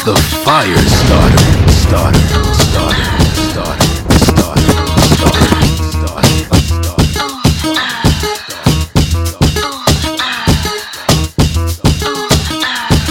The, 0.00 0.06
the, 0.06 0.12
the, 0.12 0.20
the 0.20 0.22
fire 0.48 0.80
starter, 0.88 1.44
starter, 1.68 2.24
starter, 2.56 3.04
starter, 4.16 4.70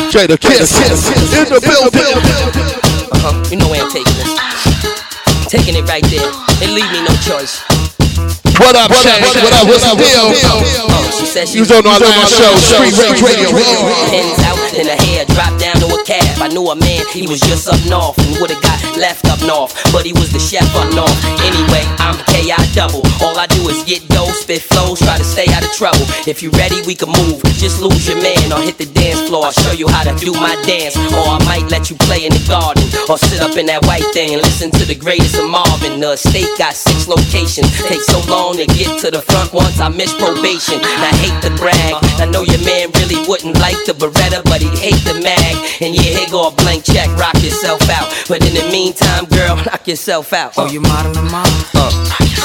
Jadakiss 0.10 0.82
in 1.30 1.45
the 1.45 1.62
building. 1.62 2.02
Uh-huh. 3.12 3.38
You 3.52 3.58
know 3.58 3.69
where 3.69 3.84
I'm 3.84 3.91
taking 3.91 4.17
this. 4.17 4.34
Taking 5.47 5.75
it 5.75 5.86
right 5.88 6.02
there. 6.10 6.25
It 6.58 6.73
leave 6.73 6.89
me 6.91 7.04
no 7.06 7.13
choice. 7.21 7.62
What 8.58 8.75
up, 8.75 8.91
Shang? 8.93 9.21
What 9.21 9.54
up? 9.54 9.67
What's 9.67 9.86
the 9.86 9.95
deal? 9.95 10.34
Oh, 10.49 11.17
she 11.19 11.28
said 11.28 11.47
she 11.47 11.58
You 11.58 11.62
was 11.62 11.71
on 11.71 11.86
our 11.86 11.99
last 11.99 12.34
show, 12.34 12.56
Street 12.58 12.97
Rage 12.97 13.21
Radio. 13.21 13.54
Pins 14.10 14.39
out 14.39 14.58
and 14.58 14.58
her 14.58 14.58
hair 14.58 14.59
dropped 15.36 15.60
down 15.60 15.76
to 15.82 15.88
a 15.88 16.00
cab. 16.06 16.42
I 16.42 16.48
knew 16.48 16.65
a 16.70 16.76
man, 16.76 17.06
he 17.13 17.28
was 17.28 17.39
just 17.42 17.68
up 17.68 17.80
north 17.89 18.18
and 18.20 18.38
would've 18.39 18.62
got 18.62 18.80
left 18.98 19.26
up 19.28 19.42
north, 19.46 19.74
but 19.92 20.06
he 20.06 20.13
was 20.13 20.32
the 20.32 20.39
chef 20.39 20.65
up 20.76 20.89
north. 20.94 21.18
Anyway, 21.44 21.84
I'm 22.00 22.18
KI 22.50 22.66
double. 22.74 23.06
All 23.22 23.38
I 23.38 23.46
do 23.46 23.62
is 23.70 23.84
get 23.86 24.02
dough, 24.10 24.34
spit 24.34 24.62
flows, 24.64 24.98
try 24.98 25.18
to 25.18 25.24
stay 25.24 25.46
out 25.54 25.62
of 25.62 25.70
trouble. 25.78 26.02
If 26.26 26.42
you 26.42 26.50
ready, 26.58 26.82
we 26.88 26.96
can 26.96 27.14
move. 27.14 27.38
Just 27.62 27.78
lose 27.78 28.10
your 28.10 28.18
man 28.18 28.50
or 28.50 28.58
hit 28.62 28.78
the 28.82 28.90
dance 28.90 29.22
floor. 29.30 29.46
I'll 29.46 29.52
show 29.54 29.72
you 29.72 29.88
how 29.88 30.02
to 30.02 30.14
do 30.18 30.34
my 30.34 30.58
dance, 30.66 30.98
or 31.14 31.26
I 31.30 31.38
might 31.46 31.70
let 31.70 31.92
you 31.92 31.96
play 32.10 32.26
in 32.26 32.34
the 32.34 32.42
garden 32.50 32.82
or 33.06 33.22
sit 33.22 33.42
up 33.42 33.54
in 33.58 33.68
that 33.68 33.86
white 33.86 34.06
thing 34.18 34.34
and 34.34 34.42
listen 34.42 34.72
to 34.72 34.84
the 34.86 34.96
greatest 34.96 35.38
of 35.38 35.46
Marvin. 35.46 36.00
The 36.00 36.18
state 36.18 36.50
got 36.58 36.74
six 36.74 37.08
locations. 37.08 37.70
Take 37.86 38.02
so 38.02 38.18
long 38.26 38.58
to 38.58 38.66
get 38.66 38.98
to 39.06 39.12
the 39.12 39.22
front 39.22 39.54
once 39.54 39.78
I 39.80 39.90
miss 39.90 40.10
probation. 40.18 40.82
And 40.82 41.02
I 41.06 41.14
hate 41.22 41.38
to 41.46 41.54
brag. 41.62 42.02
I 42.18 42.26
know 42.26 42.42
your 42.42 42.64
man 42.66 42.90
really 42.98 43.22
wouldn't 43.30 43.62
like 43.62 43.78
the 43.86 43.94
Beretta, 43.94 44.42
but 44.50 44.58
he'd 44.66 44.74
hate 44.74 45.04
the 45.06 45.22
mag. 45.22 45.54
And 45.86 45.94
yeah, 45.94 46.18
here 46.18 46.30
go 46.34 46.50
a 46.50 46.52
blank 46.66 46.82
check, 46.82 47.14
rock 47.14 47.38
yourself 47.46 47.86
out. 47.94 48.10
But 48.26 48.42
in 48.42 48.58
the 48.58 48.66
meantime, 48.74 49.30
girl, 49.30 49.54
knock 49.70 49.86
yourself 49.86 50.34
out. 50.34 50.58
Oh, 50.58 50.66
you 50.66 50.82
modeling 50.82 51.30
mom? 51.30 51.46
Uh, 51.78 51.90
Knock 52.10 52.20
yourself 52.22 52.34
out. 52.34 52.38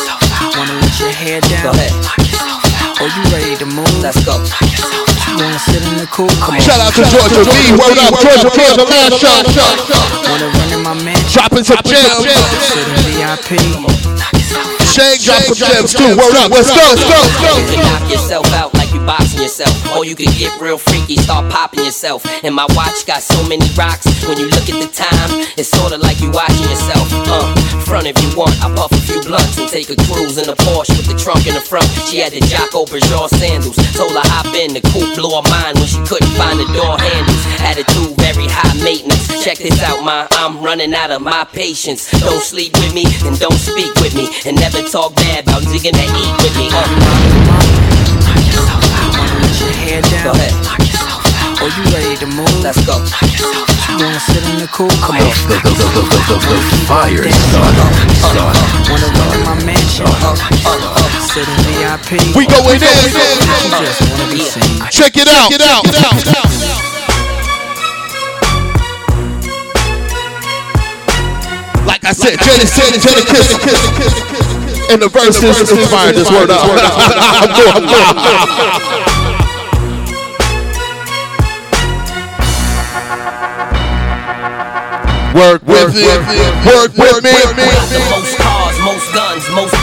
Wanna 0.58 0.74
let 0.80 0.94
your 1.00 1.10
hair 1.10 1.40
down? 1.40 1.62
Go 1.62 1.70
ahead. 1.74 1.92
Knock 2.02 2.18
yourself 2.18 2.64
out. 2.82 3.00
Oh, 3.00 3.08
you 3.10 3.22
ready 3.34 3.54
to 3.58 3.66
move? 3.66 3.90
Let's 4.02 4.20
go. 4.24 4.38
Knock 4.38 4.62
out. 4.62 5.14
You 5.24 5.42
wanna 5.42 5.58
sit 5.58 5.82
in 5.82 5.96
the 5.98 6.06
cool? 6.10 6.30
Come 6.38 6.54
on. 6.54 6.60
Shout 6.60 6.78
out 6.78 6.94
to 6.94 7.02
Georgia 7.10 7.42
B. 7.42 7.74
Word 7.74 7.98
up, 7.98 8.14
Georgia 8.22 8.50
B. 8.54 8.60
on 8.70 8.76
the 8.78 8.86
last 8.86 9.18
show. 9.18 9.34
Wanna 10.30 10.46
run 10.46 10.70
in 10.70 10.82
my 10.82 10.94
mansion? 11.02 11.26
Dropping 11.32 11.64
some 11.64 11.82
gems. 11.82 12.22
Sit 12.70 12.86
in 12.86 12.98
VIP. 13.08 13.50
Knock 14.14 14.30
yourself 14.36 14.62
out. 14.62 14.86
Shane 14.94 15.18
drop 15.18 15.42
some 15.42 15.58
gems 15.58 15.90
too. 15.90 16.14
Word 16.14 16.36
up. 16.38 16.50
Let's 16.54 16.70
go. 16.70 16.78
Let's 16.78 17.02
go. 17.02 17.18
Let's 17.18 17.40
go. 17.42 17.52
You 17.58 17.66
can 17.74 17.82
knock 17.82 18.04
yourself 18.10 18.46
out 18.54 18.70
like 18.74 18.83
you 18.83 18.83
boxing 19.06 19.42
yourself. 19.42 19.74
Or 19.96 20.04
you 20.04 20.14
can 20.14 20.32
get 20.36 20.50
real 20.60 20.78
freaky, 20.78 21.16
start 21.16 21.50
popping 21.50 21.84
yourself. 21.84 22.24
And 22.44 22.54
my 22.54 22.66
watch 22.74 23.06
got 23.06 23.22
so 23.22 23.38
many 23.48 23.64
rocks. 23.76 24.06
When 24.26 24.38
you 24.38 24.48
look 24.48 24.66
at 24.68 24.76
the 24.80 24.90
time, 24.92 25.30
it's 25.56 25.68
sorta 25.68 25.96
like 25.98 26.20
you 26.20 26.30
watching 26.30 26.68
yourself. 26.68 27.08
Uh, 27.28 27.54
front 27.84 28.06
if 28.06 28.16
you 28.24 28.30
want, 28.36 28.56
I 28.64 28.72
puff 28.74 28.92
a 28.92 29.00
few 29.04 29.20
blunts 29.22 29.58
and 29.58 29.68
take 29.68 29.90
a 29.90 29.96
cruise 30.08 30.38
in 30.38 30.48
a 30.48 30.56
Porsche 30.56 30.96
with 30.96 31.06
the 31.06 31.16
trunk 31.16 31.46
in 31.46 31.54
the 31.54 31.60
front. 31.60 31.86
She 32.08 32.18
had 32.18 32.32
the 32.32 32.40
Jocko 32.40 32.84
Bergeron 32.86 33.28
sandals. 33.28 33.76
Told 33.94 34.12
her 34.12 34.26
hop 34.32 34.50
in, 34.56 34.74
the 34.74 34.82
coupe 34.92 35.14
blew 35.14 35.30
her 35.30 35.46
mind 35.48 35.78
when 35.78 35.86
she 35.86 36.00
couldn't 36.08 36.32
find 36.34 36.58
the 36.58 36.68
door 36.72 36.98
handles. 36.98 37.42
Attitude 37.60 38.16
very 38.18 38.48
high 38.48 38.74
maintenance. 38.82 39.44
Check 39.44 39.58
this 39.58 39.82
out, 39.82 40.02
ma, 40.02 40.26
I'm 40.32 40.62
running 40.64 40.94
out 40.94 41.10
of 41.10 41.22
my 41.22 41.44
patience. 41.44 42.10
Don't 42.20 42.42
sleep 42.42 42.72
with 42.80 42.94
me, 42.94 43.04
and 43.28 43.38
don't 43.38 43.60
speak 43.60 43.94
with 44.00 44.14
me. 44.16 44.28
And 44.46 44.56
never 44.56 44.82
talk 44.88 45.14
bad 45.16 45.44
about 45.44 45.62
digging 45.70 45.92
to 45.92 46.02
eat 46.02 46.34
with 46.42 46.56
me. 46.56 46.68
Uh, 46.72 48.23
Wanna 48.54 49.36
let 49.42 49.56
your 49.60 49.72
hair 49.74 50.00
down? 50.02 50.24
Go 50.24 50.32
ahead. 50.38 50.54
Knock 50.64 50.80
yourself 50.80 51.24
out. 51.42 51.58
Oh, 51.62 51.70
you 51.70 51.82
ready 51.90 52.14
to 52.22 52.26
move? 52.26 52.50
Let's 52.62 52.80
go. 52.86 52.98
Knock 52.98 53.22
yourself 53.26 53.66
out. 53.66 53.74
You 53.90 53.96
wanna 54.04 54.20
sit 54.20 54.42
in 54.50 54.58
the 54.58 54.68
cool? 54.70 54.90
Come 55.02 55.18
on. 55.18 55.26
The, 55.46 55.58
the, 55.62 55.70
the, 55.70 55.86
the, 55.94 56.02
the, 56.28 56.36
the 56.38 56.58
fire 56.88 57.24
starter, 57.30 57.88
starter. 58.20 58.64
Wanna 58.90 59.08
run 59.14 59.30
in 59.34 59.42
my 59.46 59.54
mansion? 59.64 60.06
Sit 61.30 61.46
in 61.46 61.58
VIP. 61.66 62.10
We 62.34 62.46
going 62.46 62.82
in. 62.82 62.90
You 62.90 63.70
just 63.82 64.02
wanna 64.02 64.26
be 64.32 64.40
seen. 64.42 64.82
Check 64.90 65.16
it 65.16 65.28
out. 65.28 65.50
Check 65.50 65.60
it 65.60 65.66
out. 65.66 66.84
Like 71.86 72.04
I 72.04 72.12
said, 72.12 72.38
Jenny 72.40 72.66
said, 72.66 72.98
Jenny 73.00 73.24
Kiss. 73.24 74.63
And 74.90 75.00
the 75.00 75.08
verses 75.08 75.42
inspired 75.72 76.14
this 76.14 76.30
word 76.30 76.50
up. 76.50 76.60
I'm 76.68 77.48
going 77.56 77.84
Work 85.34 85.66
with 85.66 85.94
me. 85.98 86.06
Work 86.62 86.94
with 86.94 87.24
me. 87.24 87.34
The 87.90 88.00
most 88.12 88.38
cars, 88.38 88.76
most 88.86 89.08
guns, 89.10 89.44
most. 89.50 89.74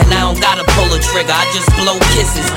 And 0.00 0.08
I 0.14 0.24
don't 0.24 0.40
gotta 0.40 0.64
pull 0.72 0.88
a 0.94 1.00
trigger, 1.02 1.34
I 1.34 1.44
just 1.52 1.68
blow 1.76 1.98
kisses. 2.16 2.48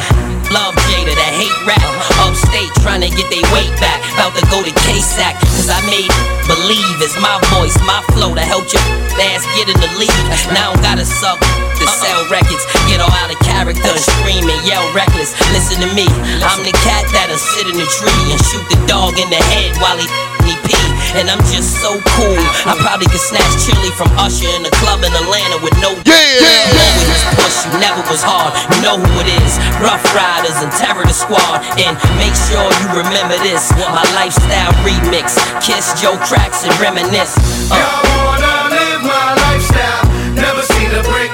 Love 0.54 0.74
Jada, 0.88 1.14
that 1.14 1.34
hate 1.36 1.54
rap. 1.68 1.84
Upstate 2.24 2.72
trying 2.80 3.02
to 3.02 3.12
get 3.12 3.28
their 3.30 3.44
weight 3.52 3.74
back. 3.84 4.00
About 4.16 4.34
to 4.40 4.46
go 4.48 4.64
to 4.64 4.74
K-Sac, 4.88 5.36
cause 5.42 5.70
I 5.70 5.84
made 5.90 6.10
believe 6.50 6.98
it's 7.04 7.14
my 7.22 7.38
voice, 7.54 7.78
my 7.86 8.02
flow 8.16 8.34
to 8.34 8.42
help 8.42 8.66
your 8.74 8.82
ass 9.22 9.46
get 9.54 9.70
in 9.70 9.78
the 9.78 9.92
league. 10.00 10.26
Now 10.56 10.72
I 10.72 10.74
don't 10.74 10.82
gotta 10.82 11.06
suck 11.06 11.38
to 11.40 11.69
sell 11.90 12.22
records. 12.30 12.64
Get 12.86 13.02
all 13.02 13.12
out 13.12 13.34
of 13.34 13.40
character 13.42 13.90
and 13.90 14.06
scream 14.18 14.46
and 14.46 14.62
yell 14.66 14.86
reckless. 14.94 15.34
Listen 15.52 15.82
to 15.82 15.90
me, 15.98 16.08
I'm 16.46 16.62
the 16.62 16.76
cat 16.86 17.06
that'll 17.12 17.38
sit 17.38 17.66
in 17.66 17.76
the 17.78 17.90
tree 17.90 18.24
and 18.30 18.40
shoot 18.46 18.66
the 18.70 18.80
dog 18.86 19.18
in 19.18 19.30
the 19.30 19.42
head 19.50 19.74
while 19.82 19.98
he 19.98 20.08
me 20.50 20.56
pee. 20.66 20.90
And 21.18 21.30
I'm 21.30 21.42
just 21.50 21.78
so 21.82 21.98
cool. 22.18 22.42
I 22.66 22.78
probably 22.82 23.10
could 23.10 23.22
snatch 23.22 23.66
chili 23.66 23.90
from 23.98 24.10
Usher 24.18 24.50
in 24.58 24.66
a 24.66 24.74
club 24.82 25.02
in 25.06 25.12
Atlanta 25.14 25.58
with 25.62 25.74
no 25.82 25.94
Yeah. 26.06 26.70
Always 26.80 27.24
push, 27.38 27.58
you 27.66 27.74
never 27.82 28.02
was 28.10 28.22
hard. 28.22 28.54
You 28.74 28.78
know 28.86 28.98
who 28.98 29.12
it 29.22 29.30
is. 29.42 29.54
Ruff 29.82 30.02
Ryders 30.14 30.58
and 30.62 30.72
Terror 30.74 31.06
the 31.06 31.14
Squad. 31.14 31.66
And 31.82 31.94
make 32.22 32.34
sure 32.50 32.66
you 32.82 32.88
remember 33.06 33.38
this. 33.42 33.70
My 33.78 34.06
lifestyle 34.18 34.74
remix. 34.86 35.38
Kiss 35.62 35.94
Joe 36.02 36.18
Cracks 36.26 36.66
and 36.66 36.74
reminisce. 36.82 37.38
Uh. 37.70 37.78
Y'all 37.78 38.06
wanna 38.26 38.56
live 38.74 39.02
my 39.06 39.34
lifestyle. 39.50 40.06
Never 40.38 40.62
seen 40.62 40.90
a 40.94 41.04
brick, 41.04 41.34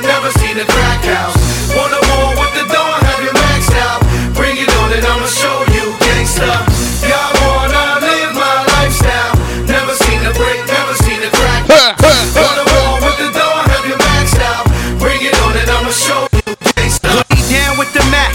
never 0.56 0.72
seen 0.72 0.76
crack 0.76 1.04
house. 1.04 1.36
Wanna 1.76 2.00
war 2.15 2.32
with 2.39 2.54
the 2.56 2.65
dawn, 2.72 3.00
have 3.04 3.22
you 3.24 3.32
maxed 3.32 3.76
out? 3.76 4.00
Bring 4.36 4.56
it 4.56 4.70
on 4.80 4.91
and 4.94 5.04
I'ma 5.04 5.28
show 5.28 5.60
you 5.76 5.91
gangsta. 6.00 6.48
Y'all 7.04 7.34
wanna 7.44 8.00
live 8.00 8.32
my 8.36 8.63
lifestyle. 8.80 9.36
Never 9.68 9.94
seen 9.96 10.24
a 10.24 10.32
brick, 10.32 10.60
never 10.68 10.96
seen 11.04 11.20
a 11.24 11.32
crack 11.36 11.68
house. 11.68 12.36
Wanna 12.36 12.63
war 12.72 13.04
with 13.04 13.18
the 13.20 13.30
dawn, 13.36 13.68
have 13.68 13.86
you 13.86 13.98
maxed 14.00 14.39
out? 14.39 14.65
Bring 15.00 15.20
it 15.22 15.36
on 15.44 15.58
and 15.58 15.70
I'ma 15.70 15.91
show 15.91 16.28
you 16.32 16.56
gangsta. 16.76 17.10
Boogie 17.12 17.44
down 17.52 17.78
with 17.78 17.91
the 17.91 18.04
Mac. 18.08 18.32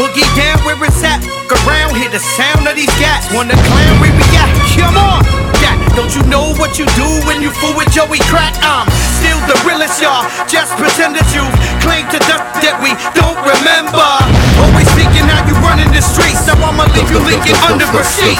Boogie 0.00 0.28
down 0.36 0.58
where 0.64 0.80
it's 0.84 1.04
at. 1.04 1.20
Look 1.24 1.52
around, 1.66 1.94
hear 1.96 2.10
the 2.10 2.20
sound 2.20 2.66
of 2.66 2.74
these 2.74 2.92
gats. 2.96 3.28
Wanna 3.34 3.54
clown 3.68 4.00
we 4.00 4.08
at? 4.32 4.48
Come 4.80 4.96
on. 4.96 5.53
Don't 5.94 6.10
you 6.10 6.26
know 6.26 6.50
what 6.58 6.74
you 6.74 6.86
do 6.98 7.06
when 7.22 7.38
you 7.38 7.54
fool 7.54 7.70
with 7.78 7.86
Joey 7.94 8.18
Crack? 8.26 8.50
I'm 8.66 8.82
still 9.22 9.38
the 9.46 9.54
realest, 9.62 10.02
y'all. 10.02 10.26
Just 10.50 10.74
pretend 10.74 11.14
that 11.14 11.22
you 11.30 11.46
claim 11.86 12.02
to 12.10 12.18
death 12.26 12.42
that 12.66 12.82
we 12.82 12.90
don't 13.14 13.38
remember. 13.46 14.10
Always 14.58 14.90
thinking 14.98 15.22
how 15.30 15.46
you 15.46 15.54
running 15.62 15.86
the 15.94 16.02
streets, 16.02 16.42
so 16.42 16.58
I'ma 16.58 16.90
leave 16.98 17.06
you 17.14 17.22
leaking 17.22 17.54
under 17.70 17.86
a 17.86 18.02
sheet. 18.02 18.34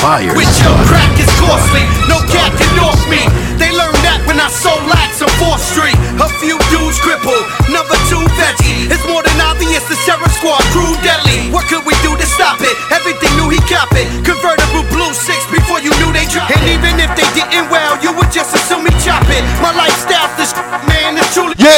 fire 0.00 0.32
With 0.32 0.48
your 0.64 0.76
crack 0.88 1.12
is 1.20 1.28
costly, 1.36 1.84
no 2.08 2.24
cat 2.32 2.56
can 2.56 2.72
off 2.80 3.00
me. 3.12 3.20
They 3.60 3.68
learned 3.68 4.00
that 4.00 4.24
when 4.24 4.40
I 4.40 4.48
sold 4.48 4.80
lax 4.88 5.20
on 5.20 5.28
4th 5.36 5.60
Street. 5.60 5.98
A 6.24 6.28
few 6.40 6.56
dudes 6.72 6.96
crippled, 7.04 7.44
number 7.68 8.00
two 8.08 8.24
veggie. 8.40 8.88
It's 8.88 9.04
more 9.04 9.20
than 9.20 9.36
obvious 9.44 9.84
the 9.92 9.98
sheriff 10.08 10.32
squad 10.40 10.64
grew 10.72 10.96
deadly. 11.04 11.52
What 11.52 11.68
could 11.68 11.84
we 11.84 11.92
do 12.00 12.16
to 12.16 12.26
stop 12.32 12.64
it? 12.64 12.74
Everything 12.88 13.33
knew 13.64 13.76
cop 13.76 13.92
it. 13.96 14.06
Convertible 14.24 14.84
blue 14.92 15.12
six 15.12 15.44
before 15.50 15.80
you 15.80 15.90
knew 16.00 16.12
they 16.12 16.26
dropped. 16.28 16.52
And 16.52 16.64
even 16.68 17.00
if 17.00 17.10
they 17.16 17.26
didn't, 17.34 17.70
well, 17.70 17.96
you 18.02 18.12
would 18.16 18.30
just 18.32 18.54
assume 18.54 18.84
he 18.86 18.92
chop 19.00 19.24
it. 19.28 19.42
My 19.60 19.72
lifestyle, 19.72 20.28
this 20.36 20.52
man 20.88 21.16
is 21.16 21.26
truly. 21.32 21.54
Yeah, 21.58 21.72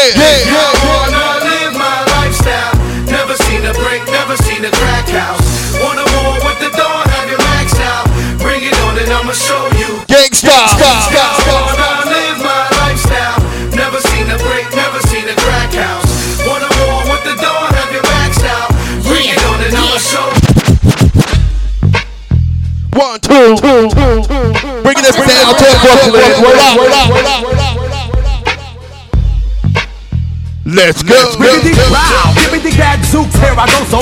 Y'all 0.51 0.75
wanna 0.83 0.86
One, 22.97 23.21
two, 23.21 23.57
two, 23.61 23.93
two, 23.93 24.25
two. 24.25 24.57
Bringing 24.81 25.05
this 25.05 25.17
down 25.21 25.53
to 25.53 25.69
Brooklyn. 25.85 26.33
Word 26.41 26.57
up, 26.57 26.79
word 26.81 26.93
up, 26.93 27.11
word 27.13 27.27
up, 27.27 27.45
word 27.45 27.61
up. 27.61 27.77
Let's 30.65 31.03
go. 31.03 31.15
Riggedy, 31.37 31.77
wow, 31.93 32.33
give 32.41 32.53
me 32.53 32.59
the 32.59 32.75
gadzooks, 32.75 33.37
here 33.37 33.53
I 33.53 33.67
go, 33.69 33.85
so 33.85 34.01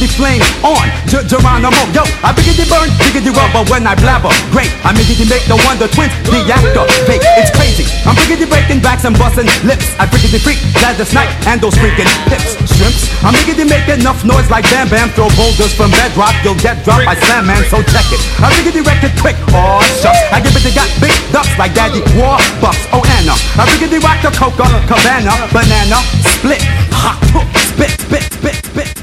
Biggity 0.00 0.16
flame 0.16 0.40
on 0.64 0.88
Ger- 1.12 1.28
Geronimo. 1.28 1.76
Yo, 1.92 2.00
I 2.24 2.32
biggity 2.32 2.64
burn, 2.72 2.88
biggity 3.04 3.28
rubber 3.36 3.68
when 3.68 3.84
I 3.84 3.92
blabber. 4.00 4.32
Great, 4.48 4.72
I 4.80 4.96
biggity 4.96 5.28
make 5.28 5.44
the 5.44 5.60
wonder 5.68 5.92
twins 5.92 6.08
deactivate. 6.24 7.20
It's 7.36 7.52
crazy. 7.52 7.84
I'm 8.08 8.16
biggity 8.16 8.48
breaking 8.48 8.80
backs 8.80 9.04
and 9.04 9.12
busting 9.20 9.44
lips. 9.60 9.92
I 10.00 10.08
biggity 10.08 10.40
freak 10.40 10.56
Gladys 10.80 11.12
Knight 11.12 11.28
and 11.44 11.60
those 11.60 11.76
freaking 11.76 12.08
hips. 12.32 12.56
Shrimps. 12.64 13.12
I'm 13.20 13.36
biggity 13.44 13.68
make 13.68 13.92
enough 13.92 14.24
noise 14.24 14.48
like 14.48 14.64
Bam 14.72 14.88
Bam. 14.88 15.12
Throw 15.12 15.28
boulders 15.36 15.76
from 15.76 15.92
bedrock, 15.92 16.32
you'll 16.40 16.56
get 16.56 16.80
dropped 16.80 17.04
by 17.04 17.12
Slam 17.28 17.44
Man. 17.44 17.60
So 17.68 17.84
check 17.92 18.08
it. 18.08 18.24
I 18.40 18.48
biggity 18.56 18.80
wreck 18.80 19.04
it 19.04 19.12
quick. 19.20 19.36
Oh 19.52 19.84
shucks, 20.00 20.16
I 20.32 20.40
give 20.40 20.56
it 20.56 20.64
to 20.64 20.72
got 20.72 20.88
big 21.04 21.12
ducks 21.28 21.52
like 21.60 21.76
Daddy 21.76 22.00
War 22.16 22.40
Bucks. 22.64 22.88
Oh 22.96 23.04
Anna, 23.20 23.36
I 23.36 23.68
biggity 23.68 24.00
rock 24.00 24.16
the 24.24 24.32
Coca 24.32 24.64
Cabana, 24.88 25.36
banana, 25.52 26.00
split, 26.40 26.64
hot, 26.88 27.20
hook, 27.36 27.44
spit, 27.68 27.92
spit, 28.00 28.24
spit, 28.32 28.56
spit, 28.64 28.99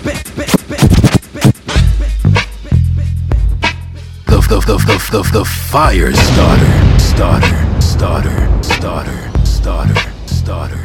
The, 4.67 4.75
the, 4.75 4.84
the, 4.84 4.99
the, 4.99 5.23
the, 5.23 5.32
the 5.32 5.45
fire 5.45 6.12
starter, 6.12 6.99
starter, 6.99 7.56
starter, 7.80 8.36
starter, 8.60 9.15
starter, 9.45 9.95
starter. 10.27 10.84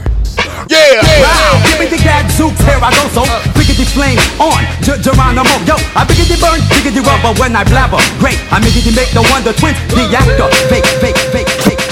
Yeah! 0.71 1.03
Wow, 1.18 1.59
give 1.66 1.81
me 1.83 1.87
the 1.90 1.99
gadzooks, 1.99 2.62
here 2.62 2.79
I 2.79 2.95
go, 2.95 3.11
so 3.11 3.27
Biggity 3.59 3.83
flame 3.90 4.23
on 4.38 4.62
Ger- 4.87 5.03
Geronimo 5.03 5.51
Yo, 5.66 5.75
I 5.99 6.07
biggity 6.07 6.38
burn, 6.38 6.62
biggity 6.71 7.03
rubber 7.03 7.35
when 7.40 7.57
I 7.57 7.64
blabber 7.64 7.99
Great, 8.23 8.38
I 8.55 8.62
biggity 8.62 8.95
make 8.95 9.11
the 9.11 9.27
wonder 9.35 9.53
twins 9.53 9.75
deactivate, 9.90 10.55
fake, 10.71 10.87
fake, 11.03 11.18
fake, 11.35 11.51
fake, 11.66 11.83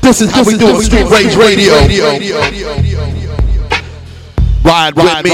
This 0.00 0.20
is 0.20 0.30
how 0.30 0.44
we 0.44 0.56
do 0.56 0.78
it, 0.78 0.82
Street 0.82 1.10
Rage 1.10 1.34
Radio. 1.34 2.91
Ride 4.64 4.94
with 4.94 5.24
me, 5.24 5.30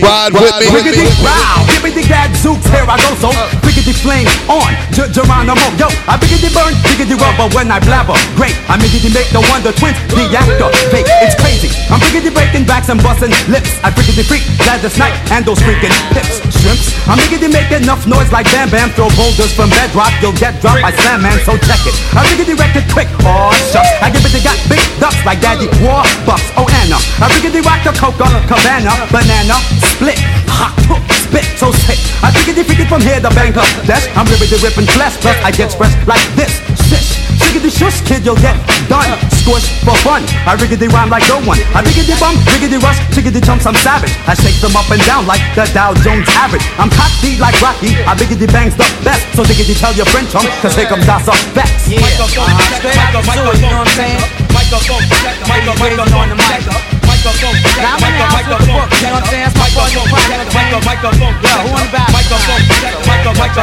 ride 0.00 0.32
with 0.32 0.56
me. 0.60 0.66
Biggity 0.72 1.04
wow, 1.22 1.64
give 1.68 1.81
me 1.82 1.90
the 1.90 2.06
gadzooks, 2.06 2.62
here 2.70 2.86
I 2.86 2.96
go, 3.02 3.10
so. 3.18 3.30
Biggity 3.66 3.90
flame 3.90 4.30
on 4.46 4.70
Ger- 4.94 5.10
Geronimo. 5.10 5.66
Yo, 5.74 5.90
I 6.06 6.14
biggity 6.14 6.48
burn, 6.54 6.72
biggity 6.86 7.18
rubber 7.18 7.50
when 7.54 7.70
I 7.70 7.82
blabber. 7.82 8.14
Great, 8.38 8.54
I 8.70 8.78
biggity 8.78 9.10
make 9.10 9.26
the 9.34 9.42
wonder 9.50 9.74
twins 9.74 9.98
deactivate 10.14 11.06
It's 11.26 11.34
crazy, 11.42 11.74
I'm 11.90 11.98
biggity 11.98 12.30
breaking 12.30 12.64
backs 12.64 12.88
and 12.88 13.02
busting 13.02 13.34
lips. 13.50 13.74
I 13.82 13.90
biggity 13.90 14.22
freak 14.22 14.46
Gladys 14.62 14.94
Knight 14.98 15.14
and 15.34 15.42
those 15.42 15.58
freaking 15.58 15.92
hips. 16.14 16.38
Shrimps, 16.62 16.94
I'm 17.10 17.18
biggity 17.18 17.50
make 17.50 17.70
enough 17.74 18.06
noise 18.06 18.30
like 18.30 18.46
Bam 18.54 18.70
Bam. 18.70 18.94
Throw 18.94 19.10
boulders 19.18 19.50
from 19.50 19.70
bedrock, 19.74 20.14
you'll 20.22 20.36
get 20.38 20.62
dropped 20.62 20.82
by 20.86 20.94
Slam 20.94 21.26
Man. 21.26 21.34
So 21.42 21.58
check 21.66 21.82
it, 21.82 21.96
I 22.14 22.22
biggity 22.30 22.54
wreck 22.54 22.78
it 22.78 22.86
quick, 22.94 23.10
oh 23.26 23.50
shucks 23.74 23.90
I 23.98 24.10
give 24.10 24.22
it 24.22 24.30
to 24.36 24.40
got 24.44 24.58
big 24.70 24.82
ducks 25.02 25.18
like 25.26 25.40
Daddy 25.42 25.66
War 25.82 26.06
Bucks, 26.22 26.46
oh 26.54 26.68
Anna 26.84 26.98
I 27.18 27.26
biggity 27.34 27.64
rock 27.66 27.82
the 27.82 27.92
Coca 27.98 28.28
Cabana, 28.46 28.94
banana, 29.10 29.56
split, 29.96 30.18
hot, 30.46 30.74
hook, 30.86 31.02
spit, 31.32 31.48
so 31.56 31.72
sick 31.88 31.96
I 32.20 32.28
biggity 32.28 32.60
freak 32.60 32.84
it 32.84 32.88
from 32.92 33.00
here 33.00 33.16
to 33.16 33.32
Bangladesh 33.32 34.04
I'm 34.12 34.28
ripping 34.28 34.52
ripping 34.60 34.88
flesh, 34.92 35.16
plus 35.24 35.36
I 35.40 35.50
get 35.50 35.72
stressed 35.72 35.96
like 36.04 36.20
this 36.36 36.52
Shish, 36.92 37.16
shiggity 37.40 37.72
shush 37.72 38.04
kid, 38.04 38.20
you'll 38.28 38.38
get 38.44 38.54
done 38.92 39.08
Squish 39.40 39.64
for 39.80 39.96
fun, 40.04 40.20
I 40.44 40.60
riggedy 40.60 40.92
rhyme 40.92 41.08
like 41.08 41.24
no 41.32 41.40
one 41.48 41.56
I 41.72 41.80
riggedy 41.80 42.12
bum, 42.20 42.36
riggedy 42.52 42.76
rush, 42.84 43.00
chiggity 43.16 43.40
jumps, 43.40 43.64
I'm 43.64 43.76
savage 43.80 44.12
I 44.28 44.36
shake 44.36 44.60
them 44.60 44.76
up 44.76 44.88
and 44.92 45.00
down 45.08 45.24
like 45.24 45.40
the 45.56 45.64
Dow 45.72 45.96
Jones 46.04 46.28
average 46.36 46.64
I'm 46.76 46.92
cocky 46.92 47.40
like 47.40 47.56
Rocky, 47.64 47.96
I 48.04 48.12
biggity 48.12 48.46
bangs 48.52 48.76
the 48.76 48.84
best 49.00 49.24
So 49.32 49.42
diggity 49.42 49.72
tell 49.72 49.96
your 49.96 50.06
friend 50.12 50.28
chum, 50.28 50.44
cause 50.60 50.76
here 50.76 50.86
comes 50.86 51.08
Dasa 51.08 51.32
Vex 51.56 51.88
Yeah, 51.88 52.04
uh-huh. 52.04 52.76
straight 52.76 53.00
out 53.00 53.16
the 53.16 53.20
sewer, 53.24 53.56
you 53.56 53.72
know 53.72 53.80
what 53.80 53.88
I'm 53.88 53.96
saying? 53.96 54.20
Microphone, 54.52 55.04
microphone 55.48 56.12
on 56.12 56.28
the 56.28 56.36
mic. 56.36 57.01
Microphone, 57.22 57.54
now 57.78 57.94
I'm 57.94 58.02
in 58.02 58.18
the 58.18 58.26
house 58.26 58.50
with 58.50 58.58
the 58.58 58.66
book, 58.66 58.90
you 58.98 59.06
know 59.06 59.14
what 59.14 59.22
I'm 59.22 59.30
saying? 59.30 59.46
That's 59.46 59.54
my 59.54 59.70
partner, 59.78 60.02
partner, 60.10 60.82
microphone. 60.82 61.34
Yo, 61.38 61.54
who 61.62 61.70
on 61.70 61.86
the 61.86 61.94
back? 61.94 62.10
Microphone, 62.10 62.66
microphone, 63.06 63.54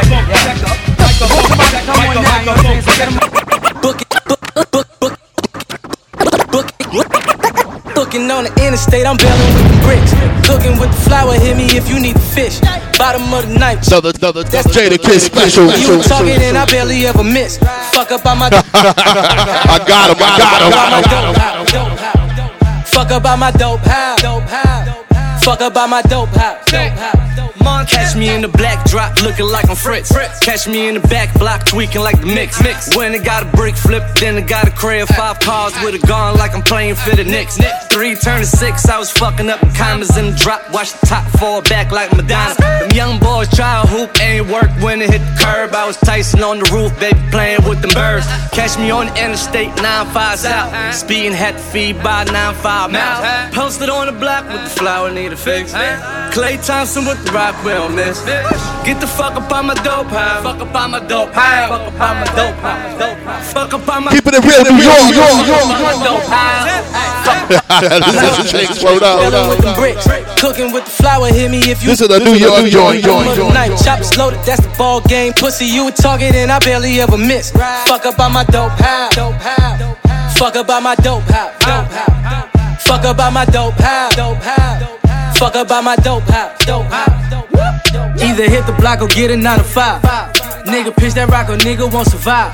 microphone. 0.95 1.43
Somebody 1.43 1.83
come 1.83 1.99
on 1.99 2.23
now, 2.23 2.39
you 2.39 2.47
know 2.47 2.55
what 2.55 2.63
I'm 2.63 2.79
saying? 2.79 2.87
So 2.87 3.19
Book 3.83 3.99
it, 3.99 4.07
book, 4.23 4.39
book, 4.47 4.71
book, 4.71 4.87
book, 4.87 4.87
book. 5.03 5.15
Looking 7.99 8.31
on 8.31 8.47
the 8.47 8.51
interstate, 8.63 9.03
I'm 9.03 9.19
bailing 9.19 9.51
with 9.51 9.67
the 9.67 9.79
bricks. 9.83 10.15
Looking 10.47 10.79
with 10.79 10.95
the 10.95 11.01
flower, 11.03 11.35
hit 11.35 11.59
me 11.59 11.67
if 11.75 11.91
you 11.91 11.99
need 11.99 12.15
the 12.15 12.23
fish. 12.31 12.63
Bottom 12.95 13.27
of 13.35 13.43
the 13.43 13.59
night. 13.59 13.85
Another, 13.91 14.15
another 14.15 14.43
Jadakiss 14.47 15.27
special. 15.27 15.67
You 15.75 15.99
talking 16.07 16.39
and 16.39 16.55
I 16.57 16.63
barely 16.63 17.05
ever 17.05 17.25
miss. 17.27 17.59
Fuck 17.91 18.15
up 18.15 18.25
on 18.25 18.39
my. 18.39 18.47
I 18.71 19.83
got 19.83 20.15
him, 20.15 20.23
I 20.23 21.03
got 21.03 22.15
him. 22.15 22.18
Fuck 22.99 23.11
about 23.11 23.39
my 23.39 23.49
dope 23.51 23.79
house. 23.79 24.19
Fuck 25.45 25.61
about 25.61 25.89
my 25.89 26.01
dope 26.01 26.27
house. 26.31 26.65
Dope 26.65 26.91
house. 26.97 27.28
Catch 27.59 28.15
me 28.15 28.33
in 28.33 28.41
the 28.41 28.47
black 28.47 28.85
drop 28.85 29.21
looking 29.21 29.45
like 29.45 29.69
I'm 29.69 29.75
Fritz. 29.75 30.11
Catch 30.39 30.67
me 30.67 30.87
in 30.87 30.95
the 30.95 31.07
back 31.07 31.33
block 31.37 31.65
tweaking 31.65 32.01
like 32.01 32.19
the 32.19 32.25
mix. 32.25 32.61
mix. 32.63 32.95
When 32.95 33.13
it 33.13 33.23
got 33.23 33.43
a 33.43 33.57
brick 33.57 33.75
flip, 33.75 34.03
then 34.15 34.37
it 34.37 34.47
got 34.47 34.67
a 34.67 34.71
crib. 34.71 35.07
Five 35.09 35.39
cars 35.39 35.73
with 35.83 36.01
a 36.01 36.07
gun 36.07 36.35
like 36.35 36.53
I'm 36.53 36.61
playing 36.61 36.95
for 36.95 37.15
the 37.15 37.23
Knicks. 37.23 37.57
Three 37.89 38.15
turn 38.15 38.41
to 38.41 38.45
six, 38.45 38.87
I 38.87 38.97
was 38.97 39.11
fucking 39.11 39.49
up 39.49 39.59
the 39.59 39.73
commas 39.77 40.17
in 40.17 40.31
the 40.31 40.35
drop. 40.35 40.61
Watch 40.73 40.93
the 40.99 41.05
top 41.07 41.25
fall 41.39 41.61
back 41.61 41.91
like 41.91 42.15
Madonna. 42.15 42.55
Them 42.55 42.91
young 42.91 43.19
boys 43.19 43.49
try 43.49 43.81
a 43.81 43.87
hoop, 43.87 44.09
ain't 44.21 44.47
work 44.47 44.69
when 44.81 45.01
it 45.01 45.09
hit 45.09 45.19
the 45.19 45.35
curb. 45.43 45.73
I 45.73 45.85
was 45.85 45.97
Tyson 45.97 46.43
on 46.43 46.59
the 46.59 46.69
roof, 46.71 46.97
baby, 46.99 47.19
playing 47.31 47.63
with 47.67 47.81
them 47.81 47.91
birds. 47.93 48.25
Catch 48.51 48.77
me 48.77 48.91
on 48.91 49.07
the 49.07 49.23
interstate, 49.23 49.69
9-5 49.75 50.37
south. 50.37 50.95
Speeding 50.95 51.33
had 51.33 51.53
to 51.53 51.59
feed 51.59 52.01
by 52.03 52.25
9-5 52.25 52.91
mouth. 52.91 53.53
Posted 53.53 53.89
on 53.89 54.07
the 54.07 54.13
block 54.13 54.45
with 54.47 54.63
the 54.63 54.69
flower, 54.69 55.11
need 55.11 55.31
a 55.33 55.37
fix. 55.37 55.73
Klay 56.33 56.63
Thompson 56.65 57.05
with 57.05 57.23
the 57.25 57.31
rock, 57.31 57.48
we 57.63 57.71
don't 57.71 57.95
miss. 57.95 58.23
Get 58.85 58.99
the 58.99 59.07
fuck 59.07 59.35
up 59.35 59.51
on 59.51 59.67
my 59.67 59.73
dope 59.75 60.07
house. 60.07 60.43
Fuck 60.43 60.59
up 60.61 60.75
on 60.75 60.91
my 60.91 60.99
dope 60.99 61.33
house. 61.33 61.69
Fuck 61.69 61.81
up 61.81 62.01
on 62.01 62.15
my 62.19 62.25
dope 62.35 62.55
house. 62.57 63.53
Fuck 63.53 63.73
up 63.73 63.89
on 63.89 64.03
my 64.05 64.11
Keeping 64.11 64.33
it 64.33 64.43
real, 64.45 64.63
New 64.63 64.81
York, 64.81 65.15
York, 65.15 65.31
Fuck 65.37 65.83
up 65.83 66.03
dope 66.03 66.27
house. 66.29 67.09
This 67.49 68.39
is 68.39 68.51
Shakes, 68.51 68.83
word 68.83 69.03
up. 69.03 69.19
Bellin' 69.31 69.75
bricks. 69.75 70.05
Cooking 70.39 70.71
with 70.71 70.85
the 70.85 70.91
flour, 70.91 71.27
hit 71.27 71.51
me 71.51 71.59
if 71.59 71.83
you. 71.83 71.89
This 71.89 72.01
is 72.01 72.09
a 72.09 72.19
New 72.19 72.35
York 72.35 72.69
joint, 72.69 73.03
joint, 73.03 73.35
joint. 73.35 73.53
Night, 73.53 73.77
chops 73.83 74.17
loaded, 74.17 74.39
that's 74.45 74.61
the 74.61 74.73
ball 74.77 75.01
game. 75.01 75.33
Pussy, 75.33 75.65
you 75.65 75.87
a 75.87 75.91
target 75.91 76.35
and 76.35 76.51
I 76.51 76.59
barely 76.59 76.99
ever 77.01 77.17
miss. 77.17 77.51
Fuck 77.51 78.05
up 78.05 78.19
on 78.19 78.33
my 78.33 78.43
dope 78.45 78.71
house. 78.79 79.15
Fuck 80.37 80.55
up 80.55 80.69
on 80.69 80.83
my 80.83 80.95
dope 80.95 81.23
house. 81.23 82.83
Fuck 82.83 83.05
up 83.05 83.19
on 83.19 83.33
my 83.33 83.45
dope 83.45 83.73
house. 83.73 84.88
Fuck 85.39 85.55
up 85.55 85.71
on 85.71 85.85
my 85.85 85.95
dope 85.95 86.23
house. 86.23 86.65
Dope 86.65 86.83
house. 86.87 87.33
Either 88.21 88.49
hit 88.49 88.65
the 88.65 88.75
block 88.77 89.01
or 89.01 89.07
get 89.07 89.31
a 89.31 89.37
9 89.37 89.57
to 89.57 89.63
5. 89.63 90.38
Nigga 90.69 90.95
pitch 90.95 91.15
that 91.15 91.29
rock 91.29 91.49
or 91.49 91.57
nigga 91.57 91.91
won't 91.91 92.07
survive. 92.07 92.53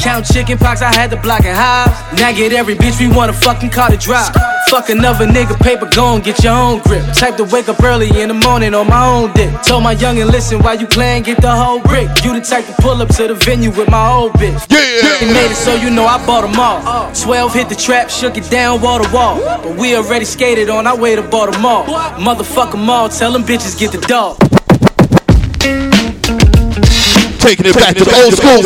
Count 0.00 0.24
chicken 0.24 0.56
pox, 0.56 0.80
I 0.80 0.92
had 0.92 1.10
to 1.10 1.16
block 1.16 1.44
and 1.44 1.54
hives. 1.54 1.92
Now 2.18 2.32
get 2.32 2.52
every 2.54 2.74
bitch 2.74 2.98
we 2.98 3.14
want 3.14 3.30
a 3.30 3.34
fucking 3.34 3.70
call 3.70 3.90
to 3.90 3.96
drive. 3.98 4.34
Fuck 4.68 4.88
another 4.88 5.26
nigga, 5.26 5.60
paper 5.60 5.86
gone, 5.94 6.22
get 6.22 6.42
your 6.42 6.54
own 6.54 6.80
grip. 6.80 7.04
Type 7.12 7.36
to 7.36 7.44
wake 7.44 7.68
up 7.68 7.82
early 7.84 8.08
in 8.20 8.28
the 8.28 8.34
morning 8.34 8.72
on 8.72 8.88
my 8.88 9.06
own 9.06 9.32
dick. 9.34 9.52
Told 9.62 9.84
my 9.84 9.94
youngin', 9.94 10.32
listen, 10.32 10.60
while 10.60 10.80
you 10.80 10.86
playin', 10.86 11.22
get 11.22 11.42
the 11.42 11.54
whole 11.54 11.78
brick. 11.80 12.08
You 12.24 12.32
the 12.32 12.40
type 12.40 12.64
to 12.66 12.72
pull 12.80 13.02
up 13.02 13.10
to 13.16 13.28
the 13.28 13.34
venue 13.34 13.70
with 13.70 13.90
my 13.90 14.10
old 14.10 14.32
bitch. 14.32 14.64
Yeah. 14.70 15.18
He 15.20 15.26
made 15.26 15.52
it 15.52 15.56
so 15.56 15.74
you 15.74 15.90
know 15.90 16.06
I 16.06 16.24
bought 16.24 16.42
them 16.42 16.58
all. 16.58 17.12
12 17.14 17.52
hit 17.52 17.68
the 17.68 17.76
trap, 17.76 18.08
shook 18.08 18.38
it 18.38 18.50
down 18.50 18.80
wall 18.80 18.98
to 18.98 19.12
wall. 19.12 19.36
But 19.62 19.76
we 19.76 19.94
already 19.94 20.24
skated 20.24 20.70
on 20.70 20.86
our 20.86 20.96
way 20.96 21.16
to 21.16 21.22
Baltimore. 21.22 21.84
Motherfucker 22.16 22.82
mall, 22.82 23.10
tell 23.10 23.30
them 23.30 23.42
bitches 23.42 23.78
get 23.78 23.92
the 23.92 24.00
dog. 24.08 24.38
Taking 27.42 27.66
it 27.66 27.74
back 27.74 27.98
to 27.98 28.06
the 28.06 28.14
old 28.22 28.38
school. 28.38 28.62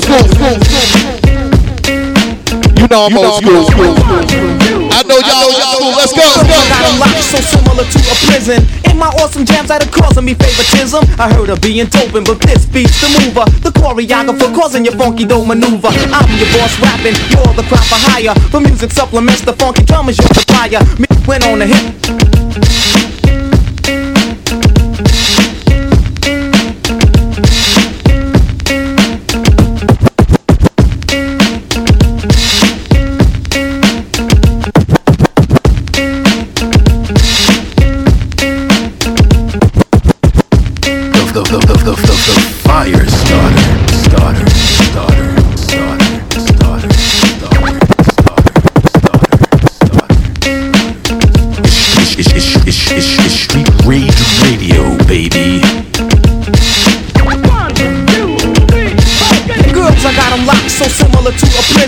You 2.76 2.86
know 2.92 3.08
I'm 3.08 3.16
old 3.16 3.40
school. 3.40 3.64
I 4.92 5.00
know 5.08 5.16
y'all 5.16 5.48
old 5.48 5.56
school. 5.56 5.96
Let's 5.96 6.12
go. 6.12 6.20
Got 6.68 6.84
a 6.84 6.92
lock 7.00 7.16
so 7.24 7.40
similar 7.40 7.88
to 7.88 7.98
a 8.04 8.16
prison. 8.28 8.60
In 8.92 9.00
my 9.00 9.08
awesome 9.16 9.48
jams 9.48 9.72
that 9.72 9.80
are 9.80 9.88
causing 9.88 10.28
me 10.28 10.34
favoritism. 10.34 11.08
I 11.16 11.32
heard 11.32 11.48
of 11.48 11.64
being 11.64 11.88
doping, 11.88 12.28
but 12.28 12.36
this 12.44 12.66
beats 12.68 13.00
the 13.00 13.08
mover. 13.16 13.48
The 13.64 13.72
choreographer 13.72 14.52
causing 14.52 14.84
your 14.84 14.94
funky 15.00 15.24
dope 15.24 15.48
maneuver. 15.48 15.88
I'm 15.88 16.28
your 16.36 16.52
boss 16.52 16.76
rapping, 16.76 17.16
you're 17.32 17.56
the 17.56 17.64
crop 17.72 17.80
for 17.88 17.96
hire. 18.12 18.36
The 18.52 18.60
music 18.60 18.92
supplements 18.92 19.40
the 19.40 19.56
funky 19.56 19.88
drummers 19.88 20.20
you're 20.20 20.28
supplier. 20.36 20.84
Me 21.00 21.08
went 21.24 21.48
on 21.48 21.62
a 21.62 21.66
hit. 21.66 23.05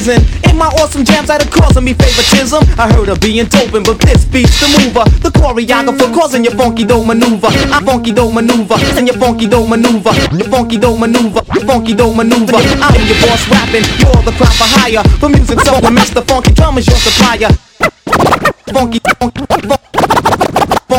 Prison. 0.08 0.50
In 0.50 0.56
my 0.56 0.66
awesome 0.80 1.04
jams, 1.04 1.28
that 1.28 1.44
are 1.44 1.52
causing 1.52 1.84
me 1.84 1.92
favoritism. 1.92 2.64
I 2.78 2.90
heard 2.92 3.08
of 3.08 3.20
being 3.20 3.46
doping, 3.46 3.82
but 3.84 4.00
this 4.00 4.24
beats 4.24 4.56
the 4.60 4.68
mover. 4.80 5.04
The 5.20 5.30
choreographer 5.30 6.08
mm. 6.08 6.14
causing 6.14 6.44
your 6.44 6.54
funky 6.54 6.84
dough 6.84 7.04
maneuver. 7.04 7.48
I 7.48 7.80
funky 7.84 8.12
dough 8.12 8.32
maneuver, 8.32 8.76
and 8.96 9.06
your 9.06 9.16
funky 9.16 9.46
dough 9.46 9.66
maneuver. 9.66 10.12
Your 10.32 10.48
funky 10.48 10.78
dough 10.78 10.96
maneuver, 10.96 11.42
your 11.54 11.64
funky 11.64 11.94
dough 11.94 12.14
maneuver. 12.14 12.56
I'm 12.56 13.02
your 13.04 13.18
boss 13.20 13.44
rapping, 13.52 13.84
you're 14.00 14.22
the 14.24 14.32
crowd 14.36 14.54
for 14.56 14.68
hire. 14.80 15.04
For 15.20 15.28
music 15.28 15.60
supplements, 15.60 16.10
the 16.10 16.22
funky 16.22 16.52
drum 16.54 16.78
is 16.78 16.86
your 16.86 16.96
supplier. 16.96 17.52
Funky, 18.72 19.00
funky, 19.18 19.42
funky, 19.46 19.97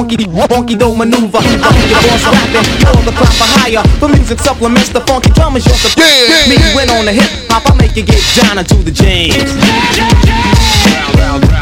funky 0.08 0.76
dough 0.76 0.95
maneuver. 0.95 1.39
I'm 1.39 1.76
your 1.89 2.02
boss 2.02 2.24
rapping, 2.32 2.68
you're 2.80 3.04
the 3.04 3.12
for 3.12 3.50
hire. 3.60 3.84
For 4.00 4.08
music 4.08 4.39
supplements, 4.39 4.89
the 4.89 5.02
funky 5.02 5.32
drum 5.32 5.58
is 5.58 5.66
your 5.66 5.76
supplier. 5.76 6.47
Me 6.47 6.56
win 6.76 6.89
on 6.89 7.06
the 7.06 7.14
hip 7.14 7.30
hop, 7.50 7.70
I 7.70 7.76
make 7.76 7.95
you 7.95 8.04
get 8.04 8.22
down 8.36 8.58
into 8.60 8.76
the 8.76 8.91
jams. 8.91 9.36
Let's 11.20 11.59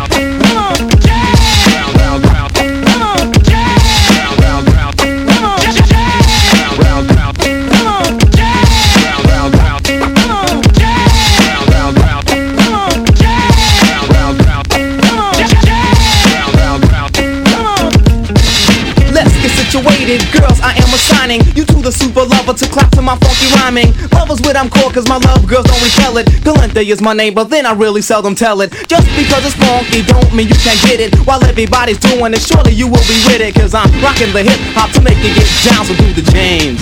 super 22.18 22.30
lover 22.30 22.54
to 22.54 22.68
clap 22.70 22.90
to 22.92 23.02
my 23.02 23.16
funky 23.18 23.48
rhyming. 23.56 23.94
Lovers 24.12 24.42
with 24.42 24.56
I'm 24.56 24.70
called 24.70 24.94
cause 24.94 25.08
my 25.08 25.18
love 25.18 25.48
girls 25.48 25.66
don't 25.66 25.82
repel 25.84 26.18
it. 26.18 26.26
Galente 26.42 26.84
is 26.84 27.02
my 27.02 27.14
name, 27.14 27.34
but 27.34 27.50
then 27.50 27.66
I 27.66 27.74
really 27.74 28.02
seldom 28.02 28.34
tell 28.34 28.62
it. 28.62 28.72
Just 28.88 29.08
because 29.16 29.46
it's 29.46 29.56
funky 29.56 30.02
don't 30.02 30.34
mean 30.34 30.48
you 30.48 30.56
can't 30.56 30.82
get 30.82 31.00
it. 31.00 31.16
While 31.28 31.44
everybody's 31.44 32.00
doing 32.00 32.34
it, 32.34 32.42
surely 32.42 32.74
you 32.74 32.88
will 32.88 33.06
be 33.06 33.18
with 33.28 33.42
it. 33.42 33.54
Cause 33.54 33.74
I'm 33.74 33.92
rocking 34.02 34.34
the 34.34 34.44
hip 34.44 34.60
hop 34.74 34.92
to 34.94 35.02
make 35.02 35.18
you 35.18 35.34
get 35.36 35.48
down, 35.70 35.86
so 35.86 35.94
do 35.96 36.14
the 36.14 36.24
James. 36.32 36.82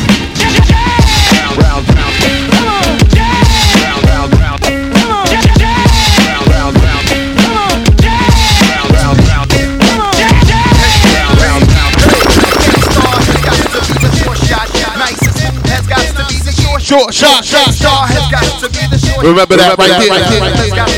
Short 16.86 17.10
shot, 17.10 17.42
shot, 17.42 17.74
shot. 17.74 18.06
has 18.14 18.30
got 18.30 18.46
to 18.62 18.70
be 18.70 18.86
the 18.94 19.02
short 19.02 19.26
Remember 19.26 19.58
that 19.58 19.74
right 19.74 19.90
there. 19.98 20.06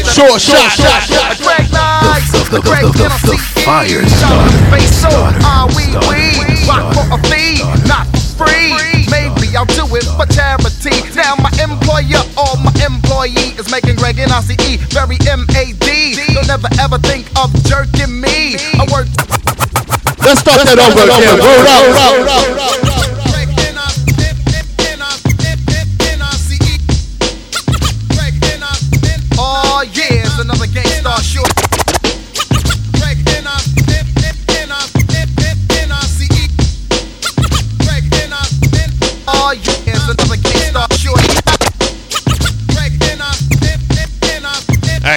Short 0.04 0.36
shot, 0.36 0.68
shot, 0.76 1.00
shot. 1.08 1.40
The, 1.40 1.48
the, 2.52 2.60
the, 2.60 2.76
the, 2.76 2.92
the, 2.92 3.08
the 3.24 3.38
fire 3.64 4.04
starter. 4.04 4.84
So 4.84 5.08
are 5.48 5.72
we, 5.80 5.88
we 6.12 6.60
rock 6.68 6.92
for 6.92 7.08
a 7.08 7.20
fee, 7.32 7.64
not 7.88 8.04
for 8.36 8.52
free. 8.52 8.76
Maybe 9.08 9.56
I'll 9.56 9.64
do 9.80 9.88
it 9.96 10.04
for 10.12 10.28
charity. 10.28 11.08
Now 11.16 11.40
my 11.40 11.56
employer 11.56 12.20
or 12.36 12.52
my 12.60 12.76
employee 12.84 13.56
is 13.56 13.72
making 13.72 13.96
Greg 13.96 14.20
Nice 14.20 14.52
very 14.92 15.16
M-A-D. 15.24 15.88
Don't 16.36 16.52
ever 16.52 16.68
ever 16.84 17.00
think 17.00 17.32
of 17.40 17.48
jerking 17.64 18.20
me. 18.20 18.60
I 18.76 18.84
work. 18.92 19.08
Let's 20.20 20.44
start 20.44 20.68
that 20.68 20.84
over 20.84 21.08
again. 21.08 21.40
Roll 21.40 21.64
out, 21.64 21.88
roll 21.88 22.28
out, 22.28 22.76
roll 22.76 23.08
out. 23.08 23.17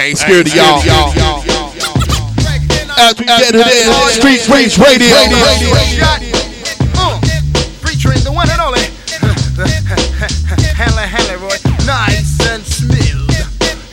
I 0.01 0.05
ain't 0.05 0.17
scared 0.17 0.47
of 0.49 0.55
y'all. 0.57 0.81
As 2.97 3.13
we 3.21 3.25
get 3.29 3.53
it 3.53 3.61
in, 3.61 3.85
Street 4.17 4.41
Rage 4.49 4.81
Radio. 4.81 5.13
Uh, 6.97 7.21
featuring 7.85 8.17
the 8.25 8.33
one 8.33 8.49
and 8.49 8.57
only 8.65 8.81
Hanley 10.73 11.05
Hanley 11.05 11.37
Roy, 11.37 11.53
nice 11.85 12.33
and 12.49 12.65
smooth. 12.65 13.29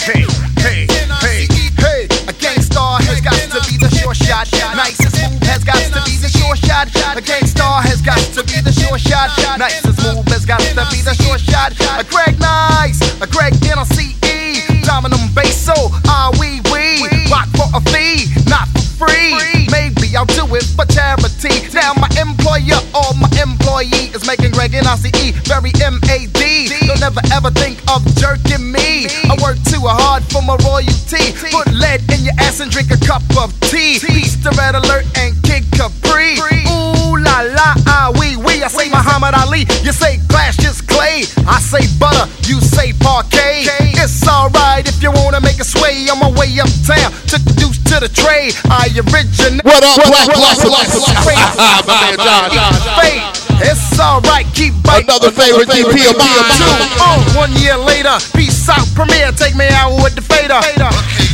Hey, 0.01 0.25
hey, 0.65 0.89
hey, 1.21 1.45
hey, 1.77 2.09
a 2.25 2.33
Gang 2.41 2.65
Starr 2.65 3.05
has 3.05 3.21
got 3.21 3.37
to 3.53 3.61
be 3.69 3.77
the 3.77 3.93
sure 4.01 4.17
shot. 4.17 4.49
Nice 4.81 4.97
and 5.05 5.13
smooth 5.13 5.45
has 5.45 5.61
got 5.61 5.77
to 5.77 6.01
be 6.09 6.17
the 6.17 6.33
sure 6.33 6.57
shot. 6.57 6.89
A 6.89 7.21
Gang 7.21 7.45
Starr 7.45 7.85
has 7.85 8.01
got 8.01 8.17
to 8.33 8.41
be 8.49 8.65
the 8.65 8.73
sure 8.73 8.97
shot. 8.97 9.29
Nice 9.61 9.85
and 9.85 9.93
smooth 9.93 10.25
has 10.33 10.47
got 10.47 10.61
to 10.61 10.89
be 10.89 11.05
the 11.05 11.13
sure 11.21 11.37
shot. 11.37 11.77
A 12.01 12.05
Greg 12.09 12.41
Nice, 12.41 12.97
a 13.21 13.27
Greg 13.27 13.53
Nice, 13.61 14.18
employer 22.59 22.83
or 22.95 23.15
my 23.15 23.29
employee 23.41 24.11
is 24.15 24.27
making 24.27 24.51
Greg 24.53 24.73
Nice 24.73 25.03
very 25.47 25.71
M-A-D. 25.83 26.69
Don't 26.87 27.03
ever 27.03 27.21
ever 27.33 27.51
think 27.51 27.79
of 27.91 28.05
jerking 28.17 28.73
me. 28.73 29.07
I 29.29 29.37
work 29.43 29.57
too 29.65 29.83
hard 29.83 30.23
for 30.25 30.43
my 30.43 30.57
royalty. 30.67 31.33
Put 31.51 31.73
lead 31.73 32.03
in 32.13 32.25
your 32.25 32.35
ass 32.39 32.61
and 32.61 32.71
drink 32.71 32.91
a 32.91 32.99
cup 32.99 33.23
of 33.39 33.53
tea. 33.61 33.99
Peace 34.01 34.37
to 34.43 34.51
Red 34.59 34.75
Alert 34.75 35.07
and 35.17 35.35
Kid 35.43 35.65
Capri. 35.73 36.39
Ooh 36.69 37.17
la 37.19 37.41
la, 37.55 37.75
ah 37.87 38.13
wee 38.19 38.37
wee. 38.37 38.63
I 38.63 38.69
say 38.69 38.89
Muhammad 38.89 39.35
Ali, 39.35 39.65
you 39.83 39.93
say 39.93 40.19
Cassius 40.29 40.81
Clay. 40.81 41.25
I 41.47 41.61
say 41.61 41.87
butter, 41.99 42.27
you 42.45 42.61
say 42.61 42.93
Parkay. 42.93 43.67
It's 43.95 44.27
alright 44.27 44.89
if 44.89 45.03
you 45.03 45.11
wanna 45.13 45.41
make 45.41 45.59
a 45.61 45.65
sway 45.65 46.09
on 46.11 46.19
my 46.19 46.31
way 46.31 46.51
uptown. 46.59 47.13
Took 47.27 47.43
the 47.45 47.55
deuce 47.57 47.78
to 48.01 48.07
the 48.07 48.15
trade. 48.15 48.55
I 48.71 48.87
originate. 48.95 49.65
What 49.65 49.83
up, 49.83 49.99
Black 50.07 50.31
Blossom? 50.35 50.71
My 50.75 51.83
man 51.87 52.15
John. 52.19 52.51
Fate. 52.99 53.23
It's 53.61 53.99
alright, 53.99 54.47
keep 54.55 54.75
biting. 54.83 55.11
Another 55.11 55.31
favorite 55.31 55.69
DP 55.69 56.11
of 56.11 56.17
mine. 56.17 56.47
Uh, 57.03 57.35
one 57.35 57.53
year 57.59 57.77
later, 57.77 58.15
peace 58.37 58.69
out, 58.69 58.87
Premier, 58.95 59.33
take 59.33 59.57
me 59.57 59.67
out 59.71 59.99
with 60.03 60.15
the 60.15 60.23
fader. 60.23 60.61
Hey 60.63 61.28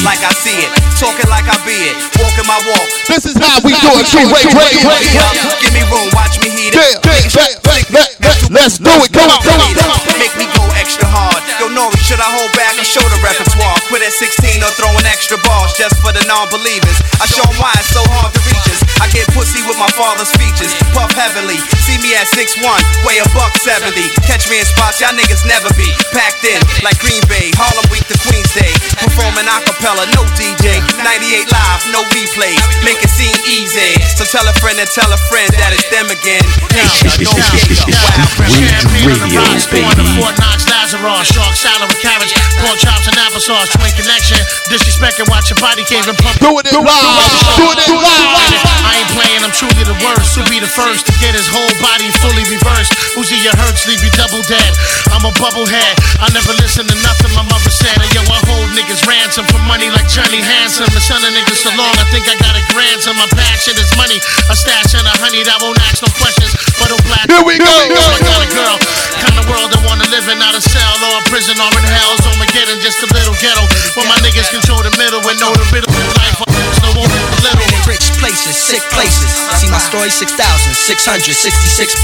it 0.00 0.04
like 0.08 0.22
I 0.24 0.32
see 0.40 0.56
it, 0.64 0.70
talking 0.96 1.28
like 1.28 1.44
I 1.44 1.56
be 1.68 1.76
it, 1.92 1.96
walking 2.16 2.48
my 2.48 2.56
walk. 2.64 2.88
This 3.08 3.28
is 3.28 3.36
how 3.36 3.60
we 3.60 3.76
do 3.84 3.90
it. 4.00 4.06
True 4.08 4.24
Rage 4.24 4.48
Radio. 4.48 5.20
Give 5.60 5.72
me 5.76 5.84
room, 5.92 6.08
watch 6.16 6.40
me 6.40 6.48
heat 6.48 6.72
it. 6.72 6.80
Yeah, 6.80 7.04
Niggas 7.04 7.36
yeah, 7.36 7.68
let- 7.68 7.90
let- 7.92 8.40
Let's 8.50 8.78
do 8.82 8.90
it. 8.90 9.12
Come 9.14 9.30
on, 9.30 9.38
come 9.46 9.62
on. 9.62 9.70
Make 10.18 10.34
me 10.34 10.42
go 10.58 10.66
extra 10.74 11.06
hard. 11.06 11.38
Yo, 11.62 11.70
Nori, 11.70 11.94
should 12.02 12.18
I 12.18 12.26
hold 12.34 12.50
back 12.58 12.74
or 12.74 12.82
show 12.84 13.02
the 13.06 13.14
repertoire? 13.22 13.78
Quit 13.86 14.02
at 14.02 14.10
16 14.12 14.58
or 14.66 14.72
throwing 14.74 15.06
extra 15.06 15.38
balls 15.46 15.70
just 15.78 15.94
for 16.02 16.10
the 16.10 16.24
non-believers. 16.26 16.98
I 17.22 17.26
show 17.30 17.46
'em 17.46 17.54
why 17.62 17.70
it's 17.78 17.94
so 17.94 18.02
hard 18.10 18.34
to 18.34 18.40
reach 18.50 18.66
us. 18.74 18.80
I 19.00 19.08
get 19.08 19.26
pussy 19.32 19.64
with 19.64 19.80
my 19.80 19.88
father's 19.96 20.30
features. 20.36 20.70
Puff 20.92 21.10
heavily. 21.16 21.56
See 21.80 21.96
me 22.04 22.12
at 22.14 22.28
6'1", 22.28 22.60
weigh 23.02 23.18
a 23.18 23.26
buck 23.32 23.56
70. 23.56 23.96
Catch 24.28 24.52
me 24.52 24.60
in 24.60 24.66
spots 24.68 25.00
y'all 25.00 25.16
niggas 25.16 25.42
never 25.48 25.72
be. 25.74 25.88
Packed 26.12 26.44
in 26.44 26.60
like 26.84 27.00
Green 27.00 27.24
Bay, 27.26 27.48
Harlem 27.56 27.88
Week 27.88 28.04
to 28.12 28.16
Queens 28.28 28.52
Day. 28.52 28.70
Performing 29.00 29.48
acapella, 29.48 30.04
no 30.12 30.22
DJ. 30.36 30.84
98 31.00 31.48
live, 31.48 31.82
no 31.96 32.04
replay. 32.12 32.52
Make 32.84 33.00
it 33.00 33.10
seem 33.10 33.32
easy. 33.48 33.96
So 34.20 34.28
tell 34.28 34.44
a 34.44 34.54
friend 34.60 34.76
and 34.76 34.88
tell 34.92 35.08
a 35.08 35.20
friend 35.32 35.48
that 35.56 35.72
it's 35.72 35.88
them 35.88 36.12
again. 36.12 36.44
Gangsta, 36.68 37.16
no 37.24 37.32
gangsta. 37.32 37.88
Wow. 37.88 38.44
Rage 38.44 38.84
Radio, 39.00 39.42
baby. 39.72 40.20
Fort 40.20 40.36
Knox, 40.36 40.68
Lazarus, 40.68 41.24
shark 41.32 41.56
salad 41.56 41.88
with 41.88 42.00
carrots, 42.04 42.36
pork 42.60 42.76
chops 42.76 43.08
and 43.08 43.16
applesauce, 43.16 43.72
twin 43.72 43.92
connection, 43.96 44.38
disrespect 44.68 45.18
and 45.20 45.28
watch 45.32 45.48
your 45.48 45.58
body 45.58 45.84
cave 45.88 46.04
and 46.04 46.18
pump. 46.20 46.36
Doing 46.40 46.68
it 46.68 46.76
live, 46.76 47.56
doing 47.56 47.80
it 47.80 47.88
live. 47.88 48.89
I 48.90 48.98
ain't 48.98 49.12
playing, 49.14 49.40
I'm 49.46 49.54
truly 49.54 49.86
the 49.86 49.94
worst. 50.02 50.34
To 50.34 50.42
be 50.50 50.58
the 50.58 50.66
first 50.66 51.06
to 51.06 51.14
get 51.22 51.38
his 51.38 51.46
whole 51.46 51.70
body 51.78 52.10
fully 52.18 52.42
reversed. 52.50 52.90
Uzi 53.14 53.38
your 53.38 53.54
hurts, 53.54 53.86
leave 53.86 54.02
you 54.02 54.10
double 54.18 54.42
dead. 54.50 54.70
I'm 55.14 55.22
a 55.22 55.30
bubblehead. 55.38 55.94
I 56.18 56.26
never 56.34 56.50
listen 56.58 56.90
to 56.90 56.96
nothing 56.98 57.30
my 57.38 57.46
mother 57.46 57.70
said. 57.70 57.94
And 58.02 58.10
yo, 58.10 58.26
I 58.26 58.42
hold 58.50 58.74
niggas 58.74 59.06
ransom 59.06 59.46
for 59.46 59.62
money 59.70 59.86
like 59.94 60.10
Johnny 60.10 60.42
Handsome. 60.42 60.90
The 60.90 60.98
son 60.98 61.22
of 61.22 61.30
niggas 61.30 61.62
so 61.62 61.70
long, 61.78 61.94
I 62.02 62.06
think 62.10 62.26
I 62.26 62.34
got 62.42 62.58
a 62.58 62.62
grandson. 62.74 63.14
My 63.14 63.30
passion 63.30 63.78
is 63.78 63.94
money. 63.94 64.18
A 64.50 64.58
stash 64.58 64.98
and 64.98 65.06
a 65.06 65.14
honey 65.22 65.46
that 65.46 65.62
won't 65.62 65.78
ask 65.86 66.02
no 66.02 66.10
questions. 66.18 66.50
But 66.80 66.96
I'm 66.96 67.02
black. 67.04 67.26
Here 67.28 67.44
we 67.44 67.60
go. 67.60 67.76
So 67.92 68.10
I 68.10 68.20
got 68.24 68.40
a 68.40 68.48
girl. 68.50 68.76
Kind 69.20 69.36
of 69.36 69.44
world 69.52 69.68
that 69.68 69.84
wanna 69.84 70.08
live 70.08 70.24
in 70.32 70.40
not 70.40 70.56
a 70.56 70.62
cell 70.64 70.96
or 71.04 71.20
a 71.20 71.22
prison 71.28 71.60
or 71.60 71.68
in 71.76 71.84
hell. 71.84 72.16
So 72.24 72.32
Armageddon, 72.32 72.80
just 72.80 73.04
a 73.04 73.08
little 73.12 73.36
ghetto. 73.36 73.64
Where 73.94 74.08
my 74.08 74.16
niggas 74.24 74.48
control 74.48 74.80
the 74.80 74.92
middle 74.96 75.20
and 75.20 75.36
know 75.36 75.52
the 75.52 75.66
riddle 75.68 75.92
of 75.92 76.08
life. 76.16 76.40
No 76.80 76.96
one 76.96 77.12
little. 77.44 77.68
Rich 77.84 78.16
places, 78.22 78.56
sick 78.56 78.80
places. 78.94 79.28
See 79.60 79.68
my 79.68 79.80
story 79.82 80.08
6,666 80.08 80.38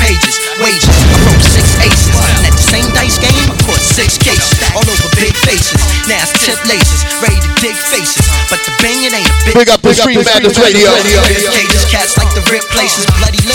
pages. 0.03 0.35
Wages, 0.59 0.89
I 0.89 1.17
wrote 1.25 1.45
six 1.47 1.79
aces. 1.79 2.11
And 2.43 2.51
at 2.51 2.55
the 2.59 2.67
same 2.67 2.89
dice 2.93 3.17
game, 3.23 3.33
I 3.49 3.57
caught 3.63 3.81
six 3.81 4.19
cases. 4.19 4.59
All 4.75 4.83
over 4.83 5.09
big 5.17 5.33
faces. 5.47 5.79
Now 6.11 6.21
it's 6.27 6.35
tip 6.43 6.59
laces, 6.67 7.07
ready 7.23 7.39
to 7.39 7.51
dig 7.63 7.79
faces. 7.79 8.27
But 8.51 8.61
the 8.67 8.75
banging 8.83 9.15
ain't 9.15 9.31
a 9.31 9.37
big 9.47 9.55
Big 9.55 9.71
up 9.71 9.81
the 9.81 9.95
Street 9.95 10.19
Madness 10.27 10.59
Radio. 10.59 10.91
Big 11.31 11.47
cages, 11.55 11.87
cats 11.87 12.19
like 12.19 12.35
the 12.35 12.43
rip 12.51 12.67
places, 12.75 13.07
bloody 13.23 13.39
lip 13.39 13.45
tastes. 13.45 13.46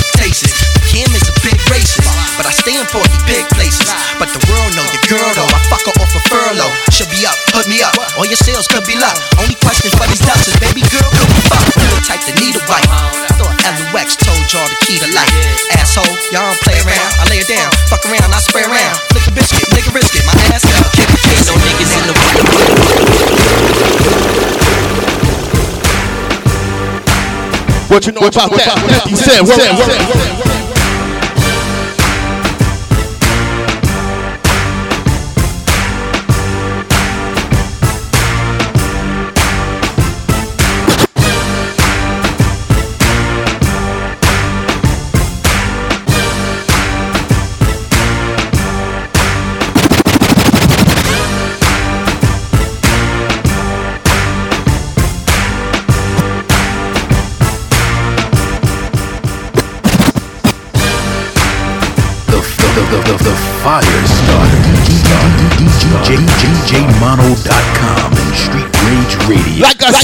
What 27.91 28.05
you 28.07 28.13
know 28.13 28.21
about 28.21 28.51
that? 28.51 29.03
50 29.03 30.60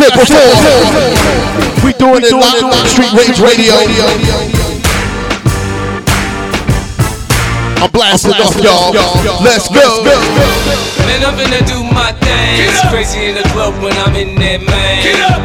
Radio. 0.08 0.16
Like 0.16 0.20
I 0.20 0.26
said 0.26 0.48
before, 0.56 1.84
we 1.84 1.92
doing 2.00 2.24
it 2.24 2.32
live 2.32 2.64
on 2.64 2.86
Street 2.88 3.12
Rage 3.12 3.40
Radio. 3.44 3.76
I'm 7.84 7.92
blasting 7.92 8.34
off 8.40 8.56
y'all. 8.64 8.96
Let's 9.44 9.68
go. 9.68 10.04
Man, 10.04 11.24
I'm 11.24 11.36
finna 11.36 11.62
do 11.68 11.84
my 11.84 12.12
thing. 12.24 12.68
It's 12.68 12.82
crazy 12.90 13.30
in 13.30 13.36
the 13.36 13.44
club 13.52 13.76
when 13.84 13.94
I'm 14.08 14.16
in 14.16 14.36
there, 14.40 14.60
man. 14.60 15.04
Get 15.04 15.20
up. 15.28 15.42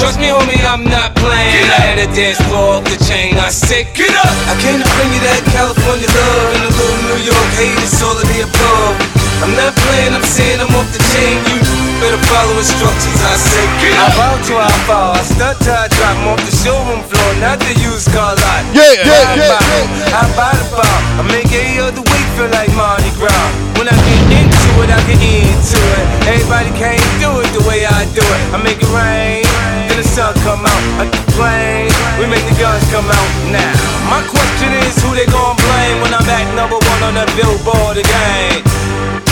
Trust 0.00 0.18
me, 0.18 0.32
homie, 0.32 0.58
I'm 0.64 0.84
not 0.84 1.14
playing. 1.14 1.68
I 1.68 1.92
had 1.92 1.98
a 2.00 2.08
dance 2.16 2.40
floor 2.48 2.80
off 2.80 2.84
the 2.88 2.96
chain. 3.04 3.36
I 3.36 3.52
said, 3.52 3.84
get 3.92 4.10
up. 4.16 4.32
I 4.48 4.56
came 4.64 4.80
to 4.80 4.88
bring 4.96 5.12
you 5.12 5.20
that 5.28 5.44
California 5.52 6.08
love 6.08 6.48
and 6.56 6.62
a 6.66 6.72
little 6.72 7.00
New 7.14 7.20
York 7.30 7.48
hate. 7.60 7.76
It's 7.84 8.00
all 8.00 8.16
of 8.16 8.24
the 8.24 8.48
above. 8.48 8.96
I'm 9.44 9.52
not 9.56 9.76
playing. 9.76 10.16
I'm 10.16 10.24
saying 10.24 10.60
I'm 10.60 10.72
off 10.72 10.88
the 10.88 11.00
chain. 11.12 11.36
You 11.52 11.69
better 12.00 12.20
follow 12.32 12.56
instructions. 12.56 13.20
I 13.20 13.36
say, 13.36 13.64
get 13.84 13.92
up. 14.00 14.08
I 14.08 14.16
bow 14.16 14.34
to 14.48 14.52
I 14.56 14.72
fall. 14.88 15.12
I 15.14 15.22
stunt 15.22 15.56
till 15.60 15.76
I 15.76 15.86
drop 15.92 16.16
'em 16.16 16.28
off 16.32 16.40
the 16.48 16.54
showroom 16.64 17.02
floor, 17.04 17.30
not 17.44 17.60
the 17.60 17.76
used 17.76 18.08
car 18.10 18.32
lot. 18.34 18.62
Yeah, 18.72 18.88
yeah, 19.04 19.30
I 19.30 19.36
yeah, 19.36 19.52
buy 19.52 19.60
'em. 19.78 19.86
I 20.20 20.22
buy 20.36 20.52
the 20.56 20.66
bar. 20.74 20.96
I 21.20 21.22
make 21.28 21.52
every 21.52 21.78
other 21.84 22.04
week 22.10 22.26
feel 22.34 22.48
like 22.56 22.72
Mardi 22.72 23.12
Gras. 23.20 23.50
When 23.76 23.86
I 23.88 23.96
get 24.08 24.22
into 24.40 24.70
it, 24.82 24.90
I 24.90 25.00
get 25.08 25.20
into 25.20 25.80
it. 25.96 26.04
Everybody 26.32 26.70
can't 26.80 27.12
do 27.20 27.30
it 27.40 27.48
the 27.56 27.62
way 27.68 27.84
I 27.84 28.00
do 28.16 28.24
it. 28.24 28.40
I 28.56 28.58
make 28.64 28.80
it 28.80 28.90
rain, 28.92 29.44
then 29.88 29.96
the 30.00 30.08
sun 30.16 30.32
come 30.44 30.64
out. 30.64 30.82
I 31.00 31.04
complain, 31.08 31.88
we 32.18 32.24
make 32.26 32.44
the 32.48 32.56
guns 32.56 32.84
come 32.92 33.08
out 33.08 33.30
now. 33.52 33.72
My 34.08 34.20
question 34.34 34.68
is 34.84 34.96
who 35.02 35.14
they 35.14 35.28
gon' 35.28 35.56
blame 35.56 35.96
when 36.02 36.12
I'm 36.16 36.28
at 36.28 36.46
number 36.56 36.76
one 36.92 37.00
on 37.08 37.14
the 37.20 37.26
billboard 37.36 37.96
again? 37.96 38.64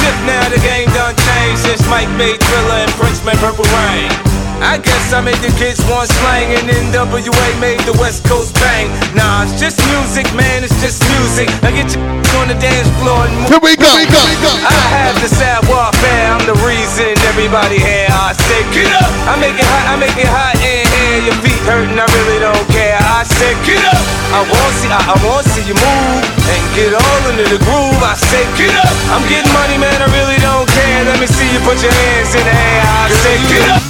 Just 0.00 0.20
now 0.24 0.44
the 0.48 0.60
game 0.60 0.88
done 0.96 1.14
changed 1.48 1.62
since 1.64 1.88
Mike 1.88 2.10
made 2.16 2.40
Thriller 2.40 2.84
and 2.84 2.92
Prince 2.92 3.24
made 3.24 3.36
Purple 3.38 3.64
Rain. 3.64 4.10
I 4.58 4.74
guess 4.82 5.14
I 5.14 5.22
made 5.22 5.38
the 5.38 5.54
kids 5.54 5.78
want 5.86 6.10
slang 6.10 6.50
and 6.50 6.66
NWA 6.66 7.48
made 7.62 7.78
the 7.86 7.94
West 8.02 8.26
Coast 8.26 8.54
bang. 8.58 8.90
Nah, 9.14 9.46
it's 9.46 9.54
just 9.54 9.78
music, 9.86 10.26
man, 10.34 10.66
it's 10.66 10.74
just 10.82 10.98
music. 11.14 11.46
Now 11.62 11.70
get 11.70 11.94
your 11.94 12.02
on 12.42 12.50
the 12.50 12.58
dance 12.58 12.90
floor 12.98 13.22
and 13.22 13.32
move. 13.38 13.54
Here 13.54 13.62
we 13.62 13.78
go. 13.78 13.86
Here 13.86 14.02
we 14.02 14.36
go. 14.42 14.50
I 14.66 14.74
have 14.98 15.14
the 15.22 15.30
sad 15.30 15.62
warfare, 15.70 16.26
I'm 16.34 16.42
the 16.44 16.58
reason 16.66 17.14
everybody 17.30 17.78
here. 17.78 18.10
I 18.10 18.34
say, 18.34 18.60
get 18.74 18.90
up. 18.98 19.10
I 19.30 19.38
make 19.38 19.54
it 19.54 19.64
hot, 19.64 19.84
I 19.88 19.96
make 19.96 20.18
it 20.18 20.26
hot 20.26 20.58
in 20.58 20.84
here. 20.84 21.30
Your 21.30 21.38
feet 21.38 21.62
hurting, 21.62 21.94
I 21.94 22.06
really 22.18 22.42
don't 22.42 22.66
care. 22.74 22.98
I 22.98 23.22
say, 23.22 23.54
get 23.62 23.80
up. 23.88 24.02
I 24.34 24.44
want 24.44 24.72
see, 24.76 24.90
I, 24.90 25.00
I 25.00 25.16
want 25.24 25.46
see 25.48 25.64
you 25.64 25.78
move 25.78 26.20
and 26.50 26.62
get 26.76 26.92
all 26.92 27.20
into 27.32 27.46
the 27.48 27.60
groove. 27.62 28.02
I 28.04 28.12
say, 28.18 28.44
get 28.60 28.74
up. 28.74 28.94
I'm 29.14 29.24
getting 29.30 29.48
money, 29.54 29.78
man, 29.80 30.02
I 30.02 30.10
really 30.12 30.36
don't 30.42 30.67
care. 30.98 31.06
Let 31.12 31.20
me 31.20 31.26
see 31.26 31.52
you 31.52 31.60
put 31.60 31.82
your 31.82 31.92
hands 31.92 32.34
in 32.34 32.44
the 32.44 32.50
air. 32.50 32.82
I 32.84 33.10
say, 33.10 33.36
get 33.48 33.68
up. 33.70 33.82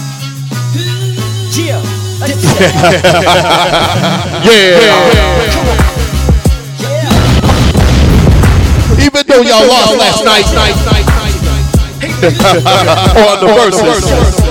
Yeah. 1.59 1.82
yeah. 4.84 5.04
Even 9.04 9.26
though 9.26 9.42
y'all 9.42 9.66
lost 9.68 9.96
last 9.98 10.24
night 10.24 10.46
on 13.28 13.38
the 13.40 13.46
verses. 13.54 14.47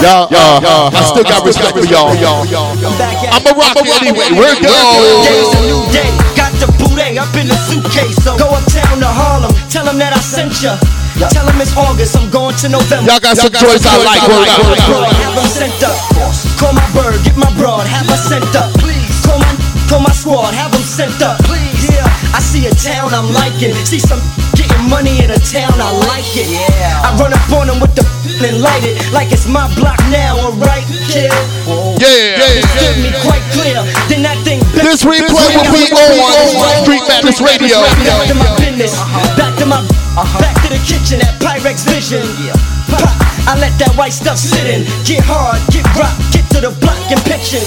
Y'all, 0.00 0.30
uh, 0.32 0.88
I 0.94 1.04
still 1.04 1.26
got 1.26 1.44
respect 1.44 1.76
for 1.76 1.84
y'all. 1.84 2.08
I'm 2.08 3.44
a 3.44 3.52
rock 3.52 3.76
anyway. 4.00 4.32
We're 4.32 4.56
Day's 4.56 5.52
a 5.52 5.60
go. 5.60 5.68
new 5.68 5.82
day. 5.92 6.08
Got 6.32 6.56
the 6.56 6.68
booty 6.80 7.18
up 7.20 7.28
in 7.36 7.50
the 7.50 7.58
suitcase. 7.68 8.16
So 8.24 8.32
go 8.38 8.48
uptown 8.56 9.04
to 9.04 9.10
Harlem. 9.10 9.52
Tell 9.68 9.84
them 9.84 9.98
that 10.00 10.16
I 10.16 10.20
sent 10.22 10.56
ya. 10.64 10.80
Tell 11.28 11.44
them 11.44 11.60
it's 11.60 11.76
August. 11.76 12.16
I'm 12.16 12.30
going 12.30 12.56
to 12.64 12.68
November. 12.72 13.12
Y'all 13.12 13.20
got 13.20 13.36
some 13.36 13.52
choice 13.52 13.84
I 13.84 14.00
like. 14.00 14.22
Word 14.24 14.48
up. 14.48 14.64
Broad, 14.88 15.12
have 15.12 15.34
them 15.36 15.48
sent 15.50 15.76
up. 15.84 15.96
Call 16.56 16.72
my 16.72 16.86
bird, 16.96 17.20
get 17.24 17.36
my 17.36 17.50
broad, 17.60 17.86
have 17.86 18.08
her 18.08 18.16
sent 18.16 18.48
up. 18.56 18.72
Please. 18.80 19.20
Call 19.26 19.38
my, 19.38 19.52
call 19.90 20.00
my 20.00 20.14
squad, 20.14 20.54
have 20.54 20.72
them 20.72 20.82
sent 20.82 21.20
up. 21.20 21.38
Please. 21.44 21.71
Yeah. 22.32 22.36
I 22.36 22.40
see 22.40 22.64
a 22.66 22.72
town 22.72 23.12
I'm 23.12 23.28
liking. 23.32 23.74
See 23.84 24.00
some 24.00 24.20
getting 24.56 24.88
money 24.88 25.20
in 25.20 25.30
a 25.30 25.38
town 25.38 25.76
I 25.76 25.92
like 26.08 26.32
it. 26.32 26.48
Yeah. 26.48 27.04
I 27.04 27.12
run 27.20 27.32
up 27.32 27.44
on 27.52 27.68
them 27.68 27.80
with 27.80 27.94
the 27.94 28.04
and 28.48 28.62
light 28.62 28.82
it 28.82 28.96
like 29.12 29.30
it's 29.32 29.46
my 29.46 29.68
block 29.76 29.98
now. 30.08 30.38
Alright, 30.40 30.84
kid. 31.12 31.30
Yeah, 32.00 32.40
yeah, 32.40 32.64
Give 32.80 32.96
me 33.04 33.10
quite 33.20 33.44
clear. 33.52 33.78
Then 34.08 34.24
that 34.24 34.40
thing. 34.42 34.60
This 34.72 35.04
replay 35.04 35.28
will 35.28 35.68
be 35.70 35.84
on 35.92 36.82
Street 36.82 37.04
Madness 37.06 37.40
Radio. 37.40 37.78
Back 37.78 38.28
to 38.28 38.34
my 38.34 38.50
business. 38.56 38.96
Back 39.36 39.54
to 39.60 39.66
my. 39.66 39.78
Uh-huh. 40.16 40.40
Back 40.40 40.56
to 40.64 40.68
the 40.72 40.80
kitchen 40.82 41.20
at 41.20 41.36
Pyrex 41.40 41.84
Vision. 41.88 42.24
Pop, 42.88 43.21
I 43.46 43.58
let 43.58 43.74
that 43.82 43.98
white 43.98 44.14
stuff 44.14 44.38
sit 44.38 44.66
in. 44.70 44.86
Get 45.02 45.26
hard, 45.26 45.58
get 45.74 45.82
rock, 45.98 46.14
get 46.30 46.46
to 46.54 46.62
the 46.62 46.70
block 46.78 46.98
and 47.10 47.18
pitching. 47.26 47.62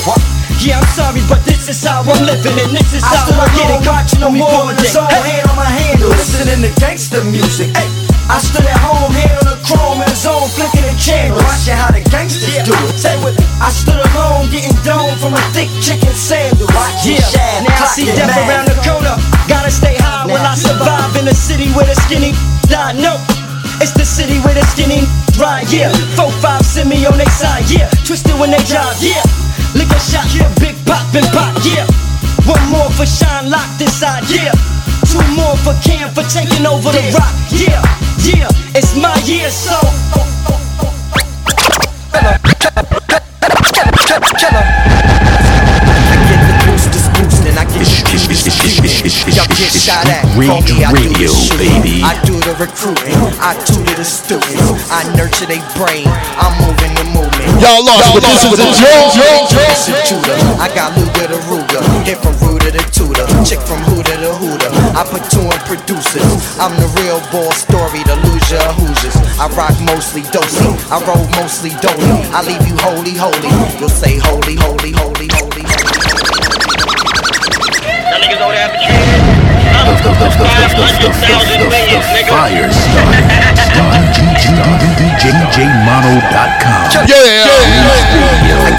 Yeah, 0.63 0.79
I'm 0.79 0.87
sorry, 0.95 1.19
but 1.27 1.43
this 1.43 1.67
is 1.67 1.83
how 1.83 2.01
I'm 2.01 2.23
living, 2.23 2.55
and 2.55 2.71
this 2.71 2.95
is 2.95 3.03
how 3.03 3.27
I 3.27 3.45
get 3.53 3.67
it. 3.69 3.83
Watching 3.83 4.23
no 4.23 4.31
more 4.31 4.71
than 4.71 4.87
so 4.87 5.03
hand 5.03 5.45
on 5.51 5.59
my 5.59 5.67
handle, 5.67 6.09
listening 6.15 6.63
to 6.63 6.71
gangster 6.79 7.21
music. 7.27 7.75
Hey, 7.75 7.91
I 8.31 8.39
stood 8.39 8.63
at 8.63 8.79
home, 8.79 9.11
hand 9.11 9.35
on 9.43 9.51
the 9.51 9.59
chrome 9.67 9.99
in 9.99 10.07
the 10.07 10.15
zone, 10.15 10.47
flicking 10.55 10.87
the 10.87 10.95
candles. 10.95 11.43
Watching 11.43 11.75
how 11.75 11.91
the 11.91 12.01
gangsters 12.07 12.55
do 12.63 12.71
it. 12.71 12.95
Say 12.95 13.13
with 13.19 13.35
it. 13.35 13.45
I 13.59 13.69
stood 13.69 13.99
alone, 13.99 14.47
getting 14.49 14.73
dome 14.87 15.13
from 15.19 15.35
a 15.35 15.43
thick 15.51 15.69
chicken 15.83 16.15
sandwich. 16.15 16.71
Yeah, 17.03 17.19
now 17.67 17.83
I 17.83 17.91
see 17.91 18.07
death 18.07 18.31
around 18.31 18.71
the 18.71 18.79
corner. 18.79 19.19
Gotta 19.51 19.69
stay 19.69 19.99
high 19.99 20.23
when 20.25 20.39
I 20.39 20.55
survive 20.55 21.13
in 21.19 21.27
a 21.27 21.35
city 21.35 21.67
where 21.75 21.85
the 21.85 21.99
skinny 21.99 22.31
die. 22.71 22.95
No. 22.95 23.19
It's 23.81 23.91
the 23.91 24.05
city 24.05 24.39
with 24.43 24.55
the 24.55 24.65
skinny 24.71 25.03
dry, 25.35 25.63
yeah. 25.67 25.91
Four, 26.15 26.31
five, 26.39 26.65
send 26.65 26.89
me 26.89 27.05
on 27.05 27.17
they 27.17 27.25
side, 27.25 27.67
yeah. 27.69 27.89
Twisted 28.07 28.33
when 28.39 28.51
they 28.51 28.63
drive, 28.63 28.95
yeah. 29.03 29.21
Lick 29.75 29.91
a 29.91 29.99
shot, 29.99 30.27
yeah. 30.31 30.47
Big 30.59 30.75
pop 30.85 31.03
and 31.13 31.27
pop, 31.35 31.51
yeah. 31.63 31.85
One 32.47 32.61
more 32.71 32.89
for 32.91 33.05
Shine 33.05 33.49
Lock 33.49 33.67
this 33.77 33.91
side, 33.99 34.23
yeah. 34.29 34.53
Two 35.11 35.21
more 35.35 35.57
for 35.63 35.75
Cam 35.83 36.09
for 36.13 36.23
taking 36.23 36.65
over 36.65 36.91
the 36.91 37.03
rock, 37.13 37.35
yeah. 37.51 37.83
Yeah, 38.23 38.49
it's 38.73 38.95
my 38.95 39.13
year, 39.25 39.49
so. 39.49 39.75
Killer, 42.11 42.39
killer, 42.59 42.83
killer, 44.07 44.21
killer. 44.39 45.04
Me, 48.45 48.53
I 48.53 48.61
do 50.61 50.77
the 50.77 50.85
Radio, 50.93 51.33
baby. 51.57 52.05
I 52.05 52.13
do 52.29 52.37
the 52.45 52.53
recruiting. 52.61 53.17
I 53.41 53.57
tutor 53.65 53.97
the 53.97 54.05
students. 54.05 54.85
I 54.93 55.01
nurture 55.17 55.49
their 55.49 55.65
brain. 55.73 56.05
I'm 56.37 56.53
moving 56.61 56.93
the 56.93 57.09
movement. 57.09 57.49
Y'all 57.57 57.81
lost, 57.81 58.13
but 58.13 58.21
this 58.21 58.45
is 58.45 58.61
a 58.61 58.69
joke. 58.77 59.49
I 60.61 60.69
got 60.77 60.93
Luga 60.93 61.33
the 61.33 61.41
Ruger. 61.49 61.81
Hit 62.05 62.21
from 62.21 62.37
Ruder 62.37 62.69
to 62.69 62.85
Tutor. 62.93 63.25
Chick 63.41 63.57
from 63.65 63.81
Hooter 63.89 64.13
to 64.13 64.37
Hooter. 64.37 64.69
I 64.93 65.01
put 65.09 65.25
two 65.33 65.41
in 65.41 65.57
producers. 65.65 66.21
I'm 66.61 66.77
the 66.77 66.85
real 67.01 67.17
ball 67.33 67.49
story, 67.49 68.05
the 68.05 68.13
loser 68.29 68.61
Hoosiers. 68.77 69.17
I 69.41 69.49
rock 69.57 69.73
mostly 69.89 70.21
dosey. 70.29 70.69
I 70.93 71.01
roll 71.01 71.25
mostly 71.41 71.73
dolly. 71.81 72.29
I 72.29 72.45
leave 72.45 72.61
you 72.69 72.77
holy, 72.77 73.17
holy. 73.17 73.49
You'll 73.81 73.89
say 73.89 74.21
holy, 74.21 74.53
holy, 74.61 74.93
holy. 74.93 75.14
Myers. 82.45 82.74
DJMano.com. 85.55 86.91
I 86.91 87.07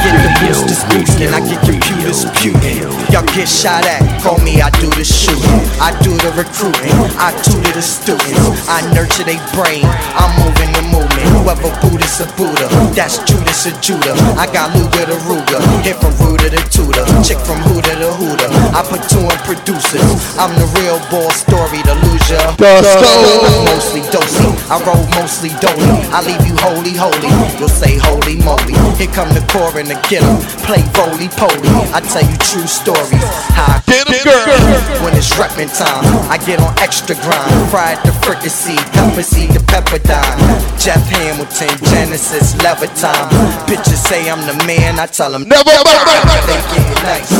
get 0.05 0.13
the 0.21 0.29
boosters 0.45 0.85
boosting, 0.93 1.33
I 1.33 1.41
get 1.41 1.57
computers 1.65 2.29
puking. 2.37 2.85
Y'all 3.09 3.25
get 3.33 3.49
shot 3.49 3.89
at, 3.89 4.05
call 4.21 4.37
me, 4.45 4.61
I 4.61 4.69
do 4.77 4.93
the 4.93 5.01
shooting. 5.01 5.65
I 5.81 5.97
do 6.05 6.13
the 6.21 6.37
recruiting, 6.37 6.93
I 7.17 7.33
tutor 7.41 7.73
the 7.73 7.81
students. 7.81 8.69
I 8.69 8.85
nurture 8.93 9.25
their 9.25 9.41
brain, 9.57 9.89
I'm 10.21 10.29
moving 10.37 10.69
the 10.77 10.85
movement. 10.93 11.25
Whoever 11.41 11.73
Buddhist 11.81 12.21
or 12.21 12.29
Buddha, 12.37 12.69
that's 12.93 13.25
Judas 13.25 13.65
or 13.65 13.73
Judah. 13.81 14.13
I 14.37 14.45
got 14.45 14.77
Luga 14.77 15.09
the 15.09 15.17
Ruger, 15.25 15.57
hit 15.81 15.97
from 15.97 16.13
Ruder 16.21 16.53
to 16.53 16.61
Tutor. 16.69 17.09
Chick 17.25 17.41
from 17.41 17.57
Hooter 17.73 17.97
to 18.05 18.13
Hooter. 18.21 18.53
I 18.77 18.85
put 18.85 19.01
two 19.09 19.25
in 19.25 19.41
producers. 19.49 20.05
I'm 20.37 20.53
the 20.61 20.69
real 20.77 21.01
ball 21.09 21.33
story, 21.33 21.81
the 21.89 21.97
loser. 22.05 22.37
I'm 22.37 23.65
mostly 23.65 24.05
dosey, 24.13 24.53
I 24.69 24.77
roll 24.85 25.09
mostly 25.17 25.57
dolly. 25.65 25.89
I 26.13 26.21
leave 26.21 26.45
you 26.45 26.53
holy, 26.67 26.95
holy. 26.99 27.31
You'll 27.59 27.69
say 27.71 27.99
holy 28.03 28.37
moly. 28.43 28.75
Here 28.99 29.11
come 29.15 29.31
the 29.31 29.45
core 29.53 29.71
and 29.79 29.87
the 29.89 29.99
killer. 30.09 30.35
Play 30.67 30.83
roly 30.99 31.29
poly. 31.39 31.71
I 31.95 32.01
tell 32.03 32.27
you 32.27 32.37
true 32.51 32.67
stories. 32.67 33.23
How 33.55 33.79
I 33.79 33.83
Get 33.87 34.07
'em, 34.11 34.19
girl. 34.27 35.03
when 35.05 35.15
it's 35.15 35.31
reppin' 35.39 35.71
time. 35.71 36.03
I 36.31 36.39
get 36.39 36.59
on 36.61 36.73
extra 36.79 37.15
grind. 37.25 37.55
Fried 37.71 37.99
the 38.05 38.13
fricassee, 38.25 38.81
pepper 38.97 39.23
seed, 39.23 39.51
the 39.55 39.61
pepper 39.73 39.99
dime. 39.99 40.39
Jeff 40.79 41.03
Hamilton, 41.17 41.75
Genesis, 41.91 42.55
Levitime. 42.65 43.29
Bitches 43.69 44.01
say 44.09 44.29
I'm 44.31 44.43
the 44.51 44.57
man. 44.67 44.99
I 44.99 45.07
tell 45.07 45.31
them 45.31 45.45
Never 45.49 45.71
mind. 45.71 46.29
They 46.51 46.61
get 46.75 47.03
nice. 47.13 47.31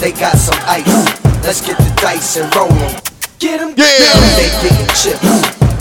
They 0.00 0.12
got 0.12 0.36
some 0.36 0.60
ice. 0.68 0.86
Let's 1.46 1.60
get 1.66 1.78
the 1.78 1.90
dice 2.02 2.36
and 2.36 2.54
roll 2.54 2.70
'em. 2.72 2.92
Get 3.38 3.60
'em. 3.60 3.72
Yeah. 3.76 3.86
They 4.38 4.48
getting 4.62 4.90
chips. 5.00 5.26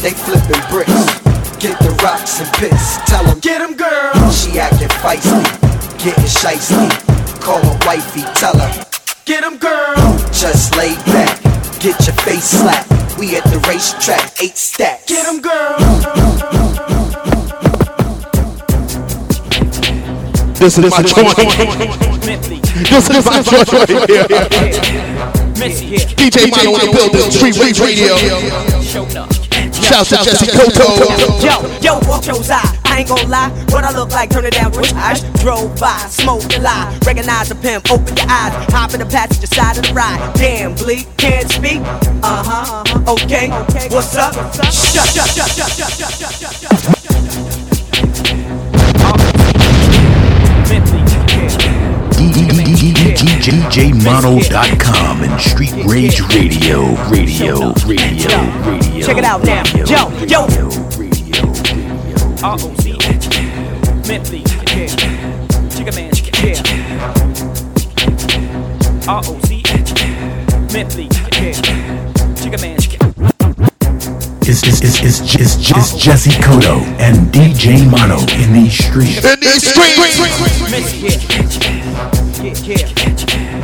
They 0.02 0.12
flipping 0.12 0.62
bricks. 0.70 1.25
Get 1.66 1.80
the 1.80 1.90
rocks 2.04 2.40
and 2.40 2.54
pits. 2.54 2.98
Tell 3.08 3.26
'em. 3.26 3.40
Get 3.40 3.60
'em, 3.60 3.74
girl. 3.74 4.30
She 4.30 4.60
acting 4.60 4.88
feisty. 5.02 5.42
Getting 5.98 6.30
shicey. 6.30 6.86
Call 7.42 7.58
her 7.58 7.78
wifey. 7.88 8.22
Tell 8.36 8.56
her. 8.56 8.86
Get 9.26 9.44
'em, 9.44 9.58
girl. 9.58 9.96
Just 10.32 10.76
lay 10.76 10.94
back. 11.10 11.42
Get 11.80 11.98
your 12.06 12.14
face 12.22 12.62
slapped. 12.62 13.18
We 13.18 13.36
at 13.36 13.44
the 13.46 13.58
racetrack. 13.68 14.34
Eight 14.44 14.56
stacks. 14.56 15.06
Get 15.08 15.26
'em, 15.26 15.42
girl. 15.42 15.76
This 20.60 20.78
is 20.78 20.92
my 20.92 21.02
joint. 21.02 21.36
This 22.92 23.10
is 23.10 23.26
my 23.26 23.42
joint 23.42 23.72
right 23.74 23.90
here. 23.90 24.28
DJ 26.14 26.46
Mano 26.46 26.76
in 26.76 26.86
the 26.86 26.92
building, 26.94 27.32
Street 27.32 27.58
Rage 27.58 27.80
Radio. 27.80 29.45
Shout 29.86 30.08
to 30.08 30.16
Jessie 30.24 30.48
Cotto. 30.48 30.98
Yo, 31.46 31.62
yo, 31.80 32.00
walk 32.10 32.26
your 32.26 32.42
eye. 32.50 32.80
I 32.86 33.00
ain't 33.00 33.08
gon' 33.08 33.30
lie. 33.30 33.50
What 33.70 33.84
I 33.84 33.92
look 33.92 34.10
like, 34.10 34.32
turn 34.32 34.46
it 34.46 34.54
down, 34.54 34.72
rich 34.72 34.92
eyes. 34.94 35.22
Drove 35.44 35.80
by, 35.80 35.96
smoke 36.10 36.44
a 36.56 36.60
lie. 36.60 36.98
Recognize 37.06 37.52
a 37.52 37.56
pimp, 37.56 37.92
open 37.92 38.18
your 38.18 38.26
eyes. 38.28 38.52
Hop 38.74 38.94
in 38.94 39.00
the 39.00 39.06
passenger 39.06 39.48
side 39.48 39.78
of 39.78 39.84
the 39.86 39.94
ride. 39.94 40.34
Damn, 40.34 40.74
bleak, 40.74 41.06
can't 41.18 41.52
speak. 41.52 41.82
Uh 42.24 42.44
huh, 42.44 42.84
uh-huh. 42.84 43.14
okay. 43.14 43.50
What's 43.94 44.16
up? 44.16 44.34
Shut, 44.34 44.74
shut, 44.74 45.06
shut, 45.06 45.50
shut, 45.52 45.70
shut, 45.70 45.92
shut, 45.92 46.14
shut, 46.14 46.34
shut, 46.34 46.94
shut. 46.96 47.55
DJMano.com 53.16 55.24
and 55.24 55.40
Street 55.40 55.72
Rage 55.86 56.20
Radio, 56.34 56.94
Radio, 57.10 57.72
Radio, 57.86 57.86
Radio. 57.86 58.28
Check 59.02 59.18
it 59.18 59.24
out 59.24 59.42
now. 59.44 59.64
Yo, 59.74 60.10
yo. 60.26 60.48
R-O-C 62.44 62.92
Mentally, 64.08 64.44
yeah 64.76 64.88
Chicken 65.70 65.96
man, 65.96 66.12
yeah 66.44 66.62
R-O-C 69.08 69.64
Mentally, 70.74 71.08
yeah 71.32 71.54
Chicken 72.36 72.60
man, 72.62 72.76
It's, 74.48 74.62
it's, 74.62 74.80
it's, 74.82 75.00
it's, 75.02 75.20
it's, 75.36 75.56
it's 75.72 75.92
Jessie 75.96 76.30
Cotto 76.42 76.76
and 77.00 77.32
DJ 77.34 77.90
Mano 77.90 78.20
in 78.44 78.54
these 78.54 78.78
streets. 78.78 79.24
In 79.26 79.40
these 79.40 79.64
streets. 79.68 80.20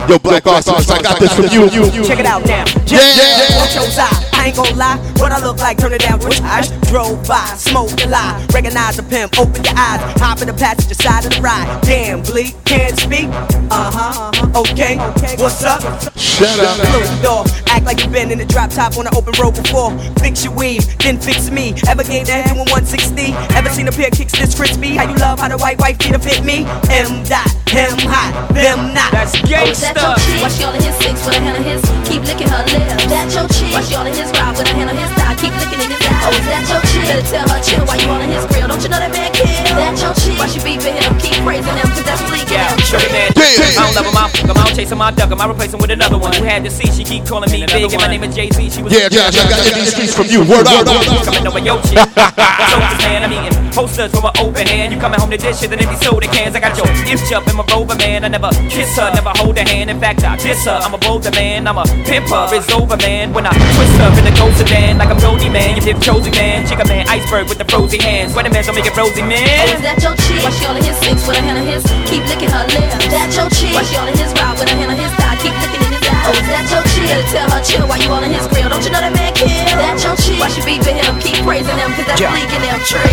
Yeah, 0.02 0.08
yeah. 0.08 0.14
Yo, 0.14 0.20
Black 0.20 0.48
Arsenals, 0.48 0.90
I 0.90 1.02
got 1.02 1.20
this 1.20 1.34
from 1.34 1.46
you. 1.46 1.70
Check 2.04 2.20
it 2.20 2.26
out 2.26 2.46
now. 2.46 2.66
Yeah, 2.88 3.00
yeah. 3.16 3.58
Watch 3.60 3.76
your 3.76 3.84
eye. 4.04 4.31
I 4.42 4.48
ain't 4.48 4.56
gon' 4.56 4.76
lie. 4.76 4.98
What 5.18 5.32
I 5.32 5.40
look 5.40 5.60
like, 5.60 5.78
turn 5.78 5.94
it 5.94 6.02
down, 6.02 6.20
rich 6.22 6.42
eyes. 6.42 6.72
Drove 6.90 7.22
by, 7.28 7.46
smoke 7.58 7.92
a 8.02 8.08
lie. 8.08 8.44
Recognize 8.52 8.98
a 8.98 9.04
pimp, 9.04 9.38
open 9.38 9.64
your 9.64 9.78
eyes. 9.78 10.02
Hop 10.20 10.42
in 10.42 10.48
the 10.48 10.54
passenger 10.54 10.96
side 10.96 11.26
of 11.26 11.32
the 11.32 11.42
ride. 11.42 11.68
Damn, 11.84 12.24
bleak, 12.24 12.56
can't 12.66 12.98
speak. 12.98 13.30
Uh 13.70 13.92
huh, 13.94 14.32
uh-huh. 14.34 14.62
okay. 14.62 14.98
What's 15.38 15.64
up? 15.64 15.82
Shut 16.18 16.58
up. 16.60 16.76
Close 16.90 17.10
the 17.14 17.22
door. 17.22 17.44
Act 17.68 17.86
like 17.86 18.02
you've 18.02 18.12
been 18.12 18.32
in 18.32 18.40
the 18.40 18.46
drop 18.46 18.72
top 18.72 18.98
on 18.98 19.06
the 19.06 19.14
open 19.16 19.34
road 19.38 19.54
before. 19.54 19.94
Fix 20.18 20.44
your 20.44 20.56
weave, 20.56 20.84
then 20.98 21.22
fix 21.22 21.52
me. 21.52 21.76
Ever 21.88 22.04
gave 22.04 22.26
that 22.26 22.50
hand 22.50 22.58
with 22.58 22.74
160? 22.74 23.38
Ever 23.54 23.70
seen 23.70 23.88
a 23.88 23.92
pair 23.92 24.08
of 24.08 24.14
kicks 24.14 24.34
this 24.34 24.56
crispy? 24.58 24.98
How 24.98 25.08
you 25.08 25.16
love 25.22 25.40
how 25.40 25.50
the 25.50 25.58
white 25.58 25.78
wife 25.78 26.02
feet 26.02 26.18
fit 26.18 26.44
me? 26.44 26.66
M 26.90 27.22
dot, 27.30 27.46
him 27.70 27.94
hot, 28.10 28.50
them 28.58 28.92
not. 28.94 29.12
That's 29.14 29.38
Oh, 29.38 29.70
is 29.70 29.82
that 29.82 29.94
your 29.94 30.16
chick? 30.18 30.42
Why 30.42 30.50
she 30.50 30.64
all 30.64 30.74
in 30.74 30.82
his 30.82 30.96
six 30.98 31.26
with 31.26 31.36
a 31.36 31.40
hand 31.40 31.58
on 31.58 31.64
his? 31.64 31.82
Keep 32.10 32.24
licking 32.26 32.50
her 32.50 32.64
lips. 32.66 33.06
That 33.06 33.30
your 33.30 33.48
chick? 33.52 33.74
Why 33.74 33.82
she 33.84 33.96
all 33.96 34.08
in 34.08 34.16
his 34.16 34.31
ride 34.36 34.56
with 34.58 34.68
a 34.68 34.74
hand 34.76 34.90
on 34.90 34.98
his 34.98 35.12
thigh? 35.18 35.36
Keep 35.40 35.54
licking 35.60 35.82
in 35.84 35.90
his 35.92 36.02
eye. 36.06 36.24
Oh, 36.28 36.36
is 36.36 36.46
that 36.48 36.64
your 36.70 36.82
chick? 36.92 37.06
Better 37.08 37.26
tell 37.28 37.48
her 37.50 37.60
chill 37.64 37.84
while 37.86 38.00
you 38.00 38.08
all 38.10 38.22
in 38.22 38.30
his 38.32 38.46
grill. 38.50 38.68
Don't 38.68 38.82
you 38.82 38.90
know 38.90 39.02
that 39.02 39.12
man 39.12 39.32
kill? 39.34 39.48
That 39.48 39.96
your 40.00 40.14
chick? 40.16 40.38
Why 40.40 40.48
she 40.48 40.60
beefing 40.62 40.96
him? 40.98 41.12
Keep 41.20 41.42
praising 41.44 41.76
him, 41.76 41.88
cause 41.92 42.06
that's 42.06 42.24
leaking 42.32 42.56
Yeah, 42.56 42.72
him. 42.72 42.80
Sugar 42.86 43.10
man, 43.12 43.30
I 43.36 43.72
don't 43.76 43.96
love 43.96 44.08
him, 44.08 44.18
I 44.18 44.26
fuck 44.30 44.48
him, 44.48 44.58
I 44.58 44.64
don't 44.66 44.76
chase 44.76 44.92
him, 44.92 45.02
I 45.02 45.12
duck 45.12 45.32
him, 45.32 45.40
I 45.42 45.46
replace 45.50 45.74
him 45.74 45.82
with 45.82 45.92
another 45.92 46.18
one. 46.18 46.34
Who 46.36 46.44
had 46.44 46.64
to 46.64 46.72
see, 46.72 46.88
she 46.92 47.04
keep 47.04 47.26
calling 47.26 47.52
me 47.52 47.66
big, 47.66 47.92
and 47.92 48.02
my 48.02 48.08
name 48.08 48.24
is 48.24 48.36
Jay 48.36 48.50
Z. 48.52 48.60
She 48.70 48.82
was 48.82 48.92
Yeah, 48.94 49.10
Josh, 49.10 49.38
I 49.38 49.50
got 49.50 49.66
in 49.66 49.74
these 49.76 49.92
streets 49.92 50.14
from 50.16 50.28
you. 50.28 50.42
Word 50.46 50.68
up. 50.68 50.86
Coming 51.26 51.48
over 51.48 51.60
your 51.60 51.82
shit. 51.88 51.98
What's 52.16 52.74
up, 52.76 52.98
man? 53.04 53.24
I'm 53.26 53.34
eating 53.34 53.56
posters 53.72 54.12
from 54.12 54.26
an 54.26 54.36
open 54.40 54.68
hand. 54.68 54.94
You 54.94 55.00
coming 55.00 55.20
home 55.20 55.32
to 55.32 55.38
dishes 55.38 55.72
and 55.72 55.80
empty 55.82 55.96
soda 56.04 56.28
cans. 56.28 56.56
I 56.56 56.60
got 56.60 56.76
your 56.78 56.88
inch 57.08 57.32
up 57.32 57.48
in 57.48 57.56
my 57.56 57.66
rover, 57.72 57.96
man. 57.96 58.24
I 58.24 58.28
never 58.28 58.50
kiss 58.70 58.96
her, 58.98 59.12
never 59.14 59.32
hold 59.36 59.58
her 59.58 59.64
hand. 59.68 59.90
In 59.90 60.00
fact, 60.00 60.24
I 60.24 60.36
diss 60.38 60.66
her. 60.66 60.80
I'm 60.84 60.94
a 60.94 60.98
bolder 60.98 61.32
man. 61.32 61.68
I'm 61.68 61.78
a 61.78 61.84
pimper. 62.06 62.48
It's 62.52 62.70
over, 62.72 62.98
man. 62.98 63.34
When 63.34 63.46
I 63.46 63.52
twist 63.52 63.96
her 64.00 64.12
in 64.22 64.30
the 64.30 64.36
ghost 64.38 64.58
sedan 64.62 64.98
like 65.02 65.10
I'm 65.10 65.18
Brody, 65.18 65.50
man. 65.50 65.74
You 65.76 65.82
did 65.82 65.98
chosen 66.02 66.32
man. 66.38 66.66
Chicken 66.70 66.88
man, 66.88 67.10
iceberg 67.10 67.50
with 67.50 67.58
the 67.58 67.66
frozen 67.66 68.00
hands. 68.00 68.34
Weather 68.38 68.54
man, 68.54 68.62
don't 68.64 68.76
make 68.78 68.86
it 68.86 68.94
rosy, 68.96 69.22
Oh, 69.22 69.26
man. 69.26 69.42
is 69.74 69.82
that 69.82 69.98
your 69.98 70.14
chick? 70.22 70.38
Why 70.46 70.54
she 70.54 70.64
all 70.70 70.78
in 70.78 70.86
his 70.86 70.98
six 71.02 71.26
with 71.26 71.38
a 71.38 71.42
hand 71.42 71.58
on 71.58 71.66
his? 71.66 71.82
Keep 72.06 72.24
licking 72.30 72.54
her 72.54 72.66
lips. 72.70 72.94
That 73.10 73.34
your 73.34 73.50
chick? 73.50 73.74
Why 73.74 73.82
she 73.82 73.98
all 73.98 74.06
in 74.06 74.14
his 74.14 74.30
ride 74.38 74.54
with 74.62 74.70
a 74.70 74.76
hand 74.78 74.94
on 74.94 74.98
his 75.02 75.10
thigh? 75.18 75.38
Keep 75.42 75.56
licking 75.58 75.82
in 75.82 75.92
his 75.98 76.06
eye. 76.06 76.26
Oh, 76.30 76.38
is 76.38 76.48
that 76.54 76.66
your 76.70 76.84
chick? 76.94 77.10
Better 77.10 77.28
tell 77.34 77.50
her 77.50 77.62
chill 77.66 77.86
while 77.90 77.98
you 78.02 78.10
all 78.14 78.22
in 78.22 78.30
his 78.32 78.46
grill. 78.54 78.70
Don't 78.70 78.84
you 78.86 78.94
know 78.94 79.02
that 79.02 79.14
man 79.14 79.34
kill? 79.34 79.50
That 79.50 79.98
your 80.06 80.16
chick? 80.22 80.38
Why 80.38 80.50
she 80.54 80.62
beefing 80.62 80.98
him? 81.02 81.18
Keep 81.18 81.42
praising 81.42 81.78
him, 81.82 81.90
cause 81.98 82.06
that's 82.06 82.22
Yeah. 82.22 82.38
leaking 82.38 82.62
him. 82.62 82.78
Trill. 82.86 83.10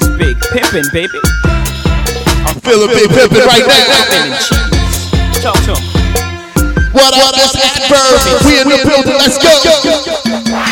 It's 0.00 0.08
big 0.16 0.36
pimpin', 0.56 0.88
baby. 0.96 1.20
I'm 2.48 2.56
feeling 2.64 2.88
big 2.96 3.12
pimpin' 3.12 3.44
right 3.44 3.66
now. 3.68 3.84
Talk 5.44 5.60
to 5.68 5.76
him. 5.76 5.89
What 6.92 7.14
up, 7.14 7.34
this 7.34 7.54
Attenborough? 7.54 8.46
We 8.46 8.60
in 8.60 8.66
the 8.68 8.82
building, 8.82 9.14
let's 9.18 9.38
go. 9.38 9.50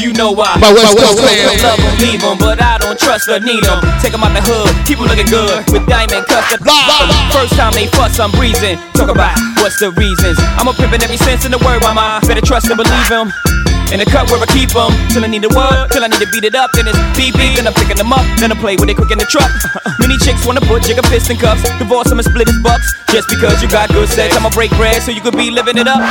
You 0.03 0.13
know 0.15 0.33
why. 0.33 0.57
My 0.59 0.73
West 0.73 0.95
West 0.95 1.19
Coast 1.19 1.23
fam. 1.23 1.47
Don't 1.47 1.63
love 1.63 1.79
'em, 1.79 1.99
leave 1.99 2.23
'em, 2.25 2.39
but 2.39 2.61
I 2.63 2.79
don't 2.79 2.99
trust 2.99 3.29
or 3.29 3.39
need 3.41 3.65
'em. 3.65 3.81
Take 4.03 4.15
'em 4.15 4.25
out 4.25 4.35
the 4.35 4.43
hood, 4.43 4.75
people 4.87 5.07
looking 5.07 5.27
good 5.27 5.71
with 5.71 5.87
diamond 5.87 6.27
cuts. 6.27 6.57
that- 6.59 7.31
First 7.33 7.55
time 7.55 7.73
they 7.73 7.87
fuss, 7.87 8.19
I'm 8.19 8.31
breezing. 8.33 8.79
Talk 8.95 9.09
about 9.11 9.37
what's 9.63 9.79
the 9.79 9.91
reasons. 9.93 10.39
I'm 10.59 10.67
a 10.69 10.73
pimpin' 10.73 11.03
every 11.03 11.19
sense 11.19 11.45
in 11.45 11.53
the 11.53 11.59
word, 11.59 11.83
mama. 11.83 12.21
Better 12.27 12.41
trust 12.41 12.67
and 12.67 12.77
believe 12.77 13.11
'em. 13.11 13.33
In 13.89 14.01
the 14.01 14.05
cut 14.05 14.29
where 14.29 14.37
I 14.37 14.47
keep 14.53 14.69
'em 14.77 14.93
Till 15.09 15.25
I 15.25 15.29
need 15.29 15.45
a 15.45 15.53
word, 15.53 15.89
till 15.91 16.05
I 16.05 16.09
need 16.09 16.21
to 16.21 16.29
beat 16.29 16.45
it 16.45 16.55
up 16.55 16.69
Then 16.77 16.89
it's 16.89 16.99
beep 17.17 17.33
beep, 17.41 17.57
then 17.57 17.67
I'm 17.67 17.73
picking 17.73 17.97
them 17.97 18.13
up 18.13 18.25
Then 18.37 18.53
I 18.53 18.57
play 18.61 18.77
with 18.77 18.89
it 18.91 18.97
quick 19.01 19.11
in 19.11 19.19
the 19.19 19.25
truck 19.25 19.49
Many 20.03 20.19
chicks 20.21 20.45
wanna 20.45 20.61
put 20.61 20.85
jigger 20.85 21.07
fist 21.09 21.31
in 21.31 21.39
cuffs 21.41 21.65
Divorce 21.81 22.13
'em 22.13 22.21
and 22.21 22.29
split 22.29 22.49
his 22.49 22.61
bucks 22.61 22.85
Just 23.09 23.29
because 23.33 23.63
you 23.63 23.69
got 23.69 23.89
good 23.89 24.09
sex 24.09 24.37
I'ma 24.37 24.51
break 24.51 24.71
bread 24.77 25.01
so 25.03 25.11
you 25.11 25.21
could 25.25 25.37
be 25.37 25.51
living 25.51 25.79
it 25.79 25.89
up 25.89 26.05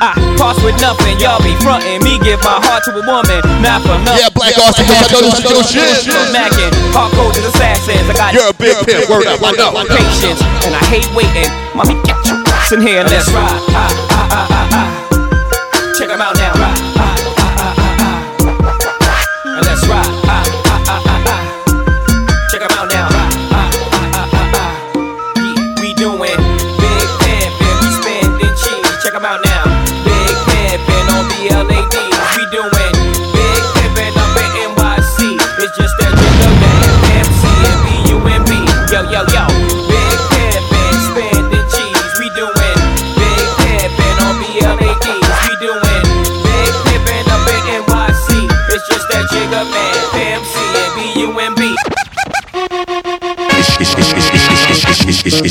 I 0.00 0.14
pass 0.38 0.54
with 0.62 0.78
nothing, 0.80 1.18
y'all 1.18 1.42
be 1.42 1.50
frontin'. 1.58 1.98
Me 2.06 2.22
give 2.22 2.38
my 2.46 2.62
heart 2.62 2.84
to 2.86 2.94
a 2.94 3.02
woman, 3.02 3.42
not 3.58 3.82
for 3.82 3.98
nothing. 4.06 4.22
Yeah, 4.22 4.30
Black 4.30 4.54
Austin, 4.54 4.86
I 4.86 5.10
know 5.10 5.26
this 5.26 5.42
is 5.42 5.50
your 5.50 5.64
shit. 5.66 6.06
Mackin', 6.30 6.70
hard 6.94 7.10
coded 7.18 7.42
assassins. 7.42 8.06
I 8.06 8.14
got 8.14 8.30
You're 8.32 8.46
a 8.46 8.54
big 8.54 8.78
pimp, 8.86 9.10
word 9.10 9.26
up, 9.26 9.42
I 9.42 9.50
know. 9.58 9.74
Patience, 9.90 10.38
and 10.62 10.70
I 10.78 10.82
hate 10.86 11.10
waiting. 11.18 11.50
Mommy, 11.74 11.98
get 12.06 12.14
your 12.30 12.38
ass 12.46 12.70
in 12.70 12.80
here 12.80 13.02
let's 13.02 13.26
ride. 13.34 13.58
Ah, 13.74 13.90
ah, 14.14 14.28
ah, 14.30 14.46
ah, 14.54 14.68
ah. 14.78 15.98
Check 15.98 16.10
'em 16.10 16.22
out 16.22 16.38
now. 16.38 16.47
Uh, 55.28 55.44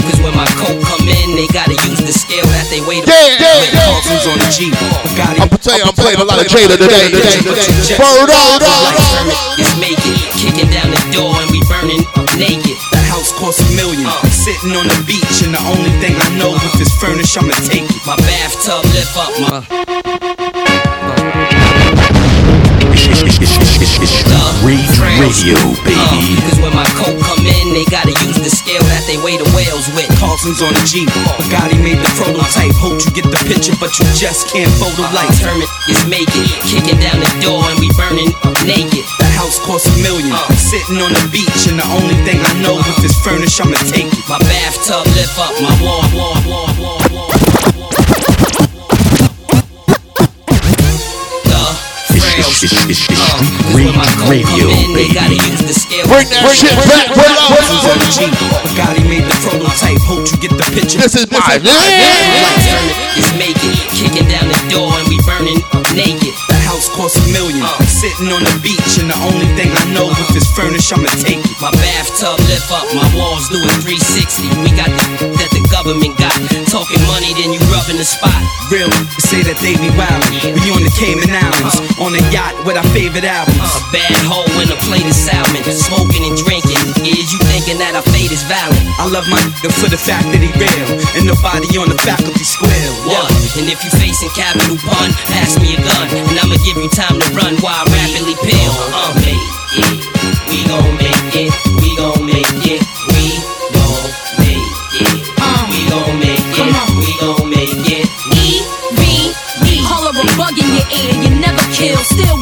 cause 0.00 0.20
when 0.24 0.32
my 0.32 0.48
coke 0.56 0.80
come 0.80 1.04
in, 1.04 1.36
they 1.36 1.44
gotta 1.52 1.76
use 1.84 2.00
the 2.00 2.08
scale 2.08 2.48
that 2.56 2.64
they 2.72 2.80
weigh 2.88 3.04
the 3.04 3.12
Yeah, 3.12 3.36
yeah, 3.36 3.60
with 3.60 3.68
yeah. 3.68 3.84
Carlton's 3.84 4.24
on 4.32 4.38
the 4.40 4.48
Jeep. 4.48 4.72
Bugatti. 5.04 5.44
I'm 5.44 5.52
tell 5.60 5.76
I'm 5.76 5.92
playing 5.92 6.20
a 6.20 6.24
lot 6.24 6.40
of 6.40 6.48
Jada 6.48 6.80
today. 6.80 7.12
Word 8.00 8.32
up. 8.32 8.64
It's 9.60 9.76
making, 9.76 10.16
kicking 10.40 10.72
down 10.72 10.88
the 10.88 11.04
door 11.12 11.36
and 11.36 11.52
we 11.52 11.60
burning 11.68 12.00
naked. 12.40 12.80
The 12.96 13.02
house 13.04 13.36
costs 13.36 13.60
a 13.60 13.68
million. 13.76 14.08
Sitting 14.32 14.72
on 14.72 14.88
the 14.88 14.96
beach, 15.04 15.44
and 15.44 15.52
the 15.52 15.60
only 15.68 15.92
thing 16.00 16.16
I 16.16 16.28
know 16.40 16.56
if 16.56 16.80
it's 16.80 16.96
furnished, 16.96 17.36
I'ma 17.36 17.52
take 17.68 17.84
it. 17.84 18.00
My 18.08 18.16
bathtub 18.16 18.88
lift 18.96 19.16
up 19.20 19.32
my. 19.44 19.89
Rage 24.60 24.92
Radio, 25.00 25.56
baby. 25.88 25.96
Uh, 25.96 26.52
Cause 26.52 26.60
when 26.60 26.76
my 26.76 26.84
coke 27.00 27.16
come 27.24 27.48
in, 27.48 27.72
they 27.72 27.88
gotta 27.88 28.12
use 28.28 28.36
the 28.36 28.52
scale 28.52 28.84
that 28.92 29.08
they 29.08 29.16
weigh 29.24 29.40
the 29.40 29.48
whales 29.56 29.88
with. 29.96 30.04
Carlton's 30.20 30.60
on 30.60 30.76
the 30.76 30.84
Jeep. 30.84 31.08
Oh, 31.24 31.32
Bugatti 31.40 31.80
made 31.80 31.96
the 31.96 32.12
prototype. 32.12 32.76
Hope 32.76 33.00
you 33.00 33.08
get 33.16 33.24
the 33.24 33.40
picture, 33.48 33.72
but 33.80 33.96
you 33.96 34.04
just 34.12 34.52
can't 34.52 34.68
photo 34.76 35.08
light. 35.16 35.32
Termit 35.40 35.64
is 35.88 36.04
making, 36.04 36.44
it. 36.44 36.60
kicking 36.68 37.00
down 37.00 37.24
the 37.24 37.32
door 37.40 37.64
and 37.72 37.80
we 37.80 37.88
burning 37.96 38.28
naked. 38.68 39.00
The 39.16 39.28
house 39.32 39.56
costs 39.64 39.88
a 39.88 39.96
million. 40.04 40.28
Uh. 40.28 40.44
Sitting 40.60 41.00
on 41.00 41.16
the 41.16 41.24
beach, 41.32 41.64
and 41.72 41.80
the 41.80 41.88
only 41.96 42.20
thing 42.28 42.36
I 42.36 42.52
know 42.60 42.76
if 42.84 43.00
it's 43.00 43.16
furnished, 43.24 43.64
I'ma 43.64 43.80
take 43.88 44.12
it. 44.12 44.24
My 44.28 44.36
bathtub 44.44 45.08
lift 45.16 45.40
up 45.40 45.56
my 45.56 45.72
wall, 45.80 46.04
wall, 46.12 46.36
wall, 46.44 46.68
wall, 46.76 47.00
wall. 47.08 47.40
Rage 53.74 53.94
Radio, 54.28 54.68
They 54.94 55.08
gotta 55.10 55.36
use 55.36 55.62
the 55.64 55.74
scale. 55.74 56.06
Bring 56.06 56.28
that 56.30 56.46
shit 56.52 56.74
back, 56.88 57.10
bring 57.14 57.30
it 57.30 57.40
on 57.48 57.98
the 57.98 58.08
Jeep. 58.12 58.32
Bugatti 58.64 59.02
made 59.06 59.24
the 59.24 59.36
prototype. 59.42 60.00
Hope 60.04 60.26
you 60.28 60.36
get 60.38 60.52
the 60.56 60.66
picture. 60.74 60.98
This 60.98 61.16
is 61.16 61.26
my 61.30 61.40
Termit 61.40 62.96
is 63.16 63.30
making, 63.36 63.74
kicking 63.96 64.28
down 64.28 64.46
the 64.48 64.60
door 64.70 64.92
and 64.94 65.06
we 65.08 65.18
burning 65.26 65.58
naked. 65.94 66.34
The 66.48 66.58
house 66.66 66.88
costs 66.92 67.18
a 67.18 67.24
million. 67.32 67.64
Sitting 67.86 68.30
on 68.32 68.42
the 68.42 68.54
beach, 68.62 68.96
and 69.00 69.10
the 69.10 69.18
only 69.26 69.48
thing 69.58 69.70
I 69.70 69.84
know 69.92 70.08
if 70.08 70.36
it's 70.36 70.48
furnished, 70.54 70.92
I'ma 70.92 71.10
take 71.20 71.42
it. 71.42 71.56
My 71.60 71.70
bathtub 71.82 72.38
lift 72.48 72.70
up, 72.72 72.86
my 72.94 73.06
walls 73.16 73.48
do 73.50 73.58
a 73.60 73.70
360. 73.82 74.48
We 74.64 74.70
got 74.76 74.88
the 74.88 75.30
that 75.36 75.50
the 75.52 75.62
government 75.68 76.16
got. 76.18 76.34
Talking 76.70 77.02
money, 77.10 77.34
then 77.34 77.50
you 77.52 77.60
rubbing 77.68 77.98
the 77.98 78.06
spot. 78.06 78.36
Real 78.70 78.90
say 79.18 79.42
that 79.42 79.58
they 79.58 79.74
be 79.76 79.90
wildin'. 79.98 80.54
We 80.54 80.70
on 80.70 80.82
the 80.82 80.92
Cayman 80.94 81.30
Islands, 81.30 81.76
on 81.98 82.14
a 82.14 82.22
yacht 82.30 82.54
with 82.64 82.78
our 82.78 82.86
favorite 82.94 83.26
albums. 83.30 83.70
A 83.78 83.82
bad 83.94 84.18
hoe 84.26 84.50
and 84.58 84.70
a 84.74 84.78
plate 84.90 85.06
of 85.06 85.14
salmon. 85.14 85.62
Smoking 85.70 86.26
and 86.26 86.34
drinking. 86.34 86.82
Is 87.06 87.30
you 87.30 87.38
thinking 87.46 87.78
that 87.78 87.94
our 87.94 88.02
fate 88.10 88.34
is 88.34 88.42
violent? 88.50 88.82
I 88.98 89.06
love 89.06 89.24
my 89.30 89.38
nigga 89.38 89.70
for 89.78 89.86
the 89.86 90.00
fact 90.00 90.26
that 90.34 90.42
he 90.42 90.50
real, 90.58 90.88
and 91.14 91.24
nobody 91.24 91.70
on 91.78 91.88
the 91.88 91.98
faculty 92.02 92.42
square. 92.42 92.90
What? 93.06 93.30
And 93.56 93.70
if 93.70 93.78
you 93.86 93.90
facing 94.02 94.34
capital 94.34 94.76
pun, 94.82 95.14
pass 95.30 95.54
me 95.62 95.78
a 95.78 95.80
gun, 95.80 96.06
and 96.10 96.36
I'ma 96.42 96.58
give 96.66 96.76
you 96.76 96.90
time 96.90 97.16
to 97.16 97.28
run 97.38 97.54
while 97.62 97.78
I 97.78 97.86
rapidly 97.86 98.34
peel. 98.42 98.74
Uh, 98.90 99.14
make 99.22 99.38
it. 99.78 100.02
We 100.50 100.66
gon' 100.66 100.90
make 100.98 101.34
it. 101.38 101.52
We 101.80 101.94
gon' 101.96 102.26
make 102.26 102.66
it. 102.66 102.82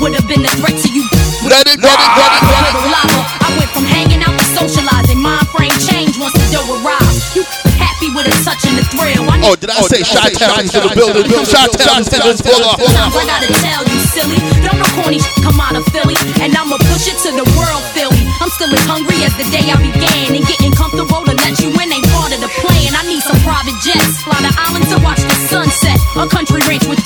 Would 0.01 0.15
have 0.15 0.27
been 0.29 0.43
a 0.45 0.53
threat 0.59 0.77
to 0.79 0.89
you. 0.91 1.05
Let 1.47 1.67
it, 1.67 1.79
let 1.79 1.99
it, 1.99 2.11
let 2.19 2.31
it, 2.35 2.43
let 2.47 2.63
it. 2.67 2.75
Little 2.75 2.91
lava. 2.91 3.21
I 3.43 3.49
went 3.59 3.71
from 3.71 3.87
hanging 3.87 4.23
out 4.23 4.35
to 4.35 4.47
socializing. 4.55 5.19
Mind 5.19 5.47
frame 5.51 5.75
change 5.91 6.19
once 6.19 6.35
the 6.35 6.47
dough 6.55 6.67
arrives. 6.83 7.35
You 7.35 7.43
happy 7.79 8.11
with 8.15 8.27
a 8.27 8.35
touch 8.43 8.63
and 8.67 8.79
the 8.79 8.85
thrill. 8.95 9.27
I 9.27 9.39
Oh, 9.43 9.55
did 9.55 9.71
I 9.71 9.81
say 9.87 10.03
Shot 10.03 10.31
Town 10.35 10.67
is 10.67 10.75
in 10.75 10.83
the 10.83 10.93
building? 10.95 11.25
Shot 11.47 11.71
Town 11.79 12.03
is 12.03 12.11
in 12.11 12.21
the 12.23 12.35
building. 12.43 12.75
I 12.79 13.23
gotta 13.27 13.51
tell 13.63 13.83
you, 13.87 13.99
silly. 14.13 14.39
Don't 14.63 14.79
no 14.79 14.87
corny 14.99 15.19
come 15.43 15.59
out 15.63 15.75
of 15.79 15.87
Philly. 15.95 16.19
And 16.43 16.55
I'ma 16.55 16.79
push 16.91 17.07
it 17.11 17.19
to 17.27 17.31
the 17.35 17.47
world, 17.59 17.83
me. 17.95 18.23
I'm 18.43 18.51
still 18.55 18.71
as 18.75 18.83
hungry 18.87 19.23
as 19.27 19.35
the 19.39 19.47
day 19.51 19.67
I 19.71 19.79
began. 19.79 20.35
And 20.35 20.45
getting 20.47 20.75
comfortable 20.75 21.23
to 21.27 21.35
let 21.39 21.59
you 21.63 21.71
in 21.75 21.89
ain't 21.91 22.07
part 22.15 22.35
of 22.35 22.41
the 22.43 22.51
plan. 22.63 22.95
I 22.99 23.03
need 23.07 23.23
some 23.23 23.39
private 23.47 23.79
jets. 23.83 24.23
Fly 24.27 24.39
to 24.43 24.53
island 24.69 24.87
to 24.95 24.99
watch 25.03 25.23
the 25.23 25.37
sunset. 25.51 25.99
A 26.19 26.27
country 26.27 26.61
ranch 26.67 26.87
with 26.91 26.98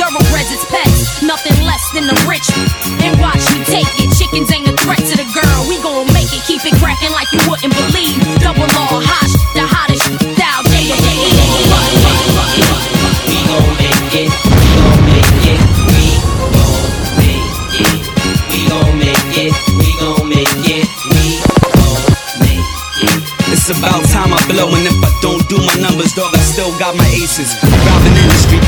my 26.94 27.08
aces. 27.16 27.56
Robbing 27.62 28.16
in 28.16 28.26
the 28.28 28.38
street, 28.38 28.66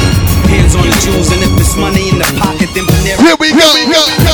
hands 0.49 0.75
on 0.75 0.87
the 0.89 0.97
jewels, 1.05 1.29
and 1.35 1.43
if 1.43 1.53
it's 1.61 1.77
money 1.77 2.09
in 2.09 2.19
the 2.19 2.29
pocket, 2.41 2.71
then 2.73 2.89
Panera. 2.89 3.21
Here 3.21 3.37
we 3.37 3.53
go, 3.53 3.69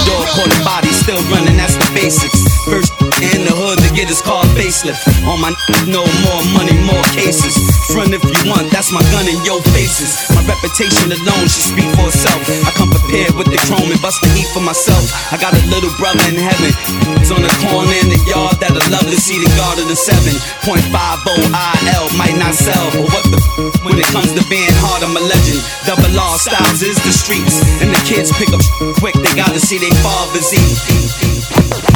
Dog 0.07 0.27
caught 0.37 0.55
body, 0.63 0.93
still 0.95 1.21
running, 1.33 1.57
that's 1.57 1.77
the 1.77 1.89
basics. 1.95 2.39
First 2.69 2.93
in 3.35 3.45
the 3.45 3.53
hood 3.53 3.80
get 4.01 4.09
his 4.09 4.25
car 4.25 4.41
facelift. 4.57 5.05
On 5.29 5.37
my 5.37 5.53
no 5.85 6.01
more 6.25 6.43
money, 6.57 6.73
more 6.89 7.05
cases. 7.13 7.53
Front 7.93 8.17
if 8.17 8.25
you 8.25 8.41
want, 8.49 8.73
that's 8.73 8.89
my 8.89 9.05
gun 9.13 9.29
in 9.29 9.37
your 9.45 9.61
faces. 9.77 10.17
My 10.33 10.41
reputation 10.49 11.13
alone 11.13 11.45
should 11.45 11.77
speak 11.77 11.89
for 12.01 12.09
itself. 12.09 12.41
I 12.65 12.73
come 12.73 12.89
prepared 12.89 13.37
with 13.37 13.53
the 13.53 13.61
chrome 13.69 13.93
and 13.93 14.01
bust 14.01 14.25
the 14.25 14.33
heat 14.33 14.49
for 14.57 14.65
myself. 14.65 15.05
I 15.29 15.37
got 15.37 15.53
a 15.53 15.61
little 15.69 15.93
brother 16.01 16.25
in 16.33 16.41
heaven. 16.41 16.73
It's 17.21 17.29
on 17.29 17.45
the 17.45 17.53
corner 17.69 17.93
in 18.01 18.09
the 18.09 18.21
yard 18.25 18.57
that 18.65 18.73
I 18.73 18.81
love 18.89 19.05
to 19.05 19.21
see 19.21 19.37
the 19.37 19.53
guard 19.61 19.77
of 19.77 19.85
the 19.85 19.99
7.50 20.01 20.73
IL 20.73 22.07
might 22.17 22.41
not 22.41 22.57
sell, 22.57 22.89
but 22.97 23.05
what 23.05 23.25
the 23.29 23.37
f- 23.37 23.85
when 23.85 24.01
it 24.01 24.09
comes 24.17 24.33
to 24.33 24.41
being 24.49 24.73
hard, 24.81 25.05
I'm 25.05 25.13
a 25.13 25.21
legend. 25.21 25.61
Double 25.85 26.09
R 26.09 26.41
styles 26.41 26.81
is 26.81 26.97
the 27.05 27.13
streets, 27.13 27.61
and 27.85 27.93
the 27.93 28.01
kids 28.09 28.33
pick 28.33 28.49
up 28.57 28.65
quick. 28.97 29.13
They 29.21 29.37
gotta 29.37 29.61
see 29.61 29.77
their 29.77 29.93
fathers 30.01 30.49
eat. 30.57 31.90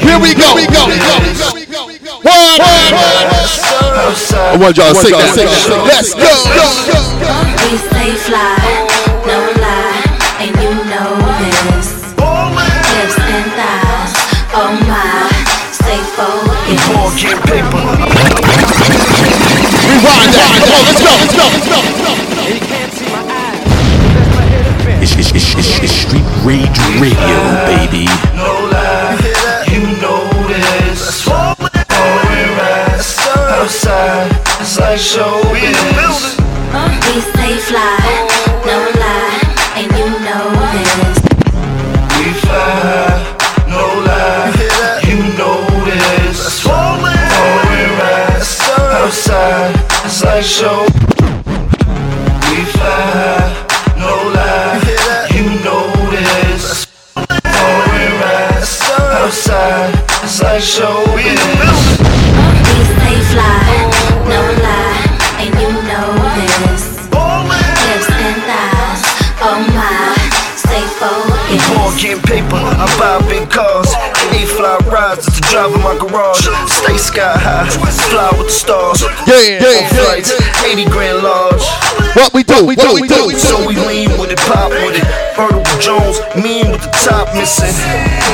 Here 0.00 0.18
we 0.20 0.34
go. 0.34 0.56
Here 0.56 0.56
we 0.56 0.66
go. 0.70 1.14
One. 2.22 2.60
I 4.36 4.56
want 4.58 4.76
y'all 4.76 4.92
to 4.92 5.00
sing 5.00 5.12
that. 5.12 5.34
Sing 5.34 5.46
that. 5.46 5.84
Let's 5.86 6.14
go. 6.14 6.22
We 7.66 7.76
stay 7.76 8.14
fly, 8.14 8.56
no 9.26 9.38
lie, 9.60 10.06
and 10.40 10.54
you 10.62 10.72
know 10.86 11.18
this. 11.42 12.06
Hips 12.16 13.18
and 13.18 13.48
thighs, 13.58 14.14
oh 14.54 14.72
my, 14.86 15.28
stay 15.74 16.00
focused. 16.14 16.86
Rewind 19.86 20.30
that. 20.32 20.50
Come 20.56 20.70
on, 20.72 20.82
let's 20.86 21.02
go. 21.02 21.10
Let's 21.20 21.34
go. 21.36 21.44
Let's 21.52 21.66
go. 21.66 21.78
Let's 21.82 22.00
go. 22.00 22.14
It's, 25.02 25.12
it's, 25.14 25.30
it's, 25.34 25.54
it's, 25.54 25.78
it's 25.82 25.92
Street 25.92 26.25
Rage 26.46 26.78
Radio, 27.00 27.38
baby. 27.66 28.06
No 28.36 28.52
lie, 28.70 29.18
you 29.66 29.82
know 30.00 30.22
this. 30.46 31.26
Pouring 31.26 32.52
rats 32.54 33.18
outside, 33.26 34.30
it's 34.60 34.78
like. 34.78 35.00
We 37.02 37.20
stay 37.20 37.56
fly, 37.58 37.98
no 38.64 38.78
lie, 39.02 39.42
you 39.90 40.06
know 40.22 40.46
this. 40.70 41.18
We 42.14 42.26
fly 42.38 42.70
high, 42.86 43.18
no 43.66 43.82
lie, 44.06 44.54
you 45.02 45.18
know 45.36 45.66
this. 45.84 46.38
Show. 50.42 50.86
We 52.50 52.58
fly. 52.72 53.45
Stars. 79.36 79.48
Yeah, 79.48 79.60
yeah, 79.60 79.84
On 79.84 80.04
flights, 80.06 80.32
80 80.64 80.84
grand 80.90 81.18
large. 81.22 81.64
What 82.16 82.32
we 82.32 82.42
do, 82.44 82.64
what 82.64 83.00
we 83.00 83.08
do. 83.08 83.30
So 83.36 83.60
we 83.66 83.76
lean 83.76 84.08
with 84.16 84.32
it, 84.32 84.40
pop 84.48 84.70
with 84.72 84.96
it. 84.96 85.04
Vertical 85.36 85.78
Jones, 85.80 86.16
mean 86.32 86.72
with 86.72 86.80
the 86.80 86.92
top 87.04 87.28
missing. 87.36 87.72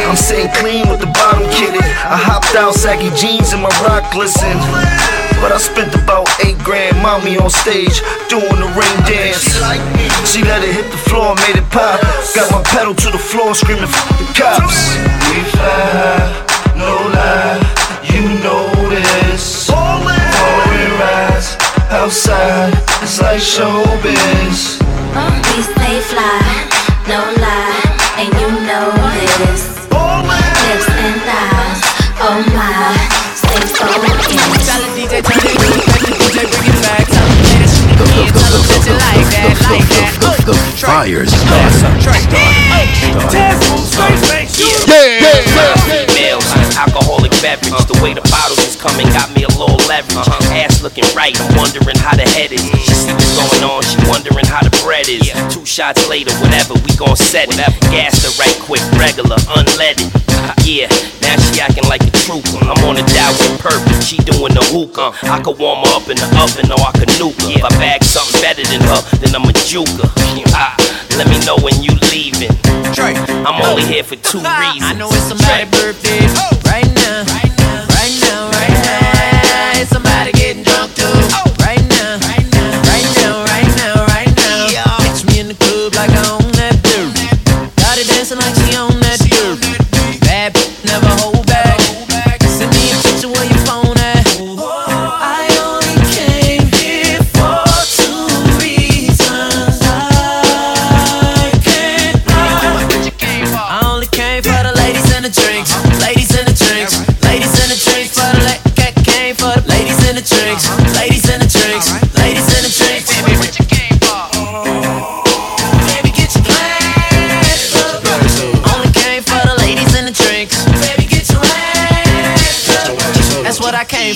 I'm 0.06 0.16
sitting 0.16 0.50
clean 0.62 0.86
with 0.88 1.00
the 1.00 1.10
bottom 1.18 1.42
kitted. 1.50 1.82
I 1.82 2.14
hopped 2.14 2.54
out, 2.54 2.74
saggy 2.74 3.10
jeans 3.18 3.52
and 3.52 3.62
my 3.62 3.72
rock 3.82 4.06
glisten. 4.12 4.54
But 5.42 5.50
I 5.50 5.58
spent 5.58 5.90
about 5.98 6.30
eight 6.46 6.58
grand, 6.62 6.94
mommy 7.02 7.36
on 7.38 7.50
stage, 7.50 7.98
doing 8.30 8.46
the 8.62 8.70
ring 8.78 8.96
dance. 9.02 9.42
She 10.30 10.42
let 10.46 10.62
it 10.62 10.70
hit 10.70 10.86
the 10.86 11.02
floor, 11.10 11.34
made 11.42 11.58
it 11.58 11.66
pop. 11.74 11.98
Got 12.38 12.46
my 12.54 12.62
pedal 12.70 12.94
to 12.94 13.10
the 13.10 13.18
floor, 13.18 13.54
screaming, 13.54 13.90
F 13.90 14.18
the 14.22 14.26
cops. 14.38 14.94
We 15.26 15.42
fly 15.50 15.82
high, 15.98 16.78
no 16.78 16.94
lie, 17.10 17.58
outside, 22.02 22.74
it's 23.00 23.22
like 23.22 23.38
showbiz. 23.38 24.82
We 25.54 25.62
stay 25.62 26.00
fly, 26.10 26.42
no 27.06 27.22
lie, 27.38 27.78
and 28.18 28.26
you 28.42 28.48
know 28.66 28.90
this. 29.38 29.78
Hips 30.66 30.88
and 30.90 31.18
thighs, 31.22 31.80
oh 32.26 32.42
my, 32.58 32.98
stay 33.38 33.62
focused. 33.70 34.34
Tell 34.66 34.82
the 34.82 34.90
DJ 34.98 35.22
turn 35.22 35.46
it 35.46 35.54
loose, 35.62 35.86
make 35.94 36.02
the 36.02 36.14
DJ 36.18 36.42
bring 36.50 36.74
it 36.74 36.78
back. 36.82 37.06
Tell 37.06 37.22
him 37.22 37.38
play 37.38 37.54
that 37.54 37.70
shit 37.70 37.86
again, 37.94 38.34
tell 38.34 38.50
him 38.50 38.66
that 38.66 38.82
like 38.98 39.22
that, 39.30 39.54
like 39.70 39.86
that. 39.94 40.10
Oh, 40.26 40.58
Fire 40.82 41.22
starter. 41.22 42.02
Yeah, 44.58 45.38
Females, 45.86 46.50
alcoholic 46.74 47.11
beverage. 47.42 47.74
The 47.90 47.98
way 48.00 48.14
the 48.14 48.22
bottles 48.30 48.62
is 48.62 48.78
coming 48.78 49.10
got 49.10 49.28
me 49.34 49.42
a 49.42 49.52
little 49.58 49.82
leverage. 49.90 50.14
Uh-huh. 50.14 50.62
Ass 50.62 50.80
looking 50.80 51.04
right, 51.12 51.34
I'm 51.34 51.58
wondering 51.58 51.98
how 51.98 52.14
the 52.14 52.24
head 52.38 52.54
is. 52.54 52.62
She 52.62 52.94
see 52.94 53.12
what's 53.12 53.34
going 53.34 53.66
on, 53.66 53.82
she 53.82 53.98
wondering 54.06 54.46
how 54.46 54.62
the 54.62 54.72
bread 54.86 55.10
is. 55.10 55.26
Two 55.52 55.66
shots 55.66 56.06
later, 56.08 56.32
whatever, 56.38 56.78
we 56.86 56.94
gon' 56.94 57.18
set 57.18 57.50
it. 57.50 57.58
Gas 57.90 58.22
her 58.22 58.32
right 58.38 58.56
quick, 58.62 58.82
regular, 58.96 59.36
unleaded. 59.58 60.21
Yeah, 60.62 60.88
now 61.20 61.36
she 61.50 61.60
acting 61.60 61.84
like 61.90 62.02
a 62.02 62.12
trooper. 62.24 62.62
I'm 62.62 62.78
on 62.86 62.96
a 62.96 63.04
dial 63.12 63.34
with 63.38 63.60
purpose, 63.60 64.06
she 64.06 64.16
doing 64.22 64.54
the 64.54 64.64
hookah. 64.72 65.12
I 65.26 65.42
could 65.42 65.58
warm 65.58 65.84
her 65.84 65.92
up 65.98 66.08
in 66.08 66.16
the 66.16 66.28
oven 66.38 66.70
or 66.70 66.80
I 66.80 66.92
could 66.94 67.10
nuke 67.18 67.36
her. 67.42 67.58
If 67.58 67.64
I 67.64 67.70
bag 67.76 68.04
something 68.04 68.40
better 68.40 68.62
than 68.62 68.80
her, 68.80 69.00
then 69.18 69.34
I'm 69.34 69.44
a 69.48 69.52
juker. 69.66 70.08
Ah, 70.54 70.76
let 71.18 71.28
me 71.28 71.38
know 71.44 71.56
when 71.60 71.82
you 71.82 71.92
leaving. 72.14 72.54
I'm 73.44 73.60
only 73.62 73.84
here 73.84 74.04
for 74.04 74.16
two 74.16 74.38
reasons. 74.38 74.86
I 74.86 74.94
know 74.94 75.08
it's 75.10 75.28
somebody's 75.28 75.70
birthday 75.70 76.24
right 76.64 76.88
now, 76.94 77.26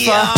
what 0.07 0.36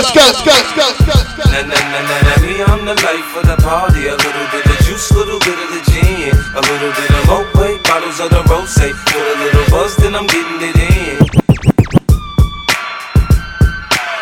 let's 0.00 0.12
go, 0.16 0.24
let's 0.24 0.42
go, 0.42 0.52
let's 0.52 0.72
go, 0.72 1.12
let's 1.12 1.34
go. 1.36 1.44
Na 1.52 1.60
na 1.60 1.76
na 1.76 2.00
na 2.08 2.16
na, 2.24 2.34
me 2.40 2.62
I'm 2.64 2.84
the 2.88 2.96
life 3.04 3.36
of 3.36 3.44
the 3.44 3.56
party. 3.60 4.08
A 4.08 4.16
little 4.16 4.48
bit 4.52 4.64
of 4.64 4.78
juice, 4.86 5.10
little 5.12 5.38
bit 5.40 5.58
of 5.60 5.68
the 5.76 5.82
gin, 5.92 6.32
a 6.56 6.62
little 6.64 6.92
bit 6.96 7.10
of 7.10 7.22
Moet, 7.28 7.82
bottles 7.84 8.20
of 8.20 8.30
the 8.30 8.42
rose. 8.48 8.74
Put 8.74 9.20
a 9.20 9.36
little 9.44 9.66
buzz, 9.68 9.96
then 9.96 10.14
I'm 10.14 10.26
getting 10.26 10.60
it 10.64 10.76
in. 10.76 11.18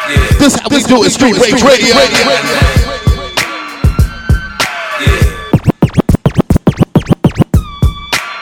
Yeah. 0.08 0.38
This 0.42 0.58
how 0.58 0.68
we 0.70 0.82
do 0.82 1.04
it, 1.04 1.10
Street 1.10 1.38
Rage 1.38 1.62
Radio. 1.62 1.94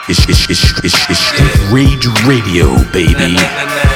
It's, 0.09 0.23
it's, 0.29 0.49
it's, 0.49 0.63
it's, 0.85 1.09
it's 1.09 1.19
Street 1.19 1.57
Rage 1.69 2.07
Radio, 2.25 2.81
baby. 2.93 3.35
Na 3.35 3.86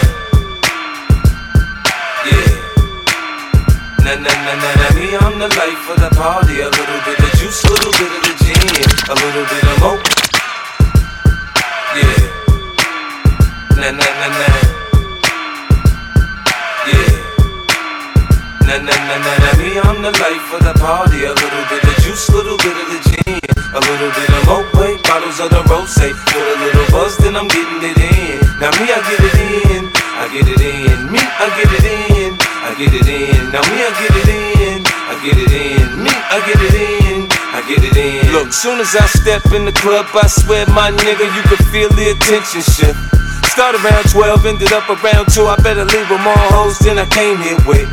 step 39.32 39.56
in 39.56 39.64
the 39.64 39.72
club, 39.72 40.04
I 40.12 40.28
swear 40.28 40.68
my 40.76 40.92
nigga, 40.92 41.24
you 41.24 41.44
can 41.48 41.62
feel 41.72 41.88
the 41.96 42.12
attention 42.12 42.60
shift. 42.68 43.00
Started 43.48 43.80
around 43.80 44.04
12, 44.12 44.44
ended 44.44 44.72
up 44.76 44.84
around 44.92 45.32
2. 45.32 45.48
I 45.48 45.56
better 45.64 45.88
leave 45.88 46.08
with 46.12 46.20
more 46.20 46.44
hoes 46.52 46.76
than 46.84 47.00
I 47.00 47.08
came 47.08 47.40
here 47.40 47.56
with. 47.64 47.88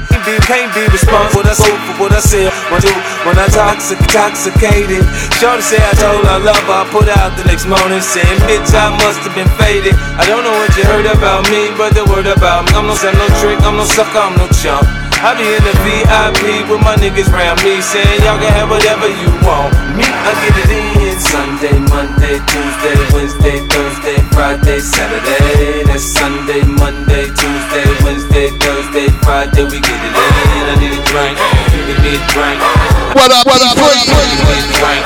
Can't 0.50 0.70
be, 0.74 0.82
responsible 0.90 1.46
for 1.46 1.46
what 1.46 1.46
I 1.46 1.54
say, 1.54 1.74
for 1.86 1.94
what 2.02 2.10
I 2.14 2.22
say. 2.22 2.46
When, 2.70 2.82
do, 2.82 2.90
when 3.22 3.38
I 3.38 3.46
toxic, 3.54 4.02
intoxicated. 4.02 5.02
Shorty 5.38 5.62
say 5.62 5.78
I 5.78 5.94
told 5.98 6.26
her 6.26 6.34
I 6.34 6.38
love 6.42 6.58
her. 6.66 6.82
I 6.82 6.84
put 6.90 7.06
out 7.06 7.34
the 7.38 7.46
next 7.46 7.70
morning 7.70 8.02
saying, 8.02 8.38
bitch, 8.50 8.74
I 8.74 8.90
must 8.98 9.22
have 9.22 9.34
been 9.38 9.50
faded. 9.62 9.94
I 10.18 10.26
don't 10.26 10.42
know 10.42 10.54
what 10.58 10.74
you 10.74 10.82
heard 10.90 11.06
about 11.06 11.46
me, 11.54 11.70
but 11.78 11.94
the 11.94 12.02
word 12.06 12.26
about 12.26 12.66
me. 12.66 12.74
I'm 12.74 12.86
no, 12.90 12.98
I'm 12.98 13.14
no 13.14 13.26
trick, 13.38 13.58
I'm 13.62 13.78
no 13.78 13.86
sucker, 13.86 14.18
I'm 14.18 14.34
no 14.34 14.46
chump. 14.58 14.86
I 15.18 15.34
be 15.34 15.42
in 15.42 15.62
the 15.66 15.74
VIP 15.82 16.70
with 16.70 16.78
my 16.86 16.94
niggas 16.94 17.26
round 17.34 17.58
me 17.66 17.82
saying 17.82 18.22
y'all 18.22 18.38
can 18.38 18.54
have 18.54 18.70
whatever 18.70 19.10
you 19.10 19.26
want. 19.42 19.74
Me, 19.98 20.06
I 20.06 20.30
get 20.46 20.54
it 20.54 20.70
in 20.70 21.07
Sunday, 21.28 21.76
Monday, 21.92 22.40
Tuesday, 22.48 22.96
Wednesday, 23.12 23.60
Thursday, 23.68 24.16
Friday, 24.32 24.80
Saturday. 24.80 25.84
That's 25.84 26.02
Sunday, 26.02 26.64
Monday, 26.64 27.28
Tuesday, 27.36 27.84
Wednesday, 28.00 28.48
Thursday, 28.56 29.08
Friday. 29.20 29.64
We 29.68 29.76
get 29.76 29.92
it 29.92 30.14
in. 30.16 30.64
I 30.64 30.74
need 30.80 30.96
a 30.96 31.00
drink. 31.04 31.36
Give 31.68 32.00
me 32.00 32.16
a 32.16 32.20
drink. 32.32 32.58
What 33.12 33.28
up, 33.28 33.44
what 33.44 33.60
up, 33.60 33.76
what 33.76 33.92
up? 33.92 34.08
Give 34.08 34.40
me 34.40 34.56
a 34.56 34.72
drink. 34.72 35.04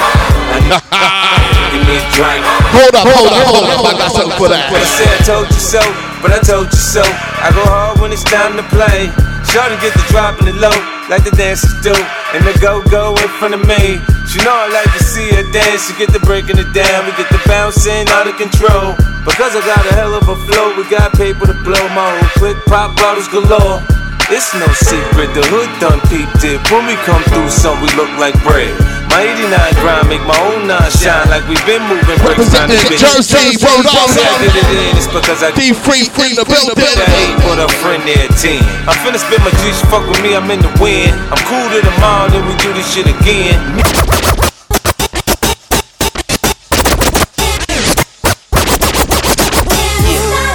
Give 1.75 1.83
me 1.91 1.99
a 1.99 2.05
drink. 2.15 2.43
Hold 2.71 2.95
up, 2.95 3.03
hold 3.03 3.27
up, 3.27 3.43
hold 3.43 3.67
up. 3.67 3.83
I 3.83 3.99
got 3.99 4.13
something 4.15 4.39
for 4.39 4.47
that. 4.47 4.71
I 4.71 4.79
said 4.87 5.11
I 5.11 5.27
told 5.27 5.51
you 5.51 5.59
so, 5.59 5.83
but 6.23 6.31
I 6.31 6.39
told 6.39 6.71
you 6.71 6.79
so. 6.79 7.03
I 7.03 7.51
go 7.51 7.67
hard 7.67 7.99
when 7.99 8.13
it's 8.13 8.23
time 8.23 8.55
to 8.55 8.63
play. 8.71 9.11
Shorty 9.53 9.77
get 9.85 9.93
the 9.93 10.01
drop 10.09 10.41
in 10.41 10.49
the 10.49 10.57
low, 10.57 10.73
like 11.13 11.29
the 11.29 11.35
dancers 11.37 11.77
do. 11.85 11.93
And 12.33 12.41
the 12.41 12.57
go-go 12.57 13.13
in 13.21 13.29
front 13.37 13.53
of 13.53 13.61
me. 13.69 14.01
She 14.25 14.41
know 14.41 14.57
I 14.57 14.73
like 14.73 14.89
to 14.97 15.05
see 15.05 15.29
her 15.37 15.45
dance. 15.53 15.85
She 15.85 15.93
get 16.01 16.09
the 16.09 16.25
breaking 16.25 16.57
it 16.57 16.73
down, 16.73 17.05
we 17.05 17.13
get 17.21 17.29
the 17.29 17.37
bouncing 17.45 18.09
out 18.17 18.25
of 18.25 18.41
control. 18.41 18.97
Because 19.29 19.53
I 19.53 19.61
got 19.61 19.85
a 19.85 19.93
hell 19.93 20.17
of 20.17 20.25
a 20.25 20.37
flow, 20.49 20.73
we 20.73 20.89
got 20.89 21.13
paper 21.13 21.45
to 21.45 21.53
blow. 21.69 21.85
My 21.93 22.17
whole 22.17 22.33
quick 22.41 22.57
pop 22.65 22.97
bottles 22.97 23.29
galore. 23.29 23.85
It's 24.33 24.57
no 24.57 24.65
secret, 24.73 25.37
the 25.37 25.45
hood 25.53 25.69
done 25.85 26.01
peeped 26.09 26.49
it. 26.49 26.57
When 26.73 26.89
we 26.89 26.97
come 27.05 27.21
through, 27.29 27.53
son, 27.53 27.77
we 27.85 27.93
look 27.93 28.09
like 28.17 28.33
bread. 28.41 28.73
My 29.13 29.29
89 29.29 29.77
grind 29.85 30.09
make 30.09 30.25
my 30.25 30.41
own 30.49 30.65
nine 30.65 30.89
shine 30.89 31.29
like 31.29 31.45
we've 31.45 31.61
been 31.69 31.85
moving 31.85 32.17
bricks 32.25 32.49
around 32.57 32.73
the 32.73 32.81
Representing 32.81 32.97
bitch. 32.97 33.05
Jersey, 33.05 33.61
Rhode 33.61 33.85
Island. 33.85 34.17
Say 34.17 34.25
I 34.25 34.41
did 34.41 34.57
it 34.57 34.69
in, 34.73 34.97
it's 34.97 35.05
because 35.13 35.45
I 35.45 35.53
Be 35.53 35.77
free, 35.77 36.09
free 36.09 36.33
the 36.33 36.49
building. 36.49 36.81
I 36.81 37.29
ain't 37.29 37.37
put 37.45 37.61
a 37.61 37.69
friend 37.85 38.01
there 38.09 38.25
10. 38.41 38.65
I'm 38.89 38.97
finna 39.05 39.21
spit 39.21 39.45
my 39.45 39.53
juice, 39.61 39.85
fuck 39.93 40.09
with 40.09 40.17
me, 40.25 40.33
I'm 40.33 40.49
in 40.49 40.65
the 40.65 40.73
wind. 40.81 41.13
I'm 41.29 41.43
cool 41.45 41.61
to 41.61 41.79
the 41.85 41.93
mall, 42.01 42.33
then 42.33 42.41
we 42.49 42.57
do 42.57 42.73
this 42.73 42.89
shit 42.89 43.05
again. 43.05 43.61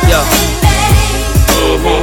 Yo. 0.10 0.18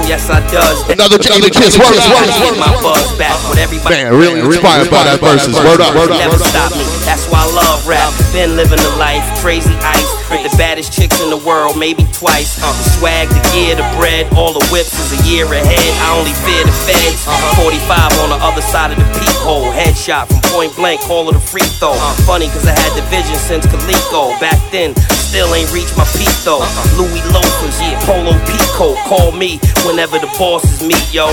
Yes, 0.06 0.30
I 0.30 0.38
does. 0.54 0.86
Another 0.86 1.18
Jadakiss. 1.18 1.74
Word 1.74 1.98
word 1.98 2.30
word 2.38 2.56
my 2.62 2.70
buzz 2.78 3.10
back 3.18 3.34
with 3.50 3.58
everybody. 3.58 4.06
Man, 4.06 4.14
really 4.14 4.38
inspired 4.38 4.86
by 4.86 5.02
that 5.02 5.18
Verzuz. 5.18 5.58
Word 5.66 5.82
up, 5.82 5.98
word 5.98 6.14
up, 6.14 6.22
Never 6.22 6.38
word 6.38 6.46
up. 6.46 6.54
stop 6.54 6.70
me. 6.78 6.86
That's 7.02 7.26
why 7.26 7.42
I 7.42 7.50
love 7.50 7.82
rap. 7.90 8.14
Been 8.30 8.54
living 8.54 8.78
the 8.78 8.94
life, 8.96 9.26
crazy 9.42 9.74
ice. 9.82 10.06
With 10.30 10.46
the 10.46 10.54
baddest 10.56 10.94
chicks 10.94 11.20
in 11.20 11.28
the 11.30 11.38
world, 11.42 11.76
maybe 11.76 12.06
twice. 12.14 12.58
Uh, 12.62 12.70
the 12.70 12.86
swag, 12.96 13.28
the 13.28 13.42
gear, 13.52 13.74
the 13.76 13.86
bread, 13.98 14.30
all 14.38 14.54
the 14.54 14.64
whips 14.72 14.94
is 14.94 15.10
a 15.14 15.20
year 15.26 15.44
ahead. 15.44 15.90
I 16.00 16.14
only 16.16 16.32
fear 16.46 16.62
the 16.64 16.74
feds. 16.86 17.26
45 17.60 18.24
on 18.24 18.30
the 18.32 18.40
other 18.40 18.62
side 18.62 18.94
of 18.94 18.98
the 18.98 19.06
peephole. 19.18 19.68
Headshot 19.74 20.30
from 20.30 20.40
point 20.54 20.72
blank, 20.78 21.02
call 21.02 21.28
it 21.28 21.36
a 21.36 21.42
free 21.42 21.66
throw. 21.82 21.94
Funny 22.24 22.46
cause 22.48 22.66
I 22.66 22.74
had 22.74 22.94
the 22.94 23.04
vision 23.10 23.36
since 23.36 23.66
Coleco. 23.66 24.38
Back 24.40 24.58
then, 24.70 24.94
still 25.28 25.50
ain't 25.54 25.70
reached 25.74 25.94
my 25.98 26.06
peak 26.16 26.32
though. 26.46 26.62
Louis 26.96 27.22
loafers, 27.34 27.76
yeah, 27.82 27.98
polo 28.06 28.32
peacoat. 28.48 28.96
Call 29.10 29.30
me 29.32 29.58
whenever 29.86 30.18
the 30.18 30.30
bosses 30.44 30.82
meet, 30.86 31.08
yo. 31.10 31.24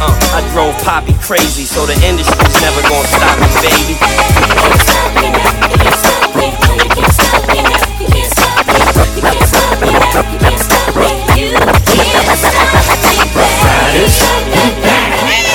Uh, 0.00 0.08
I 0.32 0.40
drove 0.52 0.72
Poppy 0.82 1.12
crazy, 1.20 1.64
so 1.64 1.84
the 1.84 1.92
industry's 2.00 2.60
never 2.64 2.80
gonna 2.88 3.06
stop 3.06 3.36
me, 3.36 3.48
baby. 3.60 3.96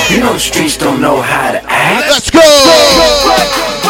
You 0.08 0.20
know 0.20 0.34
the 0.34 0.38
streets 0.38 0.76
don't 0.76 1.00
know 1.00 1.20
how 1.20 1.50
to 1.50 1.60
act. 1.66 2.06
Let's 2.08 2.30
go. 2.30 2.40
He's 2.40 3.81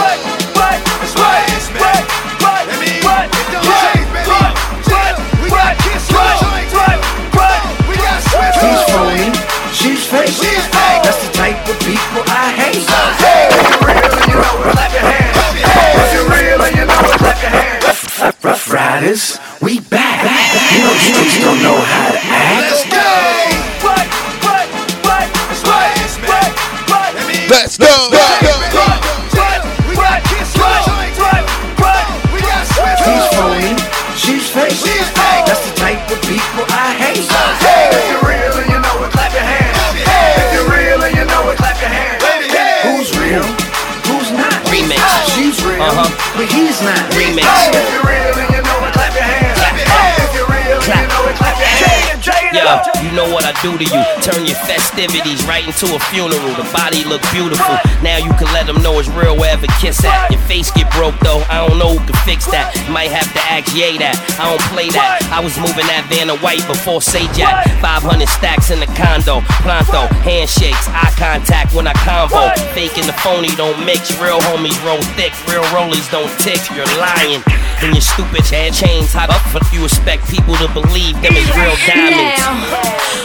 hands. 18.22 18.44
Ruff 18.44 18.72
Ryders, 18.72 19.38
we 19.60 19.80
back. 19.80 20.22
You 20.72 20.78
know 20.84 20.92
the 20.92 20.98
streets 21.00 21.38
don't 21.40 21.62
know 21.62 21.78
how 21.80 22.10
to 22.12 22.18
act. 22.22 22.60
Let's 27.50 27.76
go. 27.78 28.08
He's 31.92 33.26
phony, 33.36 33.76
she's 34.16 34.48
full, 34.48 34.64
she's 34.72 34.72
face, 34.72 34.80
she's 34.80 35.08
fake. 35.12 35.44
That's 35.44 35.60
the 35.68 35.74
type 35.76 36.00
of 36.08 36.18
people 36.24 36.64
I 36.72 36.96
hate. 36.96 37.20
If 37.20 38.08
you're 38.08 38.24
real 38.24 38.54
and 38.56 38.68
you 38.72 38.78
know 38.80 39.04
it, 39.04 39.12
clap 39.12 39.32
your 39.36 39.44
hands. 39.44 39.76
If 40.00 40.48
you're 40.56 40.70
real 40.72 41.00
and 41.04 41.12
you 41.12 41.24
know 41.28 41.50
it, 41.52 41.58
clap 41.60 41.76
your 41.82 41.92
hands. 41.92 42.22
Who's 42.88 43.10
real? 43.20 43.44
Who's 44.08 44.30
not? 44.32 44.56
Remix. 44.72 45.02
She's 45.36 45.60
real, 45.62 45.82
Uh-huh. 45.84 46.08
but 46.38 46.46
he's 46.48 46.80
not. 46.80 47.02
Remix. 47.12 47.44
If 47.76 47.91
know 53.14 53.28
what 53.28 53.44
I 53.44 53.52
do 53.60 53.76
to 53.76 53.84
you. 53.84 54.02
Turn 54.24 54.44
your 54.46 54.58
festivities 54.64 55.44
right 55.44 55.64
into 55.64 55.88
a 55.94 56.00
funeral. 56.08 56.52
The 56.56 56.66
body 56.72 57.04
look 57.04 57.20
beautiful. 57.32 57.76
Now 58.00 58.16
you 58.16 58.32
can 58.40 58.48
let 58.52 58.66
them 58.66 58.80
know 58.82 58.98
it's 58.98 59.08
real 59.12 59.36
wherever 59.36 59.66
kiss 59.80 60.04
at. 60.04 60.30
Your 60.32 60.40
face 60.48 60.70
get 60.72 60.90
broke 60.92 61.16
though. 61.20 61.44
I 61.52 61.66
don't 61.66 61.78
know 61.78 61.96
who 61.96 62.02
can 62.04 62.16
fix 62.24 62.46
that. 62.48 62.72
Might 62.88 63.12
have 63.12 63.28
to 63.32 63.42
ask 63.52 63.68
Ye 63.76 63.98
that. 64.00 64.16
I 64.40 64.48
don't 64.48 64.64
play 64.72 64.88
that. 64.96 65.24
I 65.32 65.40
was 65.40 65.56
moving 65.60 65.86
that 65.88 66.08
van 66.08 66.32
of 66.32 66.40
white 66.42 66.64
before 66.66 67.00
say 67.00 67.28
jack. 67.36 67.68
500 67.80 68.28
stacks 68.28 68.70
in 68.70 68.80
the 68.80 68.90
condo. 68.96 69.44
Pronto, 69.60 70.08
handshakes, 70.24 70.88
eye 70.88 71.12
contact 71.16 71.74
when 71.76 71.86
I 71.86 71.94
convo. 72.04 72.52
Fake 72.72 72.96
and 72.98 73.08
the 73.08 73.16
phony 73.20 73.52
don't 73.56 73.78
mix. 73.84 74.12
Real 74.20 74.40
homies 74.50 74.78
roll 74.84 75.02
thick. 75.14 75.32
Real 75.46 75.64
rollies 75.76 76.08
don't 76.10 76.32
tick. 76.40 76.60
You're 76.72 76.88
lying. 76.98 77.44
And 77.82 77.98
your 77.98 78.06
stupid 78.14 78.46
head 78.46 78.70
chains. 78.70 79.10
How 79.10 79.26
the 79.26 79.34
fuck 79.50 79.66
you 79.74 79.82
expect 79.82 80.30
people 80.30 80.54
to 80.62 80.70
believe 80.70 81.18
them 81.18 81.34
is 81.34 81.50
real 81.50 81.74
diamonds? 81.82 82.38
Now, 82.38 82.54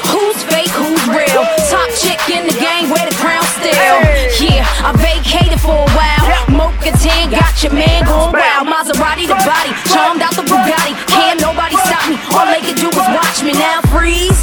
who's 0.10 0.42
fake, 0.50 0.74
who's 0.74 0.98
real? 1.06 1.46
Top 1.70 1.86
chick 1.94 2.18
in 2.26 2.50
the 2.50 2.58
game, 2.58 2.90
wear 2.90 3.06
the 3.06 3.14
crown 3.22 3.46
still. 3.62 4.02
Yeah, 4.42 4.66
I 4.82 4.98
vacated 4.98 5.62
for 5.62 5.78
a 5.78 5.90
while. 5.94 6.26
Mocha 6.50 6.90
10 6.90 7.38
got 7.38 7.54
your 7.62 7.70
man 7.70 8.02
going 8.10 8.34
wild. 8.34 8.66
Maserati 8.66 9.30
the 9.30 9.38
body, 9.46 9.78
charmed 9.94 10.26
out 10.26 10.34
the 10.34 10.42
Bugatti. 10.42 10.98
Can't 11.06 11.38
nobody 11.38 11.78
stop 11.86 12.10
me. 12.10 12.18
All 12.34 12.50
they 12.50 12.66
can 12.66 12.82
do 12.82 12.90
is 12.90 13.08
watch 13.14 13.46
me 13.46 13.54
now. 13.54 13.86
Freeze, 13.94 14.42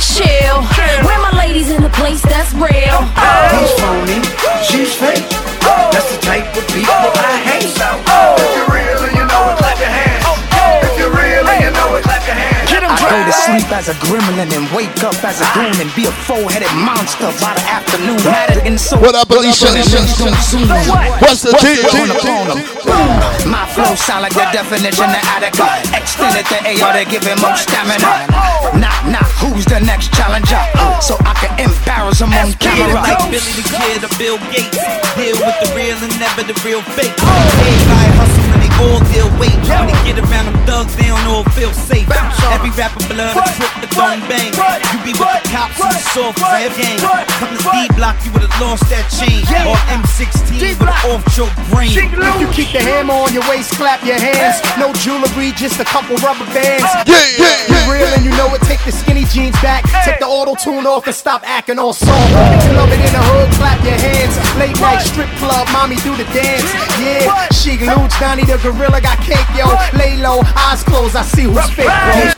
chill. 0.00 0.64
Where 1.04 1.20
my 1.20 1.36
ladies 1.36 1.68
in 1.68 1.84
the 1.84 1.92
place 1.92 2.24
that's 2.24 2.56
real? 2.56 2.96
He's 3.60 3.76
phony, 3.76 4.24
she's 4.64 4.96
fake. 4.96 5.28
That's 5.92 6.08
the 6.16 6.20
type 6.24 6.48
of 6.56 6.64
people 6.72 6.96
I 6.96 7.36
hate. 7.44 7.68
If 7.76 8.69
go 13.10 13.18
to 13.26 13.34
sleep 13.34 13.66
as 13.74 13.90
a 13.90 13.96
gremlin 14.06 14.46
and 14.54 14.64
wake 14.70 15.02
up 15.02 15.18
as 15.26 15.42
a 15.42 15.48
goon 15.50 15.74
and 15.82 15.90
be 15.98 16.06
a 16.06 16.14
four-headed 16.30 16.70
monster 16.78 17.26
by 17.42 17.58
the 17.58 17.64
afternoon. 17.66 18.22
Matter 18.22 18.62
in 18.62 18.78
so 18.78 18.94
What 19.02 19.18
up, 19.18 19.28
Alicia? 19.34 19.74
What's 21.18 21.42
the 21.42 21.50
deal? 21.58 21.90
On 21.90 22.06
the 22.06 22.18
corner. 22.22 22.56
Boom. 22.86 23.50
My 23.50 23.66
flow 23.74 23.98
sound 23.98 24.22
like 24.22 24.34
the 24.38 24.46
definition 24.54 25.10
of 25.10 25.24
Attica. 25.34 25.66
Extended 25.90 26.46
the 26.46 26.58
AR 26.78 26.94
to 26.94 27.04
give 27.10 27.26
him 27.26 27.42
more 27.42 27.58
stamina. 27.58 28.30
Knock, 28.78 29.00
knock, 29.10 29.30
who's 29.42 29.66
the 29.66 29.82
next 29.82 30.14
challenger? 30.14 30.62
So 31.02 31.18
I 31.26 31.34
can 31.34 31.52
embarrass 31.58 32.22
him 32.22 32.30
I'm 32.30 32.46
on 32.46 32.54
camera. 32.62 33.02
Like 33.02 33.18
Billy 33.26 33.52
the 33.58 33.66
Kid 33.66 34.06
or 34.06 34.12
Bill 34.22 34.38
Gates. 34.54 34.78
Deal 35.18 35.34
with 35.34 35.58
the 35.58 35.68
real 35.74 35.98
and 35.98 36.14
never 36.22 36.46
the 36.46 36.54
real 36.62 36.82
fake. 36.94 37.10
Everybody 37.18 38.10
hustle 38.14 38.54
and 38.54 38.62
they 38.62 38.69
all 38.80 39.00
deal 39.12 39.28
weight. 39.36 39.56
When 39.68 39.86
they 39.86 40.00
get 40.08 40.16
around 40.18 40.46
them 40.48 40.58
thugs, 40.66 40.96
they 40.96 41.06
don't 41.06 41.26
all 41.28 41.44
feel 41.52 41.72
safe. 41.72 42.08
Every 42.50 42.72
rapper 42.74 43.04
blood 43.12 43.36
a 43.36 43.44
trip, 43.56 43.72
the 43.80 43.88
don't 43.94 44.22
bang. 44.26 44.52
You 44.90 44.98
be 45.04 45.12
with 45.14 45.30
the 45.30 45.44
cops 45.52 45.78
and 45.80 45.92
the 45.92 46.02
soft 46.12 46.40
rap 46.40 46.72
gang. 46.76 46.98
Come 47.38 47.52
to 47.52 47.60
D 47.60 47.76
block, 47.96 48.16
you 48.24 48.32
would've 48.32 48.52
lost 48.60 48.88
that 48.90 49.06
chain. 49.12 49.44
Or 49.68 49.76
M16 49.92 50.80
with 50.80 50.88
an 50.88 50.96
off 51.12 51.22
choke 51.36 51.54
brain. 51.70 51.92
If 51.92 52.40
You 52.40 52.48
keep 52.50 52.72
the 52.72 52.80
hammer 52.80 53.14
on 53.14 53.32
your 53.32 53.44
waist, 53.48 53.76
clap 53.76 54.02
your 54.04 54.18
hands. 54.18 54.58
No 54.80 54.92
jewelry, 55.04 55.52
just 55.54 55.78
a 55.80 55.86
couple 55.86 56.16
rubber 56.24 56.46
bands. 56.56 56.88
Yeah, 57.06 57.20
yeah, 57.36 57.70
You 57.70 57.78
real 57.92 58.10
and 58.16 58.24
you 58.24 58.32
know 58.34 58.48
it. 58.54 58.62
Take 58.66 58.82
the 58.84 58.92
skinny 58.92 59.24
jeans 59.30 59.56
back. 59.60 59.84
Take 60.04 60.18
the 60.20 60.26
auto 60.26 60.54
tune 60.56 60.86
off 60.86 61.06
and 61.06 61.14
stop 61.14 61.42
acting 61.44 61.78
all 61.78 61.92
soft. 61.92 62.10
If 62.56 62.64
you 62.66 62.72
love 62.76 62.90
it 62.90 63.00
in 63.00 63.12
the 63.12 63.22
hood, 63.22 63.48
clap 63.60 63.78
your 63.84 63.98
hands. 63.98 64.34
Late 64.58 64.78
night 64.80 65.02
strip 65.04 65.30
club, 65.38 65.68
mommy 65.72 65.96
do 66.02 66.16
the 66.16 66.24
dance. 66.32 66.66
Yeah, 67.00 67.48
she 67.52 67.76
Luch, 67.80 68.12
Donnie 68.20 68.44
the 68.44 68.69
gorilla 68.72 69.00
got 69.00 69.18
cake, 69.18 69.46
yo. 69.56 69.66
Lay 69.98 70.16
low, 70.16 70.42
eyes 70.56 70.82
closed, 70.82 71.16
I 71.16 71.22
see 71.22 71.44
who's 71.44 71.70
fake. 71.70 71.86
bro. 71.86 72.32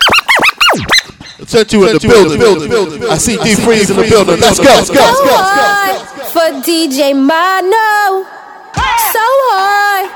Sent 1.47 1.73
you 1.73 1.87
in 1.87 1.99
the 1.99 2.37
building. 2.39 3.11
I 3.11 3.19
see 3.19 3.37
D 3.37 3.55
Freeze 3.55 3.91
in 3.91 3.97
the 3.97 4.09
building. 4.09 4.41
Let's 4.41 4.59
go. 4.59 4.65
Let's 4.65 4.89
go. 4.89 4.95
Let's 4.95 5.21
go. 5.21 5.37
hard 5.37 6.01
for 6.33 6.49
DJ 6.63 7.15
Mano. 7.15 8.25
So 9.13 9.27
hard, 9.53 10.11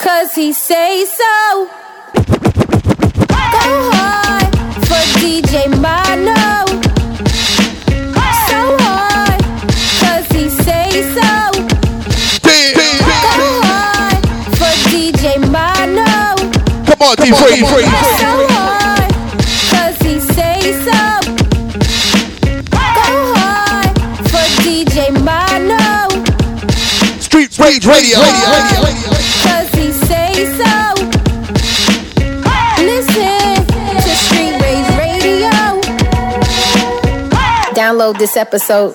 cause 0.00 0.34
he 0.34 0.52
say 0.52 1.04
so. 1.04 1.68
Go 3.28 3.90
hard 3.92 4.54
for 4.86 5.02
DJ 5.20 5.68
Mano. 5.80 6.89
Come 17.10 17.18
on, 17.18 17.26
D 17.26 17.32
Freeze. 17.34 17.68
So 17.68 18.30
hard, 18.50 19.10
cause 19.72 19.98
he 20.06 20.20
say 20.20 20.60
so. 20.86 21.00
Go 22.70 23.34
hard 23.34 23.90
for 24.30 24.46
DJ 24.62 25.10
Mano. 25.24 26.08
Street 27.18 27.58
Rage 27.58 27.86
Radio. 27.86 28.18
Cause 29.42 29.70
he 29.74 29.90
say 29.90 30.46
so. 30.54 30.94
Listen 32.78 33.66
to 33.66 34.12
Street 34.14 34.54
Rage 34.62 34.90
Radio. 34.96 35.50
Download 37.74 38.16
this 38.18 38.36
episode. 38.36 38.94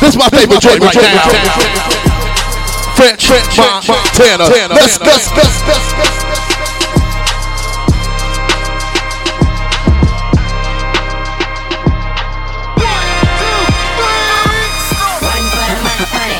This 0.00 0.10
is 0.10 0.16
my 0.16 0.28
favorite 0.30 0.60
joint 0.60 0.80
right 0.80 0.94
now. 0.96 1.95
French 2.96 3.28
Montana. 3.28 4.48
Let's 4.72 4.96
go. 4.96 5.04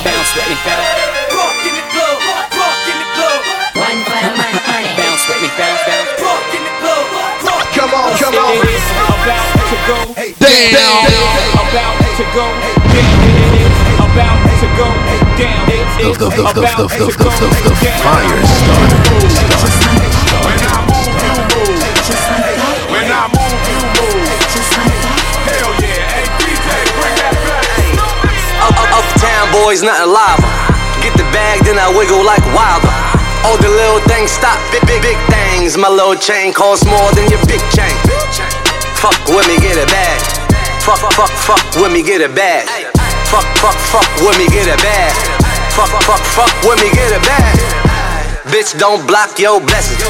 Bounce 0.01 0.33
with 0.33 0.49
me, 0.49 0.57
bounce. 0.65 0.89
Rock 1.29 1.61
in 1.61 1.77
the 1.77 1.85
club, 1.93 2.17
rock 2.25 2.89
in 2.89 2.97
the 2.97 3.05
club. 3.13 3.39
One 3.77 4.01
for 4.01 4.17
the 4.17 4.33
money, 4.33 4.89
Bounce 4.97 5.29
with 5.29 5.37
me, 5.37 5.49
bounce, 5.61 5.85
bounce. 5.85 6.09
Rock 6.17 6.41
in 6.57 6.63
the 6.65 6.73
club, 6.81 7.05
rock. 7.45 7.69
Come 7.69 7.93
on, 7.93 8.17
come 8.17 8.33
on. 8.33 8.57
It 8.57 8.65
is 8.65 8.89
about 9.05 9.45
to 9.61 9.77
go 9.85 10.09
Damn. 10.41 11.05
About 11.53 12.01
to 12.17 12.25
go 12.33 12.49
down. 12.97 13.21
It's 13.61 13.77
about 14.01 14.41
to 14.57 14.67
go 14.73 14.89
down. 15.37 15.66
The, 15.97 16.13
the, 16.13 16.29
the, 16.29 16.29
the, 16.29 16.61
the, 16.61 16.85
the, 16.93 17.09
the, 17.09 17.89
fire 18.05 18.37
starter. 18.45 19.01
When 22.93 23.09
I 23.09 23.25
uptown 28.93 29.49
boys, 29.49 29.81
nothing 29.81 30.13
lava. 30.13 30.45
Get 31.01 31.17
the 31.17 31.25
bag, 31.33 31.65
then 31.65 31.81
I 31.81 31.89
wiggle 31.89 32.21
like 32.21 32.45
wilder. 32.53 32.93
All 33.41 33.57
the 33.57 33.69
little 33.69 33.97
things 34.05 34.29
stop, 34.29 34.61
big, 34.69 34.85
big, 34.85 35.01
big 35.01 35.17
things. 35.33 35.77
My 35.81 35.89
little 35.89 36.13
chain 36.13 36.53
costs 36.53 36.85
more 36.85 37.09
than 37.17 37.25
your 37.33 37.41
big 37.49 37.61
chain. 37.73 37.97
Fuck 39.01 39.17
with 39.33 39.49
me, 39.49 39.57
get 39.57 39.81
it 39.81 39.89
bag. 39.89 40.21
Fuck, 40.85 41.01
fuck, 41.17 41.33
fuck 41.33 41.65
with 41.81 41.91
me, 41.91 42.03
get 42.05 42.21
it 42.21 42.35
bag. 42.37 42.69
Fuck, 43.33 43.49
fuck, 43.57 43.73
fuck 43.89 44.09
with 44.21 44.37
me, 44.37 44.45
get 44.47 44.69
it 44.69 44.77
bag. 44.77 45.36
Fuck, 45.77 45.93
fuck, 46.09 46.23
fuck 46.33 46.49
with 46.65 46.81
me, 46.81 46.89
get 46.89 47.13
it 47.13 47.21
bag. 47.21 47.53
Bitch, 48.49 48.73
don't 48.81 49.05
block 49.05 49.37
your 49.37 49.61
blessings. 49.61 50.01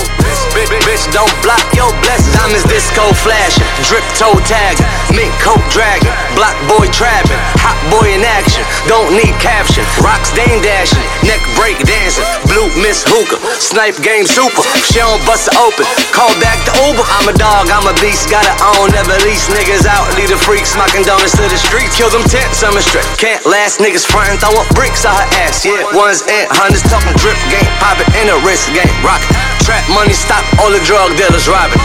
Bitch, 0.56 0.72
bitch, 0.88 1.04
don't 1.12 1.28
block 1.44 1.60
your 1.76 1.92
blessings. 2.08 2.32
Diamonds 2.32 2.64
disco 2.72 3.04
flashing, 3.12 3.68
drip 3.84 4.06
toe 4.16 4.40
tagging, 4.48 4.88
mink 5.14 5.32
coat 5.40 5.62
dragon, 5.70 6.12
block 6.36 6.56
boy 6.68 6.88
trapping, 6.92 7.40
hot 7.62 7.78
boy 7.92 8.12
in 8.12 8.24
action. 8.24 8.64
Don't 8.88 9.14
need 9.16 9.36
caption. 9.40 9.84
Rocks 10.04 10.32
dame 10.34 10.60
dashing, 10.64 11.04
neck 11.24 11.44
break 11.60 11.78
dancing, 11.84 12.26
blue 12.48 12.68
miss 12.80 13.04
hookah, 13.08 13.40
snipe 13.60 14.00
game 14.04 14.26
super. 14.26 14.64
She 14.88 15.00
don't 15.00 15.22
bust 15.28 15.52
it 15.52 15.56
open. 15.60 15.86
Call 16.12 16.32
back 16.42 16.60
the 16.68 16.74
Uber. 16.88 17.06
I'm 17.20 17.28
a 17.30 17.36
dog, 17.36 17.70
I'm 17.70 17.86
a 17.88 17.96
beast, 18.02 18.28
gotta 18.32 18.54
own. 18.76 18.92
Never 18.92 19.16
lease 19.24 19.48
niggas 19.52 19.86
out, 19.88 20.08
lead 20.18 20.32
the 20.32 20.40
freaks, 20.40 20.74
smocking 20.74 21.04
donuts 21.04 21.36
to 21.38 21.46
the 21.46 21.60
streets. 21.60 21.96
Kill 21.96 22.10
them 22.10 22.26
tents, 22.26 22.64
I'm 22.64 22.76
a 22.76 22.84
strip. 22.84 23.06
Can't 23.22 23.44
last 23.46 23.80
niggas 23.80 24.06
frontin', 24.08 24.40
throwing 24.42 24.68
bricks 24.74 25.06
on 25.06 25.16
her 25.16 25.28
ass. 25.46 25.64
Yeah, 25.64 25.84
ones 25.94 26.24
and 26.26 26.48
hundreds 26.52 26.84
talking 26.88 27.14
drip 27.22 27.38
game, 27.54 27.68
poppin' 27.80 28.08
in 28.18 28.32
a 28.34 28.38
wrist 28.44 28.72
game, 28.74 28.92
rock. 29.06 29.22
Trap 29.64 29.84
money, 29.92 30.14
stop 30.14 30.44
all 30.60 30.72
the 30.72 30.82
drug 30.88 31.16
dealers 31.18 31.48
robbing. 31.48 31.82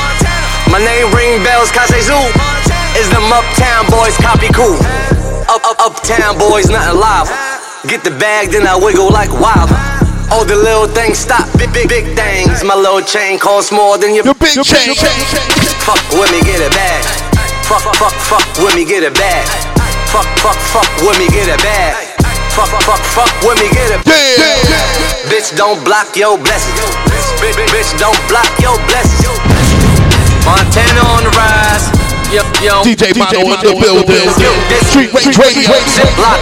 My 0.71 0.79
name 0.79 1.13
ring 1.13 1.43
bells, 1.43 1.71
Kase 1.71 2.07
Zoo. 2.07 2.72
Is 2.93 3.09
them 3.09 3.25
uptown 3.33 3.89
boys 3.89 4.17
copy 4.21 4.53
cool? 4.53 4.77
Up, 5.49 5.65
up, 5.65 5.81
uptown 5.81 6.37
boys, 6.37 6.69
nothing 6.69 7.01
live. 7.01 7.29
Get 7.89 8.05
the 8.05 8.13
bag, 8.21 8.53
then 8.53 8.69
I 8.69 8.77
wiggle 8.77 9.09
like 9.09 9.33
wild. 9.33 9.73
All 10.29 10.45
the 10.45 10.57
little 10.57 10.89
things 10.89 11.17
stop, 11.17 11.49
big, 11.57 11.73
big, 11.73 11.89
big 11.89 12.05
things. 12.13 12.65
My 12.65 12.77
little 12.77 13.01
chain 13.01 13.39
costs 13.39 13.73
more 13.73 13.97
than 13.97 14.15
your, 14.15 14.25
big 14.37 14.61
chain. 14.61 14.93
Fuck 15.85 16.05
with 16.13 16.29
me, 16.33 16.45
get 16.45 16.61
it 16.61 16.73
bag. 16.73 17.05
Fuck, 17.65 17.85
fuck, 17.97 18.13
fuck 18.29 18.45
with 18.61 18.77
me, 18.77 18.85
get 18.85 19.03
it 19.03 19.17
bag. 19.17 19.49
Fuck, 20.13 20.29
fuck, 20.45 20.61
fuck 20.73 20.89
with 21.01 21.17
me, 21.17 21.33
get 21.33 21.49
it 21.49 21.61
bag. 21.65 21.97
Fuck, 22.53 22.69
fuck, 22.85 23.01
fuck 23.17 23.33
with 23.41 23.57
me, 23.57 23.73
get 23.73 23.89
it 23.89 24.05
bag. 24.05 24.37
Bitch, 25.33 25.57
don't 25.57 25.81
block 25.85 26.13
your 26.17 26.37
blessings. 26.37 26.81
Bitch, 27.41 27.57
bitch, 27.73 27.93
don't 27.97 28.21
block 28.29 28.53
your 28.61 28.77
blessings. 28.93 29.33
Montana 30.45 31.01
on 31.17 31.25
the 31.25 31.33
rise. 31.33 32.02
DJ 32.33 33.13
Mano 33.21 33.45
in 33.45 33.61
the 33.61 33.77
building. 33.77 34.25
Street 34.89 35.13
Rage 35.13 35.37
Radio. 35.37 35.69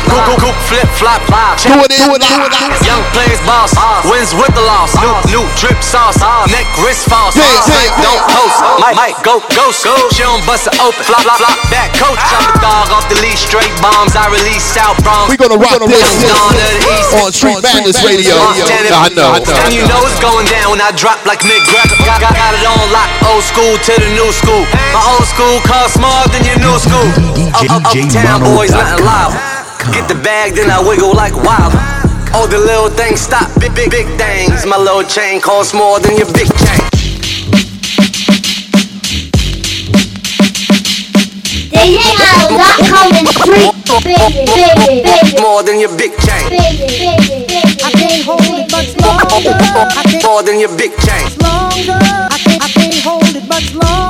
Goop, 0.07 0.23
goop, 0.23 0.39
goop, 0.39 0.57
flip, 0.71 0.87
flop. 0.95 1.19
Do 1.59 1.75
it 1.83 1.91
do 1.91 2.15
it 2.15 2.23
in. 2.23 2.39
Young 2.87 3.03
plays 3.11 3.43
boss, 3.43 3.75
wins 4.07 4.31
with 4.31 4.55
the 4.55 4.63
loss. 4.63 4.95
New, 5.03 5.43
new 5.43 5.45
drip 5.59 5.83
sauce, 5.83 6.23
neck 6.47 6.71
wrist 6.79 7.11
false. 7.11 7.35
Mike 7.35 7.91
don't 8.07 8.23
post, 8.31 8.59
Mike, 8.79 8.95
Mike 8.95 9.19
go 9.27 9.43
ghost. 9.51 9.83
She 10.15 10.23
don't 10.23 10.39
bust 10.47 10.71
it 10.71 10.79
open. 10.79 11.03
Flop, 11.03 11.27
flop, 11.27 11.43
flop, 11.43 11.59
back 11.75 11.91
coach. 11.99 12.23
I'm 12.23 12.47
a 12.47 12.55
dog 12.63 12.95
off 12.95 13.11
the 13.11 13.19
leash, 13.19 13.51
straight 13.51 13.75
bombs. 13.83 14.15
I 14.15 14.31
release 14.31 14.63
South 14.63 14.95
Bronx. 15.03 15.27
We 15.27 15.35
gonna 15.35 15.59
rock 15.59 15.83
this 15.91 16.07
Dawn 16.23 16.55
of 16.55 16.71
the 16.71 16.87
East. 16.87 17.11
on 17.19 17.35
Street 17.35 17.59
Madness 17.67 17.99
Radio. 18.07 18.39
I 18.39 19.11
know. 19.11 19.35
I 19.35 19.43
know. 19.43 19.59
And 19.67 19.75
you 19.75 19.83
know 19.91 19.99
it's 20.07 20.23
going 20.23 20.47
down 20.47 20.79
when 20.79 20.83
I 20.83 20.95
drop 20.95 21.19
like 21.27 21.43
Mick 21.43 21.67
Greco. 21.67 21.99
Got, 22.07 22.23
it 22.23 22.63
on 22.63 22.79
lock, 22.95 23.11
old 23.27 23.43
school 23.43 23.75
to 23.75 23.93
the 23.99 24.11
new 24.15 24.31
school. 24.31 24.63
My 24.95 25.03
old 25.19 25.27
school 25.27 25.59
costs 25.81 25.97
more 25.97 26.25
than 26.29 26.45
your 26.45 26.61
new 26.61 26.77
school. 26.77 27.09
Up, 27.57 27.65
up, 27.73 27.97
uptown 27.97 28.45
boys, 28.45 28.71
nothing 28.71 29.01
loud. 29.01 29.33
Get 29.97 30.05
the 30.13 30.19
bag, 30.21 30.53
then 30.53 30.69
I 30.69 30.77
wiggle 30.77 31.15
like 31.17 31.33
wild. 31.33 31.73
All 32.37 32.47
the 32.47 32.59
little 32.59 32.91
things 32.91 33.21
stop, 33.21 33.49
big, 33.59 33.75
big, 33.75 33.91
big 33.91 34.07
things. 34.21 34.67
My 34.67 34.77
little 34.77 35.03
chain 35.03 35.41
costs 35.41 35.73
more 35.73 35.99
than 35.99 36.19
your 36.21 36.29
big 36.37 36.49
chain. 36.53 36.85
DJMano.com 41.73 43.09
and 43.17 43.29
street, 43.41 43.73
baby, 44.05 44.45
baby, 44.53 45.01
baby. 45.01 45.41
More 45.41 45.63
than 45.63 45.81
your 45.81 45.97
big 45.97 46.13
chain. 46.21 46.45
I 47.81 47.91
can't 47.97 48.21
hold 48.29 48.45
it 48.53 48.69
much 48.69 48.93
longer. 49.01 49.57
I 49.57 50.03
can't 50.05 50.25
More 50.29 50.43
than 50.43 50.61
your 50.61 50.77
big 50.77 50.93
chain. 51.01 51.25
longer. 51.41 51.97
I 51.97 52.37
can't, 52.45 52.63
I 52.65 52.69
can't 52.69 53.01
hold 53.01 53.33
it 53.33 53.49
much 53.49 53.73
longer. 53.73 54.10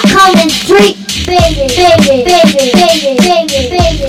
And 0.00 0.50
street 0.52 0.94
baby, 1.26 1.66
baby, 1.74 2.22
baby, 2.22 2.70
baby, 2.70 3.18
baby, 3.18 3.60
baby. 3.66 4.06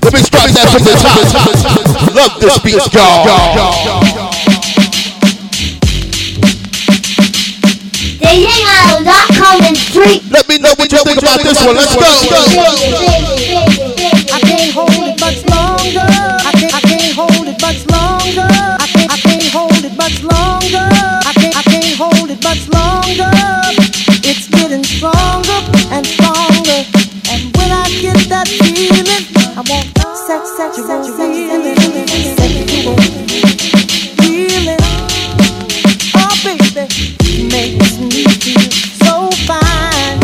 Let 0.00 0.12
me 0.14 0.20
start 0.24 0.48
that 0.56 0.72
from 0.72 0.82
the 0.88 0.96
top. 0.96 1.20
Love 2.14 2.40
this 2.40 2.58
beat, 2.64 2.80
y'all. 2.94 3.28
DJMano.com 8.22 9.60
and 9.62 9.76
street 9.76 10.22
Let 10.30 10.48
me 10.48 10.56
know 10.56 10.72
what 10.78 10.90
you 10.90 10.98
think 11.04 11.18
about 11.18 11.40
this 11.42 11.62
one. 11.62 11.76
Let's 11.76 11.94
go. 13.76 13.81
That 28.44 28.50
feeling, 28.64 29.06
I 29.54 29.62
want 29.70 29.86
sex, 30.26 30.50
sex, 30.56 30.76
sex, 30.82 31.08
feeling, 31.14 31.76
sexual 32.34 32.96
feeling. 34.18 34.82
Oh, 36.16 36.34
baby, 36.42 36.84
makes 37.46 37.98
me 37.98 38.24
feel 38.42 38.70
so 38.98 39.30
fine. 39.46 40.18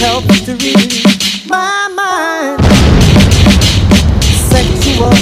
Helps 0.00 0.40
to 0.46 0.52
relieve 0.56 1.48
my 1.48 1.88
mind. 1.92 2.64
Sexual 4.48 5.12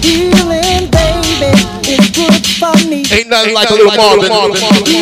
healing, 0.00 0.88
baby, 0.88 1.52
is 1.84 2.08
good 2.16 2.46
for 2.56 2.72
me. 2.88 3.04
Ain't 3.12 3.28
nothing 3.28 3.54
like 3.54 3.70
a 3.70 3.74
little 3.74 3.92
Marvin. 3.96 4.97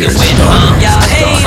The 0.00 0.10
fire 0.10 0.36
starter. 0.36 0.80
Y'all 0.82 1.02
hate 1.08 1.44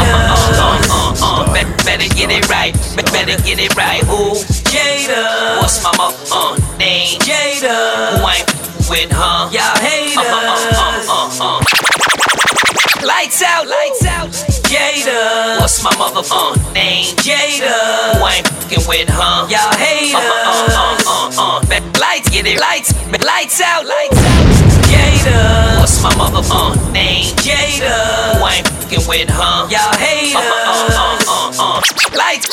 uh, 1.22 1.54
better, 1.54 1.76
better 1.86 2.10
get 2.16 2.30
it 2.32 2.50
right, 2.50 2.74
better 2.96 3.38
get 3.44 3.60
it 3.60 3.76
right. 3.76 4.04
Ooh, 4.06 4.36
Jada, 4.70 5.58
what's 5.60 5.84
my 5.84 5.92
mother 5.98 6.18
uh, 6.32 6.58
name? 6.78 7.20
Jada, 7.20 8.18
who 8.18 8.26
I 8.26 8.42
ain't 8.42 8.50
with, 8.90 9.12
huh? 9.12 9.50
Y'all 9.52 9.78
hate 9.78 10.18
uh, 10.18 10.24
uh, 10.24 10.66
uh, 10.74 11.10
uh, 11.10 11.60
uh. 11.60 13.06
Lights 13.06 13.42
out, 13.42 13.68
lights 13.68 14.06
out. 14.06 14.30
Jada, 14.70 15.60
what's 15.60 15.84
my 15.84 15.96
mother 15.98 16.22
uh, 16.32 16.56
name? 16.74 17.16
Jada, 17.18 18.18
who 18.18 18.24
I 18.24 18.36
ain't 18.38 18.48
fucking 18.48 18.88
with, 18.88 19.10
huh? 19.10 19.48
Y'all 19.50 19.78
hate 19.78 20.14
uh, 20.14 20.20
uh, 20.20 20.74
uh, 20.74 21.38
uh, 21.38 21.60
uh. 21.60 21.60
Be- 21.68 22.00
Lights, 22.00 22.30
get 22.30 22.48
it, 22.48 22.60
lights, 22.60 22.94
lights 23.24 23.62
out, 23.62 23.86
lights 23.86 24.18
out. 24.18 24.59
Jada, 24.90 25.78
what's 25.80 26.02
my 26.02 26.10
mother 26.18 26.42
uh, 26.50 26.74
name? 26.90 27.30
Jada, 27.46 27.94
who 28.34 28.42
I 28.42 28.58
ain't 28.58 28.68
fucking 28.68 29.06
with, 29.06 29.30
huh? 29.30 29.70
Y'all 29.70 29.94
hate 30.02 30.34
uh, 30.34 30.42
uh, 30.42 30.90
uh, 30.90 31.22
uh, 31.30 31.78
uh. 31.78 32.18
Lights, 32.18 32.50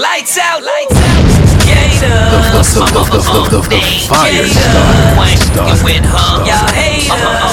lights 0.00 0.40
out, 0.40 0.64
lights 0.64 0.96
out. 0.96 1.20
Jada, 1.68 2.56
what's 2.56 2.72
my 2.80 2.88
mother 2.96 3.20
uh, 3.20 3.68
name? 3.68 4.00
fire 4.08 4.48
Jada, 4.48 4.80
who 5.12 5.20
I 5.20 5.36
ain't 5.36 5.44
fucking 5.52 5.84
with, 5.84 6.08
huh? 6.08 6.40
Y'all 6.48 6.72
hate 6.72 7.04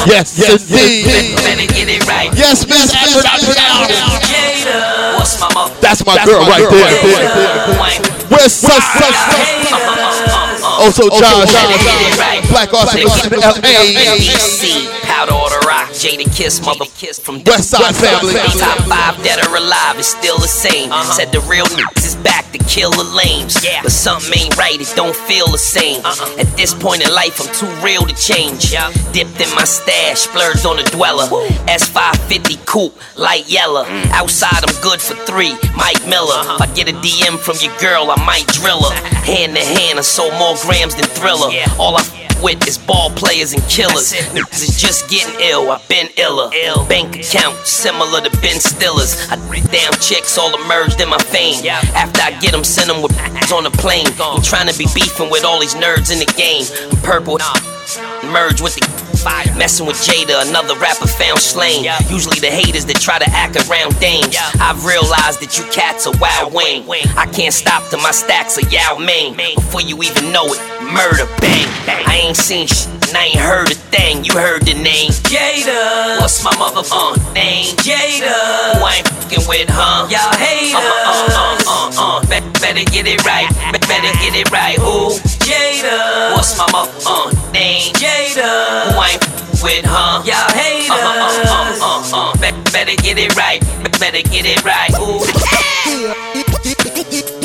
Yes, 0.07 0.39
indeed. 0.39 1.35
Better 1.43 1.67
get 1.67 1.91
it 1.91 2.07
right. 2.07 2.31
Yes, 2.31 2.63
Miss 2.63 2.95
Jada, 2.95 3.19
what's 5.19 5.35
my 5.43 5.51
mother? 5.51 5.76
That's 5.81 6.05
my 6.07 6.15
girl 6.23 6.47
right 6.47 6.63
there. 6.71 6.95
Where's 8.31 8.53
sus 8.53 8.80
sus? 8.95 10.39
Also, 10.80 11.10
Josh, 11.10 11.51
Black 12.49 12.73
Austin, 12.73 13.03
L.A. 13.43 14.15
ABC, 14.15 14.88
powder 15.03 15.34
or 15.34 15.49
the 15.49 15.60
rock, 15.68 15.89
Jada 15.99 16.23
Kiss, 16.34 16.63
mother 16.63 16.85
kiss 16.95 17.19
from 17.19 17.43
West 17.43 17.71
Side 17.71 17.93
family. 17.93 18.34
Top 18.55 18.80
five 18.88 19.21
dead 19.21 19.45
or 19.45 19.57
alive 19.57 19.99
is 19.99 20.07
still 20.07 20.39
the 20.39 20.47
same. 20.47 20.89
Uh-huh. 20.89 21.11
Said 21.11 21.34
the 21.34 21.41
real 21.41 21.65
niggas 21.76 22.05
is 22.07 22.15
back 22.15 22.49
to 22.53 22.57
kill 22.59 22.89
the 22.91 23.03
lames. 23.03 23.59
But 23.84 23.91
something 23.91 24.31
ain't 24.31 24.55
right, 24.55 24.80
it 24.80 24.88
don't 24.95 25.13
feel 25.13 25.47
the 25.51 25.57
same. 25.57 25.99
Uh-uh. 26.05 26.39
At 26.39 26.47
this 26.55 26.73
point 26.73 27.03
in 27.05 27.13
life, 27.13 27.41
I'm 27.43 27.51
too 27.53 27.67
real 27.84 28.07
to 28.07 28.15
change. 28.15 28.71
Dipped 29.11 29.43
in 29.43 29.51
my 29.59 29.65
stash, 29.67 30.19
splurged 30.23 30.65
on 30.65 30.80
a 30.80 30.84
dweller. 30.88 31.27
S550 31.67 32.65
coupe, 32.65 32.95
light 33.17 33.49
yellow. 33.49 33.84
Mm. 33.84 34.07
Outside, 34.11 34.63
I'm 34.63 34.81
good 34.81 35.01
for 35.01 35.15
three. 35.27 35.51
Mike 35.76 35.99
Miller. 36.07 36.39
Uh-huh. 36.47 36.63
If 36.63 36.71
I 36.71 36.73
get 36.76 36.88
a 36.88 36.95
DM 37.03 37.38
from 37.38 37.57
your 37.59 37.76
girl, 37.76 38.07
I 38.09 38.15
might 38.23 38.47
drill 38.47 38.88
her. 38.88 38.95
Hand 39.30 39.53
to 39.57 39.61
hand, 39.61 39.99
I 39.99 40.01
sold 40.01 40.31
more 40.39 40.55
grams 40.63 40.95
than 40.95 41.03
Thriller. 41.05 41.51
Yeah. 41.51 41.67
All 41.77 41.97
I 41.97 42.01
f- 42.01 42.15
with 42.41 42.65
is 42.67 42.77
ball 42.77 43.09
players 43.11 43.53
and 43.53 43.61
killers. 43.63 44.13
Niggas 44.13 44.63
is 44.63 44.81
just 44.81 45.09
getting 45.09 45.35
ill, 45.41 45.69
I've 45.69 45.88
been 45.90 46.07
iller. 46.18 46.49
Bank 46.88 47.18
account 47.18 47.57
similar 47.66 48.22
to 48.22 48.30
Ben 48.40 48.60
Stiller's. 48.60 49.28
I 49.30 49.36
damn 49.72 49.94
chicks 49.99 50.38
all 50.38 50.53
emerged 50.64 51.02
in 51.02 51.10
my 51.10 51.18
fame. 51.18 51.66
After 51.66 52.22
I 52.22 52.40
get 52.40 52.53
them, 52.53 52.64
send 52.64 52.90
them 52.90 53.02
with 53.02 53.11
on 53.52 53.64
the 53.64 53.72
plane. 53.72 54.07
I'm 54.22 54.41
trying 54.41 54.68
to 54.68 54.78
be 54.78 54.86
beefing 54.94 55.30
with 55.30 55.44
all 55.44 55.60
these 55.60 55.76
nerds 55.76 56.14
in 56.14 56.20
the 56.20 56.32
game. 56.38 56.64
I'm 56.91 57.02
purple. 57.02 57.40
Merge 58.30 58.61
with 58.61 58.76
the 58.76 58.86
fire. 59.18 59.49
Messing 59.57 59.88
with 59.88 59.98
Jada, 59.98 60.48
another 60.48 60.76
rapper 60.76 61.07
found 61.07 61.40
slain. 61.40 61.86
Usually 62.07 62.40
the 62.40 62.52
haters 62.52 62.86
that 62.86 63.02
try 63.02 63.18
to 63.18 63.30
act 63.32 63.57
around 63.68 63.98
dames. 63.99 64.38
I've 64.61 64.86
realized 64.86 65.41
that 65.41 65.57
you 65.57 65.66
cats 65.74 66.06
are 66.06 66.14
wild 66.22 66.53
wing. 66.53 66.86
I 67.18 67.26
can't 67.26 67.53
stop 67.53 67.90
till 67.90 67.99
my 67.99 68.11
stacks 68.11 68.57
are 68.57 68.68
Yao 68.70 68.98
Ming. 68.98 69.36
Before 69.56 69.82
you 69.82 69.98
even 70.03 70.32
know 70.32 70.45
it, 70.45 70.61
murder 70.91 71.26
bang. 71.41 71.68
I 72.07 72.22
ain't 72.26 72.38
seen 72.38 72.68
sh- 72.68 72.86
and 73.10 73.16
I 73.18 73.26
ain't 73.34 73.40
heard 73.40 73.72
a 73.72 73.76
thing. 73.76 74.24
You 74.24 74.34
heard 74.34 74.64
the 74.66 74.74
name 74.74 75.11
Jada. 75.30 76.20
What's 76.20 76.44
my 76.44 76.56
mother 76.57 76.82
uh, 76.91 77.16
name? 77.34 77.76
Jada. 77.78 78.78
Who 78.78 78.84
I 78.86 78.95
ain't 79.02 79.07
fucking 79.07 79.48
with, 79.48 79.70
huh? 79.70 80.07
Y'all 80.10 80.34
haters. 80.38 80.74
Uh, 80.74 80.82
uh, 80.82 81.30
uh, 81.34 81.57
uh, 81.66 82.18
uh. 82.18 82.22
Be- 82.30 82.45
better 82.60 82.84
get 82.91 83.06
it 83.07 83.26
right. 83.26 83.49
Be- 83.74 83.80
better 83.88 84.11
get 84.22 84.36
it 84.36 84.52
right. 84.52 84.78
Who? 84.78 85.18
Jada. 85.45 86.34
What's 86.36 86.57
my 86.57 86.66
mother 86.72 86.91
uh, 87.06 87.32
name? 87.52 87.94
Jada. 87.94 88.94
Who 88.94 88.99
I 88.99 89.10
ain't 89.14 89.24
fucking 89.24 89.60
with, 89.64 89.86
huh? 89.86 90.22
Y'all 90.26 90.52
haters. 90.53 90.90
Uh, 90.90 90.98
uh, 90.98 91.34
uh, 91.49 92.14
uh, 92.14 92.34
uh. 92.34 92.34
Be- 92.41 92.72
better 92.72 92.95
get 93.02 93.18
it 93.18 93.36
right. 93.36 93.61
Be- 93.84 93.90
better 93.99 94.22
get 94.30 94.45
it 94.45 94.64
right. 94.66 94.94
Ooh. 95.02 95.26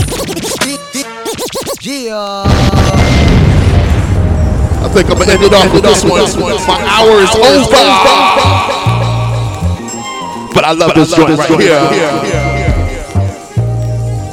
Yeah. 1.85 2.44
I 4.81 4.89
think 4.89 5.11
I'm 5.11 5.19
gonna 5.19 5.32
end 5.32 5.43
it 5.44 5.52
off 5.52 5.69
with 5.74 5.82
this 5.85 6.02
one. 6.02 6.24
My 6.65 6.81
hour 6.81 7.20
is 7.20 7.28
over. 7.36 7.85
But 10.55 10.65
I 10.65 10.73
love 10.73 10.94
this 10.94 11.15
joint 11.15 11.36
right 11.36 11.61
here. 11.61 11.77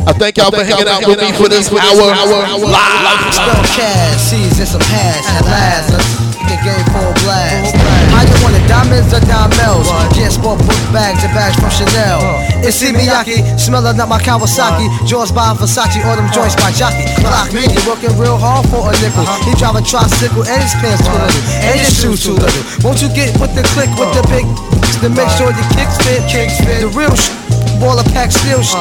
I 0.08 0.14
thank 0.14 0.38
y'all 0.38 0.52
for 0.52 0.64
hanging 0.64 0.88
out 0.88 1.06
with 1.06 1.20
me 1.20 1.34
for 1.34 1.50
this 1.50 1.68
hour 1.68 2.08
live. 2.64 3.34
Spell 3.36 3.64
cash, 3.76 4.16
seeds 4.32 4.60
and 4.60 4.68
some 4.70 4.82
hash 4.88 5.28
at 5.28 5.44
last. 5.44 5.92
Let's 5.92 6.08
get 6.48 6.64
game 6.64 6.86
full 6.96 7.12
blast. 7.26 8.01
Can't 10.32 10.64
book 10.64 10.64
bags 10.96 11.24
and 11.28 11.34
bags 11.36 11.60
from 11.60 11.70
Chanel. 11.72 12.24
Uh. 12.24 12.64
Issey 12.68 12.96
Miyake, 12.96 13.60
smelling 13.60 14.00
up 14.00 14.08
my 14.08 14.20
Kawasaki. 14.20 14.88
Uh. 14.88 15.06
Jaws 15.06 15.32
by 15.32 15.52
Versace, 15.54 16.00
all 16.06 16.16
them 16.16 16.32
joints 16.32 16.56
by 16.56 16.72
Jockey. 16.72 17.04
Clock 17.20 17.52
me, 17.52 17.68
you 17.68 17.82
working 17.84 18.16
real 18.16 18.38
hard 18.38 18.64
for 18.72 18.88
a 18.88 18.94
nickel. 19.04 19.28
Uh-huh. 19.28 19.44
He 19.44 19.52
drive 19.60 19.76
a 19.76 19.84
tricycle 19.84 20.48
and 20.48 20.62
his 20.64 20.72
pants 20.80 21.04
too 21.04 21.12
little, 21.12 21.44
and 21.68 21.76
his 21.80 21.92
shoes 21.92 22.24
too 22.24 22.36
little. 22.40 22.64
Won't 22.80 23.02
you 23.02 23.10
get 23.12 23.36
with 23.44 23.52
the 23.56 23.64
click 23.76 23.92
with 24.00 24.12
the 24.16 24.24
uh. 24.24 24.32
big 24.32 24.48
to 25.04 25.10
make 25.12 25.30
sure 25.36 25.52
your 25.52 25.68
kicks 25.76 26.00
fit? 26.00 26.24
Kicks 26.32 26.56
fit. 26.64 26.80
The 26.80 26.92
real 26.96 27.12
sh- 27.12 27.36
baller 27.84 28.08
pack 28.16 28.32
still 28.32 28.64
sh- 28.64 28.80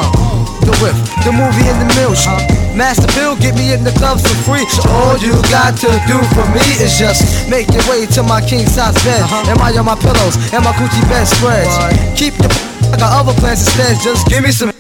the 0.63 0.75
whip, 0.83 0.97
the 1.25 1.33
movie 1.33 1.67
in 1.69 1.77
the 1.81 1.89
mill. 1.97 2.15
sh- 2.15 2.29
Master 2.77 3.09
Bill, 3.19 3.35
get 3.37 3.55
me 3.57 3.73
in 3.73 3.83
the 3.85 3.91
clubs 3.99 4.23
for 4.23 4.37
free. 4.47 4.65
So 4.71 4.83
all 4.91 5.17
you 5.19 5.35
got 5.51 5.77
to 5.83 5.91
do 6.07 6.17
for 6.35 6.47
me 6.55 6.63
is 6.81 6.97
just 6.99 7.49
make 7.51 7.69
your 7.73 7.83
way 7.91 8.07
to 8.15 8.23
my 8.23 8.41
king 8.41 8.67
size 8.67 8.95
bed. 9.05 9.21
Uh-huh. 9.23 9.51
Am 9.51 9.59
I 9.61 9.75
on 9.77 9.85
my 9.87 9.97
pillows 9.99 10.37
and 10.55 10.63
my 10.65 10.73
Gucci 10.79 11.03
bed 11.11 11.27
spreads? 11.27 11.75
Keep 12.19 12.39
your 12.39 12.51
I 12.93 12.97
got 12.99 13.11
other 13.23 13.35
plans 13.41 13.61
instead. 13.63 13.99
Just 14.03 14.27
give 14.29 14.43
me 14.43 14.51
some, 14.51 14.73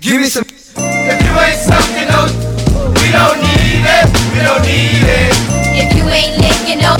give 0.00 0.20
me 0.20 0.28
some. 0.28 0.44
If 0.48 1.18
you 1.24 1.34
ain't 1.40 1.60
something 1.60 2.08
else, 2.12 2.32
we 3.00 3.08
don't 3.12 3.38
need 3.40 3.84
it. 3.84 4.06
We 4.32 4.40
don't 4.44 4.62
need 4.62 5.04
it. 5.04 5.32
If 5.80 5.96
you 5.96 6.04
ain't 6.08 6.36
lit, 6.40 6.58
you 6.68 6.76
know, 6.76 6.96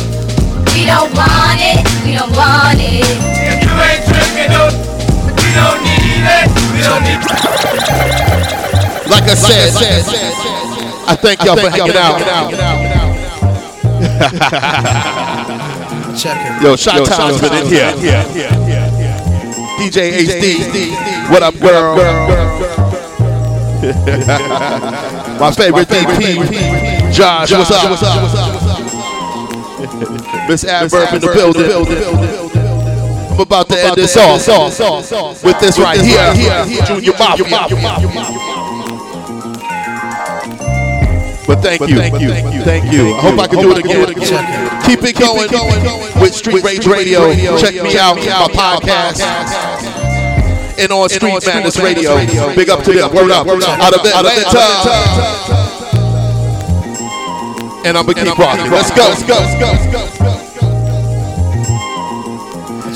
we 0.73 0.87
don't 0.87 1.13
want 1.17 1.61
it. 1.61 1.85
We 2.05 2.17
don't 2.17 2.33
want 2.37 2.79
it. 2.81 3.28
Like 9.09 9.25
I 9.25 9.35
said, 9.35 9.73
I 11.07 11.15
thank 11.17 11.45
y'all 11.45 11.57
for 11.57 11.69
hanging 11.69 11.97
out. 11.97 12.19
Check 16.19 16.39
it. 16.41 16.63
Yo, 16.63 16.77
Shot 16.77 17.05
Town's 17.07 17.41
been 17.41 17.53
in 17.53 17.67
here. 17.69 17.93
DJ 19.79 20.13
HD, 20.27 21.31
what 21.31 21.43
up, 21.43 21.55
girl? 21.61 21.97
My 25.39 25.51
favorite 25.53 25.89
DP, 25.89 27.13
Josh, 27.13 27.53
what's 27.53 27.71
up? 27.71 27.91
Miss 30.49 30.65
Adverb 30.65 31.13
in 31.15 31.21
the 31.21 31.29
building. 31.35 31.71
I'm 33.39 33.43
about 33.43 33.69
to 33.69 33.79
end 33.79 33.95
this 33.95 34.17
off 34.17 34.49
with 35.45 35.61
this 35.61 35.79
right 35.79 36.01
here, 36.01 36.35
Junior 36.85 37.13
Mafia. 37.13 37.45
But 41.47 41.63
thank 41.63 41.81
you, 41.89 41.97
thank 41.97 42.21
you, 42.21 42.33
thank 42.65 42.93
you. 42.93 43.15
I 43.15 43.21
hope 43.21 43.39
I 43.39 43.47
can 43.47 43.61
do 43.61 43.71
it 43.71 43.79
again. 43.79 44.09
Keep 44.85 45.05
it 45.05 45.17
going 45.17 45.49
with 46.21 46.35
Street 46.35 46.65
Rage 46.65 46.87
Radio. 46.89 47.31
Check 47.59 47.75
me 47.75 47.97
out, 47.97 48.17
my 48.17 48.49
podcast. 48.51 49.23
And 50.77 50.91
on 50.91 51.09
Street 51.09 51.47
Madness 51.47 51.79
Radio. 51.79 52.19
Big 52.57 52.69
up 52.69 52.83
to 52.83 52.93
them. 52.93 53.15
Word 53.15 53.31
up. 53.31 53.47
Out 53.47 53.95
of 53.95 54.05
Atlanta. 54.05 54.59
And 57.87 57.97
I'm 57.97 58.05
gonna 58.05 58.25
keep 58.25 58.37
rocking. 58.37 58.71
Let's 58.73 58.91
go. 58.91 59.05
Let's 59.09 59.23
go. 59.23 59.35
Let's 59.35 59.55
go. 59.93 60.09
Check 60.09 60.18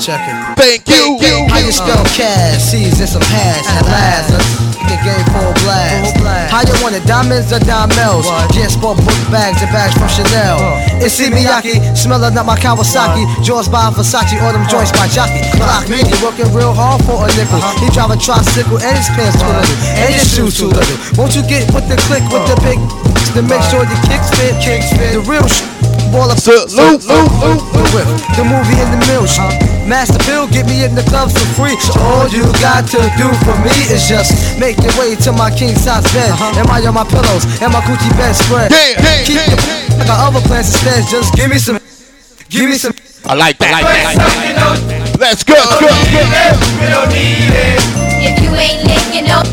it. 0.09 0.59
Thank 0.59 0.83
you. 0.91 1.15
How 1.47 1.63
you 1.63 1.71
uh, 1.71 1.79
spell 1.79 2.03
cash, 2.11 2.59
seeds 2.59 2.99
and 2.99 3.07
some 3.07 3.23
hash 3.23 3.63
at 3.71 3.87
last. 3.87 4.35
Let's 4.35 4.51
get 4.83 4.99
game 4.99 5.25
full 5.31 5.53
blast. 5.63 6.19
How 6.51 6.59
you 6.67 6.75
want 6.83 6.95
it? 6.99 7.07
Diamonds 7.07 7.55
or 7.55 7.63
diamonds? 7.63 8.27
Can't 8.51 8.67
sport 8.67 8.99
book 8.99 9.15
bags 9.31 9.63
and 9.63 9.71
bags 9.71 9.95
from 9.95 10.11
Chanel. 10.11 10.59
Issey 10.99 11.31
Miyake, 11.31 11.95
smelling 11.95 12.35
up 12.35 12.45
my 12.45 12.59
Kawasaki. 12.59 13.23
Jaws 13.43 13.71
by 13.71 13.91
Versace, 13.95 14.35
all 14.43 14.51
them 14.51 14.67
joints 14.67 14.91
by 14.91 15.07
Jockey. 15.07 15.39
Clock 15.55 15.87
me, 15.87 16.03
you 16.03 16.17
working 16.19 16.51
real 16.51 16.75
hard 16.75 16.99
for 17.07 17.23
a 17.23 17.27
nickel. 17.39 17.63
Uh-huh. 17.63 17.79
He 17.79 17.87
drive 17.95 18.11
a 18.11 18.19
tricycle 18.19 18.83
and 18.83 18.95
his 18.99 19.07
pants 19.15 19.39
too 19.39 19.47
little, 19.47 19.63
uh-huh. 19.63 20.03
and 20.03 20.09
his 20.11 20.27
shoes 20.27 20.59
too 20.59 20.67
little. 20.67 20.99
Won't 21.15 21.31
you 21.31 21.47
get 21.47 21.63
with 21.71 21.87
the 21.87 21.95
click 22.11 22.23
with 22.27 22.43
the 22.51 22.59
uh-huh. 22.59 22.75
big 22.75 22.79
to 23.33 23.41
make 23.41 23.63
sure 23.71 23.87
your 23.87 24.01
kicks 24.11 24.27
fit? 24.35 24.51
Kicks 24.59 24.91
fit. 24.99 25.15
The 25.15 25.23
real 25.23 25.47
sh- 25.47 25.63
baller. 26.11 26.35
Salute. 26.35 27.07
The 27.07 27.83
whip, 27.95 28.07
the 28.35 28.43
movie 28.43 28.75
in 28.83 28.91
the 28.91 28.99
mill. 29.07 29.23
sh- 29.23 29.72
Master 29.87 30.17
Bill, 30.23 30.47
get 30.47 30.65
me 30.65 30.83
in 30.83 30.95
the 30.95 31.03
clubs 31.03 31.33
for 31.35 31.47
free. 31.59 31.75
So 31.77 31.99
all 31.99 32.27
you 32.31 32.47
got 32.63 32.87
to 32.95 33.01
do 33.19 33.27
for 33.43 33.55
me 33.59 33.75
is 33.91 34.07
just 34.07 34.59
make 34.59 34.79
your 34.79 34.95
way 34.95 35.15
to 35.27 35.31
my 35.31 35.51
king 35.51 35.75
size 35.75 36.07
bed. 36.15 36.31
Uh-huh. 36.31 36.59
Am 36.59 36.67
I 36.71 36.79
on 36.87 36.93
my 36.93 37.03
pillows 37.03 37.43
and 37.59 37.71
my 37.71 37.81
Gucci 37.83 38.09
bed 38.15 38.33
spread? 38.33 38.71
Keep 39.27 39.43
your 39.47 39.59
I 39.99 40.07
got 40.07 40.27
other 40.27 40.41
plans 40.47 40.71
instead. 40.71 41.03
Just 41.07 41.35
give 41.35 41.49
me 41.49 41.57
some, 41.57 41.79
give 42.49 42.69
me 42.69 42.75
some. 42.75 42.93
I 43.25 43.35
like 43.35 43.57
that. 43.59 43.71
I 43.71 43.81
like 43.83 44.17
that. 44.17 45.19
Let's 45.19 45.43
go. 45.43 45.53
Let's 45.53 45.79
go. 45.79 45.87
We 46.79 46.87
don't 46.91 47.09
need 47.11 47.51
it. 47.51 47.79
If 48.23 48.39
you 48.43 48.51
ain't 48.55 48.83
lit, 48.87 49.03
you 49.15 49.23
know, 49.27 49.43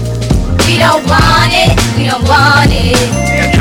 we 0.67 0.79
don't 0.79 1.07
want 1.07 1.53
it. 1.55 1.75
We 1.99 2.07
don't 2.07 2.27
want 2.27 2.71
it. 2.71 3.60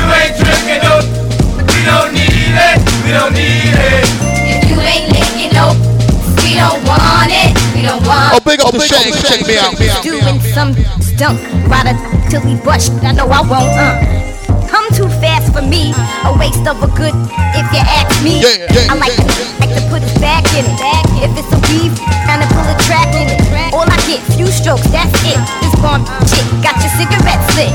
Don't 8.50 8.66
Oh, 8.66 8.72
big 8.74 8.74
up 8.74 8.74
to 8.74 8.80
Shang. 8.82 9.14
Check 9.30 9.46
me 9.46 9.54
out. 9.62 9.78
Doing 10.02 10.40
some 10.50 10.74
stump, 10.98 11.38
ride 11.70 11.94
till 12.30 12.42
we 12.42 12.58
bust. 12.66 12.90
I 13.06 13.12
know 13.12 13.30
I 13.30 13.46
won't. 13.46 13.70
Uh. 13.78 14.66
Come 14.66 14.90
too 14.90 15.06
fast 15.22 15.54
for 15.54 15.62
me, 15.62 15.94
a 16.26 16.34
waste 16.34 16.66
of 16.66 16.82
a 16.82 16.90
good. 16.98 17.14
If 17.54 17.66
you 17.70 17.78
ask 17.78 18.10
me, 18.26 18.42
Yeah, 18.42 18.66
yeah, 18.66 18.90
I 18.90 18.98
like 18.98 19.14
to, 19.14 19.30
like 19.62 19.70
to 19.70 19.82
put 19.86 20.02
his 20.02 20.18
back 20.18 20.42
in 20.58 20.66
it. 20.66 20.78
If 21.22 21.30
it's 21.38 21.52
a 21.54 21.60
beef, 21.70 21.94
kinda 22.26 22.46
pull 22.50 22.66
a 22.66 22.74
track 22.90 23.14
in 23.14 23.30
it. 23.30 23.38
All 23.72 23.86
I 23.86 23.94
get, 24.10 24.18
few 24.34 24.50
strokes, 24.50 24.86
that's 24.90 25.14
it. 25.22 25.38
This 25.62 25.74
bomb 25.78 26.02
chick 26.26 26.42
got 26.58 26.74
your 26.82 26.90
cigarette 26.98 27.42
lit. 27.54 27.70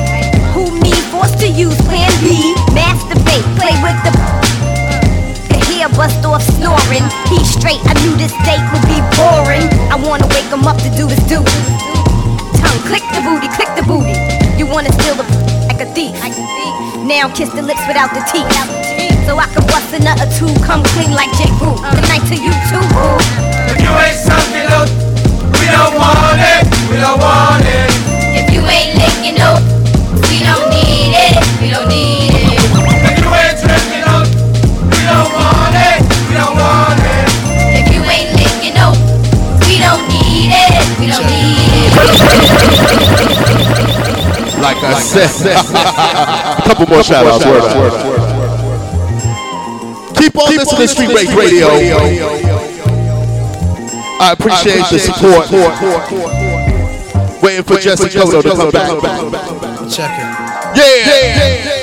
Who 0.52 0.76
me 0.84 0.92
forced 1.08 1.40
to 1.40 1.48
use 1.48 1.80
Plan 1.88 2.12
B, 2.20 2.52
masturbate, 2.76 3.48
play 3.56 3.76
with 3.80 3.96
the. 4.04 4.65
Could 5.96 6.12
hear 6.12 6.22
bust 6.22 6.26
off 6.26 6.44
snoring. 6.44 7.04
He 7.30 7.40
straight, 7.44 7.80
I 7.86 7.94
knew 8.04 8.16
this 8.20 8.34
date 8.44 8.64
would 8.72 8.86
be 8.88 9.00
boring. 9.16 9.68
I 9.92 9.96
wanna 9.96 10.28
wake 10.28 10.52
him 10.52 10.68
up 10.68 10.78
to 10.84 10.90
do 10.96 11.08
his 11.08 11.20
duty. 11.28 11.52
Tongue, 12.60 12.82
click 12.88 13.04
the 13.16 13.22
booty, 13.24 13.48
click 13.56 13.72
the 13.76 13.84
booty. 13.84 14.16
You 14.58 14.66
wanna 14.68 14.92
steal 14.94 15.16
the 15.16 15.24
like 15.68 15.80
a 15.80 15.88
thief. 15.94 16.16
Now 17.04 17.30
kiss 17.30 17.50
the 17.50 17.62
lips 17.62 17.86
without 17.88 18.12
the 18.14 18.22
teeth. 18.32 18.48
So 19.26 19.38
I 19.38 19.48
can 19.48 19.66
bust 19.68 19.94
a 19.94 20.00
nut 20.00 20.20
or 20.22 20.30
two, 20.38 20.52
come 20.64 20.84
clean 20.96 21.12
like 21.12 21.32
J. 21.38 21.48
Boo. 21.60 21.76
Good 21.76 22.08
night 22.12 22.26
to 22.30 22.36
you 22.36 22.52
too, 22.70 22.84
boo. 22.94 23.18
If 23.72 23.82
you 23.82 23.92
ain't 23.96 24.20
something 24.20 24.68
else, 24.76 24.92
we 25.60 25.68
don't 25.72 25.96
want 25.96 26.40
it. 26.40 26.64
We 26.90 26.98
don't 26.98 27.20
want 27.20 27.64
it. 27.66 27.90
If 28.36 28.54
you 28.54 28.62
ain't 28.62 29.00
lit, 29.00 29.16
you 29.26 29.34
know, 29.38 29.56
we 30.30 30.44
don't 30.44 30.70
need 30.70 31.14
it. 31.14 31.62
We 31.62 31.70
don't 31.72 31.88
need 31.90 32.10
it. 32.10 32.15
Like 44.62 44.78
I 44.84 45.00
said, 45.00 45.30
a 45.56 46.62
couple 46.68 46.88
more 46.88 47.04
shout 47.04 47.26
outs. 47.28 47.46
Word 47.46 47.62
up. 47.62 48.26
Keep 50.18 50.38
on 50.38 50.56
listening 50.56 50.82
to 50.82 50.88
Street 50.88 51.10
Rage 51.10 51.36
Radio. 51.36 51.68
I 54.18 54.32
appreciate 54.32 54.90
the 54.90 54.98
support. 54.98 55.52
Waiting 57.44 57.64
for 57.64 57.78
Jessie 57.78 58.10
Cotto 58.10 58.42
to 58.42 58.50
come 58.50 58.72
back. 58.72 58.90
Check 59.92 60.12
it. 60.18 60.26
Yeah. 60.78 61.76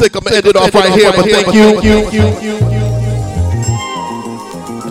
think 0.00 0.16
I'm 0.16 0.22
gonna 0.22 0.36
end 0.36 0.46
it 0.46 0.56
off 0.56 0.74
right 0.74 0.92
here, 0.92 1.12
but 1.12 1.24
thank 1.28 1.52
you. 1.54 1.80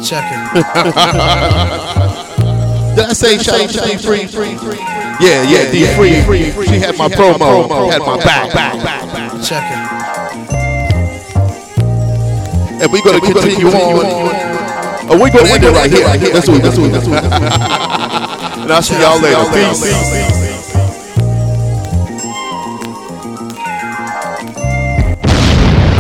Check 0.04 0.26
it. 0.56 2.06
Did 3.00 3.08
I 3.08 3.14
say 3.14 3.38
shout 3.38 3.62
out 3.62 3.70
to 3.70 3.80
D 3.80 3.96
Free? 3.96 4.28
Yeah, 5.24 5.48
yeah, 5.48 5.72
D 5.72 5.86
Free. 5.96 6.20
She 6.68 6.80
had 6.80 6.98
my 6.98 7.08
promo, 7.08 7.90
had 7.90 8.02
my 8.02 8.18
back. 8.18 8.52
Check 9.42 9.64
it. 9.64 9.78
And 12.84 12.92
we're 12.92 13.02
gonna 13.02 13.22
continue 13.22 13.68
on. 13.68 14.04
Oh, 15.12 15.18
we're 15.18 15.32
gonna 15.32 15.48
end 15.48 15.64
it 15.64 15.72
right 15.72 15.90
here. 15.90 16.34
That's 16.34 16.50
what. 16.50 16.62
That's 16.62 16.78
what. 16.78 16.92
That's 16.92 17.08
what. 17.08 17.24
And 17.24 18.70
I'll 18.70 18.82
see 18.82 19.00
y'all 19.00 19.18
later. 19.22 19.46
Peace. 19.54 19.82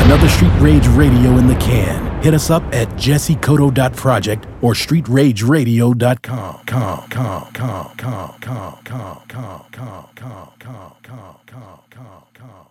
Another 0.03 0.27
Street 0.27 0.51
Rage 0.59 0.87
Radio 0.89 1.37
in 1.37 1.47
the 1.47 1.55
can. 1.55 2.08
Hit 2.21 2.33
us 2.33 2.49
up 2.49 2.63
at 2.73 2.89
jessecoto.project 2.89 4.45
or 4.61 4.73
streetrageradio.com. 4.73 6.59
Com, 6.65 7.07
com, 7.07 7.07
com, 7.09 7.51
com, 7.53 7.91
com, 7.97 8.35
com, 8.41 8.75
com, 8.83 9.21
com, 9.25 9.25
com, 9.27 9.65
com, 9.75 10.09
com, 10.15 10.49
com, 10.59 10.93
com, 11.03 11.05
com, 11.05 11.35
com, 11.47 11.79
com, 11.91 12.23
com. 12.33 12.68